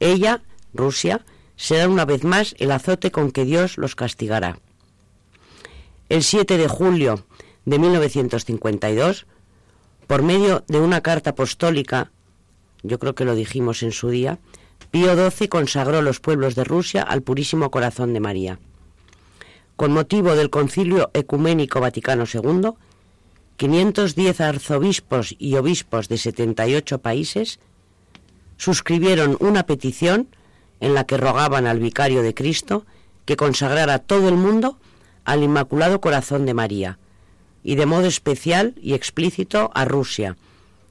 ella, 0.00 0.42
Rusia, 0.74 1.24
será 1.56 1.88
una 1.88 2.04
vez 2.04 2.24
más 2.24 2.56
el 2.58 2.72
azote 2.72 3.12
con 3.12 3.30
que 3.30 3.44
Dios 3.44 3.78
los 3.78 3.94
castigará. 3.94 4.58
El 6.08 6.24
7 6.24 6.58
de 6.58 6.68
julio 6.68 7.24
de 7.64 7.78
1952, 7.78 9.26
por 10.08 10.22
medio 10.22 10.64
de 10.66 10.80
una 10.80 11.00
carta 11.00 11.30
apostólica, 11.30 12.10
yo 12.82 12.98
creo 12.98 13.14
que 13.14 13.24
lo 13.24 13.36
dijimos 13.36 13.84
en 13.84 13.92
su 13.92 14.10
día, 14.10 14.40
Pío 14.90 15.14
XII 15.30 15.48
consagró 15.48 16.02
los 16.02 16.18
pueblos 16.18 16.56
de 16.56 16.64
Rusia 16.64 17.02
al 17.02 17.22
Purísimo 17.22 17.70
Corazón 17.70 18.14
de 18.14 18.20
María. 18.20 18.58
Con 19.76 19.92
motivo 19.92 20.34
del 20.34 20.50
Concilio 20.50 21.10
Ecuménico 21.14 21.80
Vaticano 21.80 22.24
II, 22.32 22.72
510 23.58 24.40
arzobispos 24.40 25.34
y 25.36 25.56
obispos 25.56 26.08
de 26.08 26.16
78 26.16 26.98
países 26.98 27.58
suscribieron 28.56 29.36
una 29.40 29.66
petición 29.66 30.28
en 30.78 30.94
la 30.94 31.04
que 31.04 31.16
rogaban 31.16 31.66
al 31.66 31.80
vicario 31.80 32.22
de 32.22 32.34
Cristo 32.34 32.86
que 33.24 33.36
consagrara 33.36 33.98
todo 33.98 34.28
el 34.28 34.36
mundo 34.36 34.78
al 35.24 35.42
Inmaculado 35.42 36.00
Corazón 36.00 36.46
de 36.46 36.54
María, 36.54 37.00
y 37.64 37.74
de 37.74 37.84
modo 37.84 38.06
especial 38.06 38.76
y 38.80 38.94
explícito 38.94 39.72
a 39.74 39.84
Rusia 39.84 40.36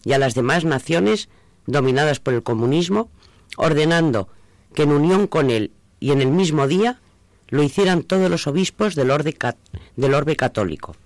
y 0.03 0.11
a 0.11 0.17
las 0.17 0.35
demás 0.35 0.65
naciones 0.65 1.29
dominadas 1.67 2.19
por 2.19 2.33
el 2.33 2.43
comunismo, 2.43 3.09
ordenando 3.55 4.27
que 4.73 4.83
en 4.83 4.91
unión 4.91 5.27
con 5.27 5.51
él 5.51 5.71
y 6.01 6.11
en 6.11 6.19
el 6.19 6.31
mismo 6.31 6.67
día 6.67 6.99
lo 7.47 7.63
hicieran 7.63 8.03
todos 8.03 8.29
los 8.29 8.45
obispos 8.45 8.93
del 8.93 9.07
del 9.95 10.13
orbe 10.13 10.35
católico 10.35 10.97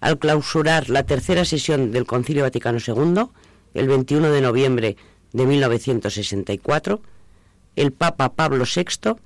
al 0.00 0.18
clausurar 0.18 0.90
la 0.90 1.04
tercera 1.04 1.44
sesión 1.44 1.90
del 1.90 2.06
Concilio 2.06 2.42
Vaticano 2.42 2.78
II, 2.84 3.24
el 3.74 3.88
21 3.88 4.30
de 4.30 4.40
noviembre 4.40 4.96
de 5.32 5.46
1964, 5.46 7.00
el 7.76 7.92
Papa 7.92 8.34
Pablo 8.34 8.64
VI 8.64 9.16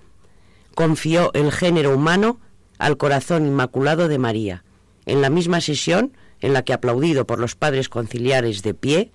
confió 0.75 1.33
el 1.35 1.53
género 1.53 1.95
humano 1.95 2.41
al 2.79 2.97
corazón 2.97 3.47
inmaculado 3.47 4.09
de 4.09 4.19
María, 4.19 4.65
en 5.07 5.21
la 5.23 5.31
misma 5.31 5.61
sesión 5.61 6.13
en 6.41 6.53
la 6.53 6.63
que, 6.63 6.73
aplaudido 6.73 7.27
por 7.27 7.39
los 7.39 7.55
padres 7.55 7.89
conciliares 7.89 8.63
de 8.63 8.75
pie, 8.75 9.13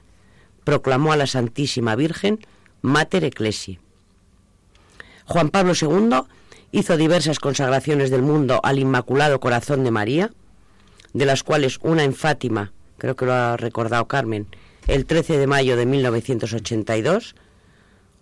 proclamó 0.63 1.11
a 1.11 1.17
la 1.17 1.27
Santísima 1.27 1.95
Virgen 1.95 2.39
Mater 2.81 3.23
Ecclesiae. 3.23 3.79
Juan 5.25 5.49
Pablo 5.49 5.73
II 5.79 6.21
hizo 6.71 6.97
diversas 6.97 7.39
consagraciones 7.39 8.09
del 8.09 8.21
mundo 8.21 8.61
al 8.63 8.79
Inmaculado 8.79 9.39
Corazón 9.39 9.83
de 9.83 9.91
María, 9.91 10.31
de 11.13 11.25
las 11.25 11.43
cuales 11.43 11.79
una 11.81 12.03
en 12.03 12.13
Fátima, 12.13 12.71
creo 12.97 13.15
que 13.15 13.25
lo 13.25 13.33
ha 13.33 13.57
recordado 13.57 14.07
Carmen, 14.07 14.47
el 14.87 15.05
13 15.05 15.37
de 15.37 15.47
mayo 15.47 15.75
de 15.75 15.85
1982, 15.85 17.35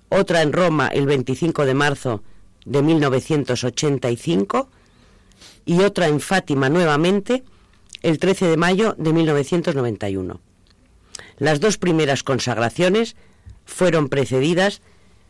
otra 0.09 0.41
en 0.41 0.53
Roma 0.53 0.87
el 0.87 1.05
25 1.05 1.65
de 1.65 1.73
marzo 1.73 2.23
de 2.65 2.81
1985 2.81 4.69
y 5.65 5.81
otra 5.81 6.07
en 6.07 6.19
Fátima 6.19 6.69
nuevamente 6.69 7.43
el 8.01 8.19
13 8.19 8.47
de 8.47 8.57
mayo 8.57 8.95
de 8.97 9.13
1991. 9.13 10.39
Las 11.37 11.59
dos 11.59 11.77
primeras 11.77 12.23
consagraciones 12.23 13.15
fueron 13.65 14.09
precedidas 14.09 14.81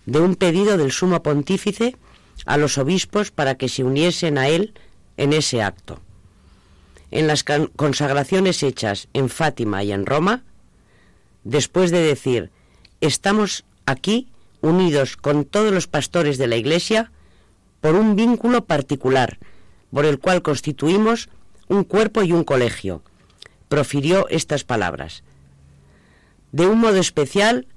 de 0.05 0.19
un 0.19 0.35
pedido 0.35 0.77
del 0.77 0.91
sumo 0.91 1.23
pontífice 1.23 1.95
a 2.45 2.57
los 2.57 2.77
obispos 2.77 3.31
para 3.31 3.55
que 3.55 3.69
se 3.69 3.83
uniesen 3.83 4.37
a 4.37 4.49
él 4.49 4.73
en 5.17 5.33
ese 5.33 5.61
acto 5.61 6.01
en 7.11 7.27
las 7.27 7.43
consagraciones 7.43 8.63
hechas 8.63 9.07
en 9.13 9.29
Fátima 9.29 9.83
y 9.83 9.91
en 9.91 10.05
Roma, 10.05 10.43
después 11.43 11.91
de 11.91 12.01
decir, 12.01 12.51
estamos 13.01 13.65
aquí 13.85 14.29
unidos 14.61 15.15
con 15.17 15.45
todos 15.45 15.71
los 15.71 15.87
pastores 15.87 16.37
de 16.37 16.47
la 16.47 16.55
Iglesia 16.55 17.11
por 17.81 17.95
un 17.95 18.15
vínculo 18.15 18.65
particular, 18.65 19.37
por 19.91 20.05
el 20.05 20.19
cual 20.19 20.41
constituimos 20.41 21.29
un 21.67 21.83
cuerpo 21.83 22.23
y 22.23 22.31
un 22.31 22.43
colegio, 22.43 23.03
profirió 23.69 24.27
estas 24.29 24.63
palabras. 24.63 25.23
De 26.51 26.67
un 26.67 26.79
modo 26.79 26.97
especial, 26.97 27.67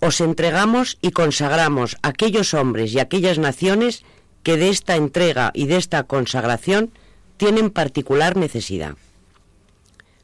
os 0.00 0.20
entregamos 0.20 0.98
y 1.00 1.10
consagramos 1.10 1.96
aquellos 2.02 2.54
hombres 2.54 2.92
y 2.92 3.00
aquellas 3.00 3.38
naciones 3.38 4.04
que 4.42 4.56
de 4.56 4.68
esta 4.68 4.96
entrega 4.96 5.50
y 5.54 5.66
de 5.66 5.76
esta 5.76 6.04
consagración 6.04 6.92
tienen 7.36 7.70
particular 7.70 8.36
necesidad. 8.36 8.96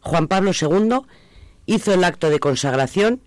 Juan 0.01 0.29
Pablo 0.29 0.53
II 0.59 1.01
hizo 1.67 1.95
el 1.95 2.05
acto 2.05 2.31
de 2.31 2.41
consagración 2.41 3.21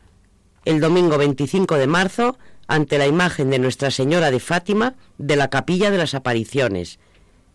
el 0.66 0.80
domingo 0.80 1.18
25 1.18 1.76
de 1.76 1.88
marzo 1.88 2.38
ante 2.68 2.98
la 2.98 3.08
imagen 3.08 3.50
de 3.50 3.60
Nuestra 3.60 3.92
Señora 3.92 4.32
de 4.32 4.40
Fátima 4.40 4.96
de 5.18 5.36
la 5.36 5.50
Capilla 5.50 5.92
de 5.92 5.98
las 5.98 6.14
Apariciones, 6.14 7.00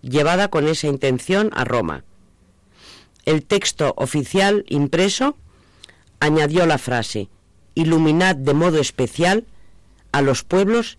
llevada 0.03 0.49
con 0.49 0.69
esa 0.69 0.87
intención 0.87 1.51
a 1.55 1.65
Roma. 1.65 2.05
El 3.25 3.45
texto 3.45 3.95
oficial 3.97 4.65
impreso 4.69 5.37
añadió 6.21 6.67
la 6.67 6.79
frase, 6.79 7.29
iluminad 7.75 8.37
de 8.37 8.55
modo 8.55 8.79
especial 8.79 9.47
a 10.13 10.23
los 10.23 10.45
pueblos 10.45 10.99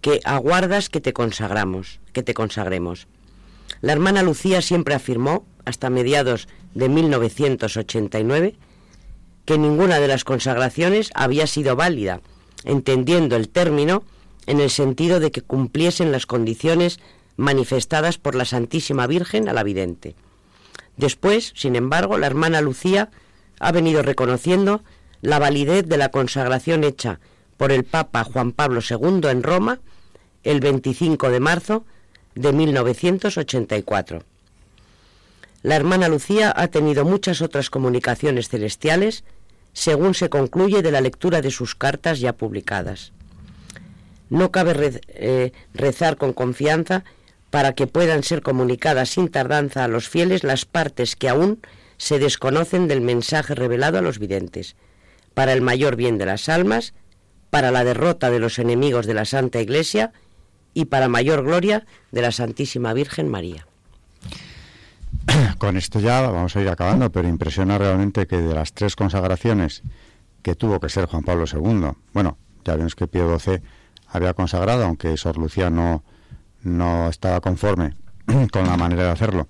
que 0.00 0.20
aguardas 0.24 0.88
que 0.88 1.00
te 1.00 1.12
consagramos, 1.12 2.00
que 2.12 2.22
te 2.22 2.34
consagremos. 2.34 3.06
La 3.80 3.92
hermana 3.92 4.22
Lucía 4.22 4.62
siempre 4.62 4.94
afirmó, 4.94 5.44
hasta 5.64 5.90
mediados 5.90 6.48
de 6.74 6.88
1989, 6.88 8.56
que 9.44 9.58
ninguna 9.58 9.98
de 9.98 10.08
las 10.08 10.24
consagraciones 10.24 11.10
había 11.14 11.46
sido 11.46 11.76
válida, 11.76 12.20
entendiendo 12.64 13.36
el 13.36 13.48
término 13.48 14.04
en 14.46 14.60
el 14.60 14.70
sentido 14.70 15.20
de 15.20 15.30
que 15.30 15.42
cumpliesen 15.42 16.12
las 16.12 16.26
condiciones 16.26 17.00
manifestadas 17.36 18.18
por 18.18 18.34
la 18.34 18.44
Santísima 18.44 19.06
Virgen 19.06 19.48
a 19.48 19.52
la 19.52 19.62
vidente. 19.62 20.14
Después, 20.96 21.52
sin 21.56 21.76
embargo, 21.76 22.18
la 22.18 22.26
hermana 22.26 22.60
Lucía 22.60 23.10
ha 23.58 23.72
venido 23.72 24.02
reconociendo 24.02 24.82
la 25.20 25.38
validez 25.38 25.86
de 25.86 25.96
la 25.96 26.10
consagración 26.10 26.84
hecha 26.84 27.20
por 27.56 27.72
el 27.72 27.84
Papa 27.84 28.24
Juan 28.24 28.52
Pablo 28.52 28.80
II 28.88 29.28
en 29.28 29.42
Roma 29.42 29.80
el 30.42 30.60
25 30.60 31.30
de 31.30 31.40
marzo 31.40 31.84
de 32.34 32.52
1984. 32.52 34.24
La 35.62 35.76
hermana 35.76 36.08
Lucía 36.08 36.52
ha 36.56 36.68
tenido 36.68 37.04
muchas 37.04 37.40
otras 37.40 37.70
comunicaciones 37.70 38.48
celestiales, 38.48 39.24
según 39.72 40.14
se 40.14 40.28
concluye 40.28 40.82
de 40.82 40.90
la 40.90 41.00
lectura 41.00 41.40
de 41.40 41.50
sus 41.50 41.74
cartas 41.74 42.20
ya 42.20 42.32
publicadas. 42.32 43.12
No 44.28 44.50
cabe 44.50 45.00
eh, 45.08 45.52
rezar 45.74 46.16
con 46.16 46.32
confianza 46.32 47.04
para 47.50 47.74
que 47.74 47.86
puedan 47.86 48.22
ser 48.22 48.42
comunicadas 48.42 49.10
sin 49.10 49.28
tardanza 49.28 49.84
a 49.84 49.88
los 49.88 50.08
fieles 50.08 50.42
las 50.42 50.64
partes 50.64 51.16
que 51.16 51.28
aún 51.28 51.60
se 51.96 52.18
desconocen 52.18 52.88
del 52.88 53.00
mensaje 53.00 53.54
revelado 53.54 53.98
a 53.98 54.02
los 54.02 54.18
videntes, 54.18 54.74
para 55.34 55.52
el 55.52 55.60
mayor 55.60 55.96
bien 55.96 56.18
de 56.18 56.26
las 56.26 56.48
almas, 56.48 56.94
para 57.50 57.70
la 57.70 57.84
derrota 57.84 58.30
de 58.30 58.40
los 58.40 58.58
enemigos 58.58 59.06
de 59.06 59.14
la 59.14 59.26
Santa 59.26 59.60
Iglesia 59.60 60.12
y 60.74 60.86
para 60.86 61.08
mayor 61.08 61.42
gloria 61.44 61.86
de 62.10 62.22
la 62.22 62.32
Santísima 62.32 62.92
Virgen 62.92 63.28
María. 63.28 63.66
Con 65.58 65.76
esto 65.76 66.00
ya 66.00 66.20
vamos 66.22 66.56
a 66.56 66.60
ir 66.60 66.68
acabando, 66.68 67.10
pero 67.10 67.28
impresiona 67.28 67.78
realmente 67.78 68.26
que 68.26 68.38
de 68.38 68.54
las 68.54 68.72
tres 68.72 68.96
consagraciones 68.96 69.82
que 70.42 70.56
tuvo 70.56 70.80
que 70.80 70.88
ser 70.88 71.06
Juan 71.06 71.22
Pablo 71.22 71.44
II, 71.50 71.92
bueno, 72.12 72.36
ya 72.64 72.76
vemos 72.76 72.94
que 72.94 73.06
Pío 73.06 73.38
XII 73.38 73.60
había 74.08 74.34
consagrado, 74.34 74.84
aunque 74.84 75.16
Sor 75.16 75.38
Lucía 75.38 75.70
no, 75.70 76.02
no 76.62 77.08
estaba 77.08 77.40
conforme 77.40 77.94
con 78.52 78.66
la 78.66 78.76
manera 78.76 79.04
de 79.04 79.10
hacerlo, 79.10 79.48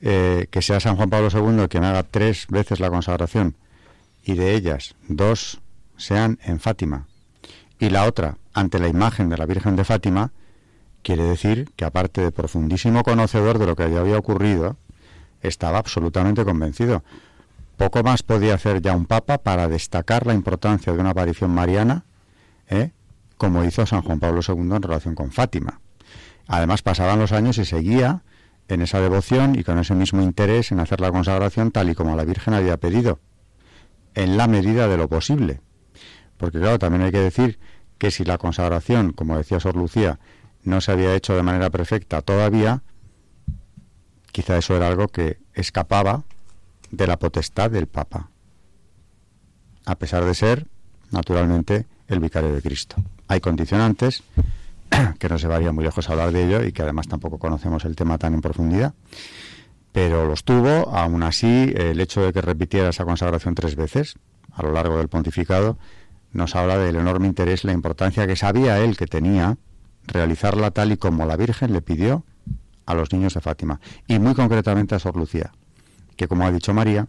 eh, 0.00 0.46
que 0.50 0.60
sea 0.60 0.80
San 0.80 0.96
Juan 0.96 1.10
Pablo 1.10 1.28
II 1.32 1.68
quien 1.68 1.84
haga 1.84 2.02
tres 2.02 2.46
veces 2.48 2.80
la 2.80 2.90
consagración 2.90 3.56
y 4.22 4.34
de 4.34 4.54
ellas 4.54 4.94
dos 5.08 5.60
sean 5.96 6.38
en 6.44 6.60
Fátima 6.60 7.06
y 7.78 7.88
la 7.88 8.04
otra 8.04 8.36
ante 8.56 8.78
la 8.78 8.88
imagen 8.88 9.28
de 9.28 9.36
la 9.36 9.44
Virgen 9.44 9.76
de 9.76 9.84
Fátima, 9.84 10.32
quiere 11.02 11.24
decir 11.24 11.70
que 11.76 11.84
aparte 11.84 12.22
de 12.22 12.32
profundísimo 12.32 13.02
conocedor 13.02 13.58
de 13.58 13.66
lo 13.66 13.76
que 13.76 13.82
allí 13.82 13.96
había 13.96 14.16
ocurrido, 14.16 14.78
estaba 15.42 15.76
absolutamente 15.76 16.42
convencido. 16.42 17.04
Poco 17.76 18.02
más 18.02 18.22
podía 18.22 18.54
hacer 18.54 18.80
ya 18.80 18.96
un 18.96 19.04
papa 19.04 19.36
para 19.36 19.68
destacar 19.68 20.26
la 20.26 20.32
importancia 20.32 20.90
de 20.90 20.98
una 20.98 21.10
aparición 21.10 21.50
mariana, 21.50 22.06
¿eh? 22.70 22.92
como 23.36 23.62
hizo 23.62 23.84
San 23.84 24.00
Juan 24.00 24.20
Pablo 24.20 24.40
II 24.40 24.74
en 24.74 24.82
relación 24.82 25.14
con 25.14 25.32
Fátima. 25.32 25.82
Además 26.48 26.80
pasaban 26.80 27.18
los 27.18 27.32
años 27.32 27.58
y 27.58 27.66
seguía 27.66 28.22
en 28.68 28.80
esa 28.80 29.02
devoción 29.02 29.54
y 29.54 29.64
con 29.64 29.78
ese 29.78 29.94
mismo 29.94 30.22
interés 30.22 30.72
en 30.72 30.80
hacer 30.80 31.02
la 31.02 31.12
consagración 31.12 31.72
tal 31.72 31.90
y 31.90 31.94
como 31.94 32.16
la 32.16 32.24
Virgen 32.24 32.54
había 32.54 32.78
pedido, 32.78 33.20
en 34.14 34.38
la 34.38 34.46
medida 34.46 34.88
de 34.88 34.96
lo 34.96 35.08
posible. 35.08 35.60
Porque 36.38 36.58
claro, 36.58 36.78
también 36.78 37.02
hay 37.02 37.12
que 37.12 37.20
decir 37.20 37.58
que 37.98 38.10
si 38.10 38.24
la 38.24 38.38
consagración, 38.38 39.12
como 39.12 39.36
decía 39.36 39.60
Sor 39.60 39.76
Lucía, 39.76 40.18
no 40.62 40.80
se 40.80 40.92
había 40.92 41.14
hecho 41.14 41.34
de 41.34 41.42
manera 41.42 41.70
perfecta 41.70 42.22
todavía, 42.22 42.82
quizá 44.32 44.58
eso 44.58 44.76
era 44.76 44.88
algo 44.88 45.08
que 45.08 45.38
escapaba 45.54 46.24
de 46.90 47.06
la 47.06 47.18
potestad 47.18 47.70
del 47.70 47.86
Papa, 47.86 48.30
a 49.84 49.94
pesar 49.96 50.24
de 50.24 50.34
ser, 50.34 50.66
naturalmente, 51.10 51.86
el 52.08 52.20
vicario 52.20 52.52
de 52.52 52.62
Cristo. 52.62 52.96
Hay 53.28 53.40
condicionantes, 53.40 54.22
que 55.18 55.28
no 55.28 55.38
se 55.38 55.46
varía 55.46 55.72
muy 55.72 55.84
lejos 55.84 56.08
hablar 56.10 56.32
de 56.32 56.44
ello 56.44 56.64
y 56.64 56.72
que 56.72 56.82
además 56.82 57.08
tampoco 57.08 57.38
conocemos 57.38 57.84
el 57.84 57.96
tema 57.96 58.18
tan 58.18 58.34
en 58.34 58.40
profundidad, 58.40 58.94
pero 59.92 60.26
los 60.26 60.44
tuvo, 60.44 60.94
aún 60.94 61.22
así, 61.22 61.72
el 61.74 62.00
hecho 62.00 62.20
de 62.22 62.32
que 62.32 62.42
repitiera 62.42 62.90
esa 62.90 63.04
consagración 63.04 63.54
tres 63.54 63.76
veces 63.76 64.16
a 64.52 64.62
lo 64.62 64.72
largo 64.72 64.98
del 64.98 65.08
pontificado, 65.08 65.78
nos 66.32 66.54
habla 66.54 66.78
del 66.78 66.96
enorme 66.96 67.26
interés, 67.26 67.64
la 67.64 67.72
importancia 67.72 68.26
que 68.26 68.36
sabía 68.36 68.78
él 68.78 68.96
que 68.96 69.06
tenía 69.06 69.56
realizarla 70.06 70.70
tal 70.70 70.92
y 70.92 70.96
como 70.96 71.26
la 71.26 71.36
Virgen 71.36 71.72
le 71.72 71.82
pidió 71.82 72.24
a 72.86 72.94
los 72.94 73.12
niños 73.12 73.34
de 73.34 73.40
Fátima, 73.40 73.80
y 74.06 74.18
muy 74.18 74.34
concretamente 74.34 74.94
a 74.94 74.98
Sor 74.98 75.16
Lucía, 75.16 75.52
que 76.16 76.28
como 76.28 76.46
ha 76.46 76.52
dicho 76.52 76.72
María, 76.72 77.08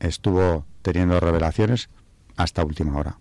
estuvo 0.00 0.66
teniendo 0.82 1.18
revelaciones 1.18 1.88
hasta 2.36 2.64
última 2.64 2.96
hora. 2.96 3.18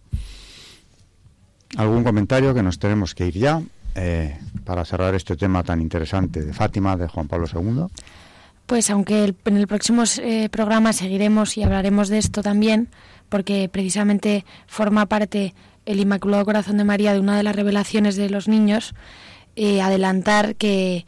¿Algún 1.78 2.04
comentario 2.04 2.54
que 2.54 2.64
nos 2.64 2.80
tenemos 2.80 3.16
que 3.16 3.28
ir 3.28 3.38
ya 3.38 3.62
eh, 3.96 4.38
para 4.64 4.86
cerrar 4.86 5.16
este 5.16 5.36
tema 5.36 5.64
tan 5.64 5.82
interesante 5.82 6.44
de 6.44 6.54
Fátima, 6.54 6.98
de 6.98 7.08
Juan 7.08 7.28
Pablo 7.28 7.48
II? 7.52 7.86
Pues 8.66 8.90
aunque 8.90 9.34
en 9.46 9.58
el 9.58 9.68
próximo 9.68 10.04
eh, 10.22 10.50
programa 10.50 10.92
seguiremos 10.92 11.58
y 11.58 11.64
hablaremos 11.64 12.10
de 12.10 12.18
esto 12.18 12.42
también, 12.42 12.90
porque 13.30 13.70
precisamente 13.72 14.46
forma 14.68 15.06
parte 15.06 15.54
el 15.86 16.00
Inmaculado 16.00 16.46
Corazón 16.46 16.78
de 16.78 16.84
María 16.84 17.14
de 17.14 17.20
una 17.20 17.38
de 17.38 17.44
las 17.44 17.56
revelaciones 17.56 18.16
de 18.16 18.30
los 18.30 18.48
niños, 18.48 18.94
eh, 19.56 19.82
adelantar 19.82 20.56
que, 20.56 21.06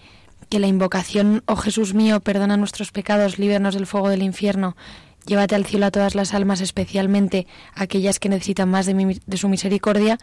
que 0.49 0.59
la 0.59 0.67
invocación, 0.67 1.43
oh 1.45 1.55
Jesús 1.55 1.93
mío, 1.93 2.20
perdona 2.22 2.57
nuestros 2.57 2.91
pecados, 2.91 3.39
líbranos 3.39 3.76
del 3.76 3.86
fuego 3.86 4.09
del 4.09 4.24
infierno, 4.24 4.76
llévate 5.26 5.55
al 5.55 5.65
cielo 5.65 5.88
a 5.88 5.91
todas 5.91 6.15
las 6.15 6.34
almas, 6.34 6.61
especialmente 6.61 7.45
aquellas 7.76 8.20
que 8.20 8.30
necesitan 8.30 8.70
más 8.70 8.86
de, 8.86 9.20
de 9.26 9.38
su 9.38 9.49
misericordia, 9.49 10.17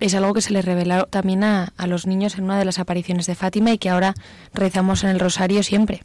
es 0.00 0.14
algo 0.14 0.32
que 0.32 0.40
se 0.40 0.52
le 0.52 0.62
reveló 0.62 1.06
también 1.06 1.44
a, 1.44 1.74
a, 1.76 1.86
los 1.86 2.06
niños 2.06 2.38
en 2.38 2.44
una 2.44 2.58
de 2.58 2.64
las 2.64 2.78
apariciones 2.78 3.26
de 3.26 3.34
Fátima 3.34 3.70
y 3.70 3.78
que 3.78 3.90
ahora 3.90 4.14
rezamos 4.54 5.04
en 5.04 5.10
el 5.10 5.20
rosario 5.20 5.62
siempre. 5.62 6.02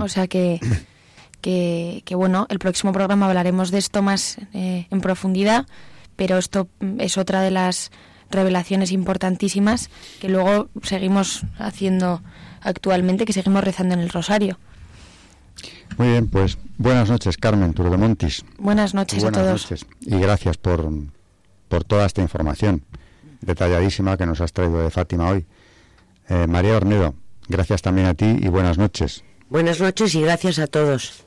O 0.00 0.08
sea 0.08 0.26
que 0.26 0.58
que, 1.40 2.02
bueno, 2.14 2.46
el 2.50 2.58
próximo 2.58 2.92
programa 2.92 3.26
hablaremos 3.26 3.70
de 3.70 3.78
esto 3.78 4.02
más 4.02 4.38
eh, 4.52 4.86
en 4.90 5.00
profundidad, 5.00 5.66
pero 6.16 6.38
esto 6.38 6.68
es 6.98 7.16
otra 7.16 7.42
de 7.42 7.50
las 7.50 7.90
revelaciones 8.30 8.92
importantísimas 8.92 9.90
que 10.20 10.28
luego 10.28 10.68
seguimos 10.82 11.42
haciendo 11.58 12.22
actualmente, 12.60 13.24
que 13.24 13.32
seguimos 13.32 13.64
rezando 13.64 13.94
en 13.94 14.00
el 14.00 14.10
rosario. 14.10 14.58
Muy 15.96 16.08
bien, 16.08 16.28
pues 16.28 16.58
buenas 16.76 17.08
noches, 17.08 17.36
Carmen 17.36 17.72
Turdemontis. 17.72 18.44
Buenas 18.58 18.94
noches 18.94 19.24
a 19.24 19.32
todos. 19.32 19.62
Noches. 19.62 19.86
Y 20.00 20.18
gracias 20.18 20.56
por, 20.56 20.88
por 21.68 21.84
toda 21.84 22.06
esta 22.06 22.20
información 22.20 22.82
detalladísima 23.40 24.16
que 24.16 24.26
nos 24.26 24.40
has 24.40 24.52
traído 24.52 24.82
de 24.82 24.90
Fátima 24.90 25.30
hoy. 25.30 25.46
Eh, 26.28 26.46
María 26.46 26.76
Ornedo, 26.76 27.14
gracias 27.48 27.82
también 27.82 28.06
a 28.06 28.14
ti 28.14 28.26
y 28.26 28.48
buenas 28.48 28.78
noches. 28.78 29.24
Buenas 29.48 29.80
noches 29.80 30.14
y 30.14 30.20
gracias 30.20 30.58
a 30.58 30.66
todos. 30.66 31.24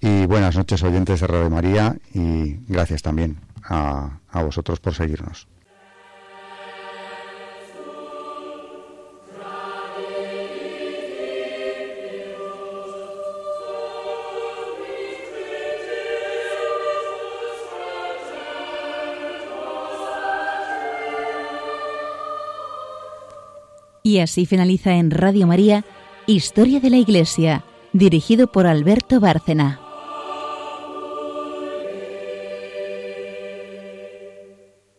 Y 0.00 0.26
buenas 0.26 0.56
noches 0.56 0.82
oyentes 0.82 1.20
de 1.20 1.26
Radio 1.26 1.50
María 1.50 1.96
y 2.12 2.56
gracias 2.68 3.02
también 3.02 3.38
a, 3.64 4.20
a 4.30 4.42
vosotros 4.42 4.78
por 4.80 4.94
seguirnos. 4.94 5.48
Y 24.02 24.20
así 24.20 24.46
finaliza 24.46 24.94
en 24.94 25.10
Radio 25.10 25.48
María 25.48 25.84
Historia 26.26 26.78
de 26.78 26.90
la 26.90 26.96
Iglesia, 26.96 27.64
dirigido 27.92 28.46
por 28.46 28.66
Alberto 28.66 29.18
Bárcena. 29.18 29.85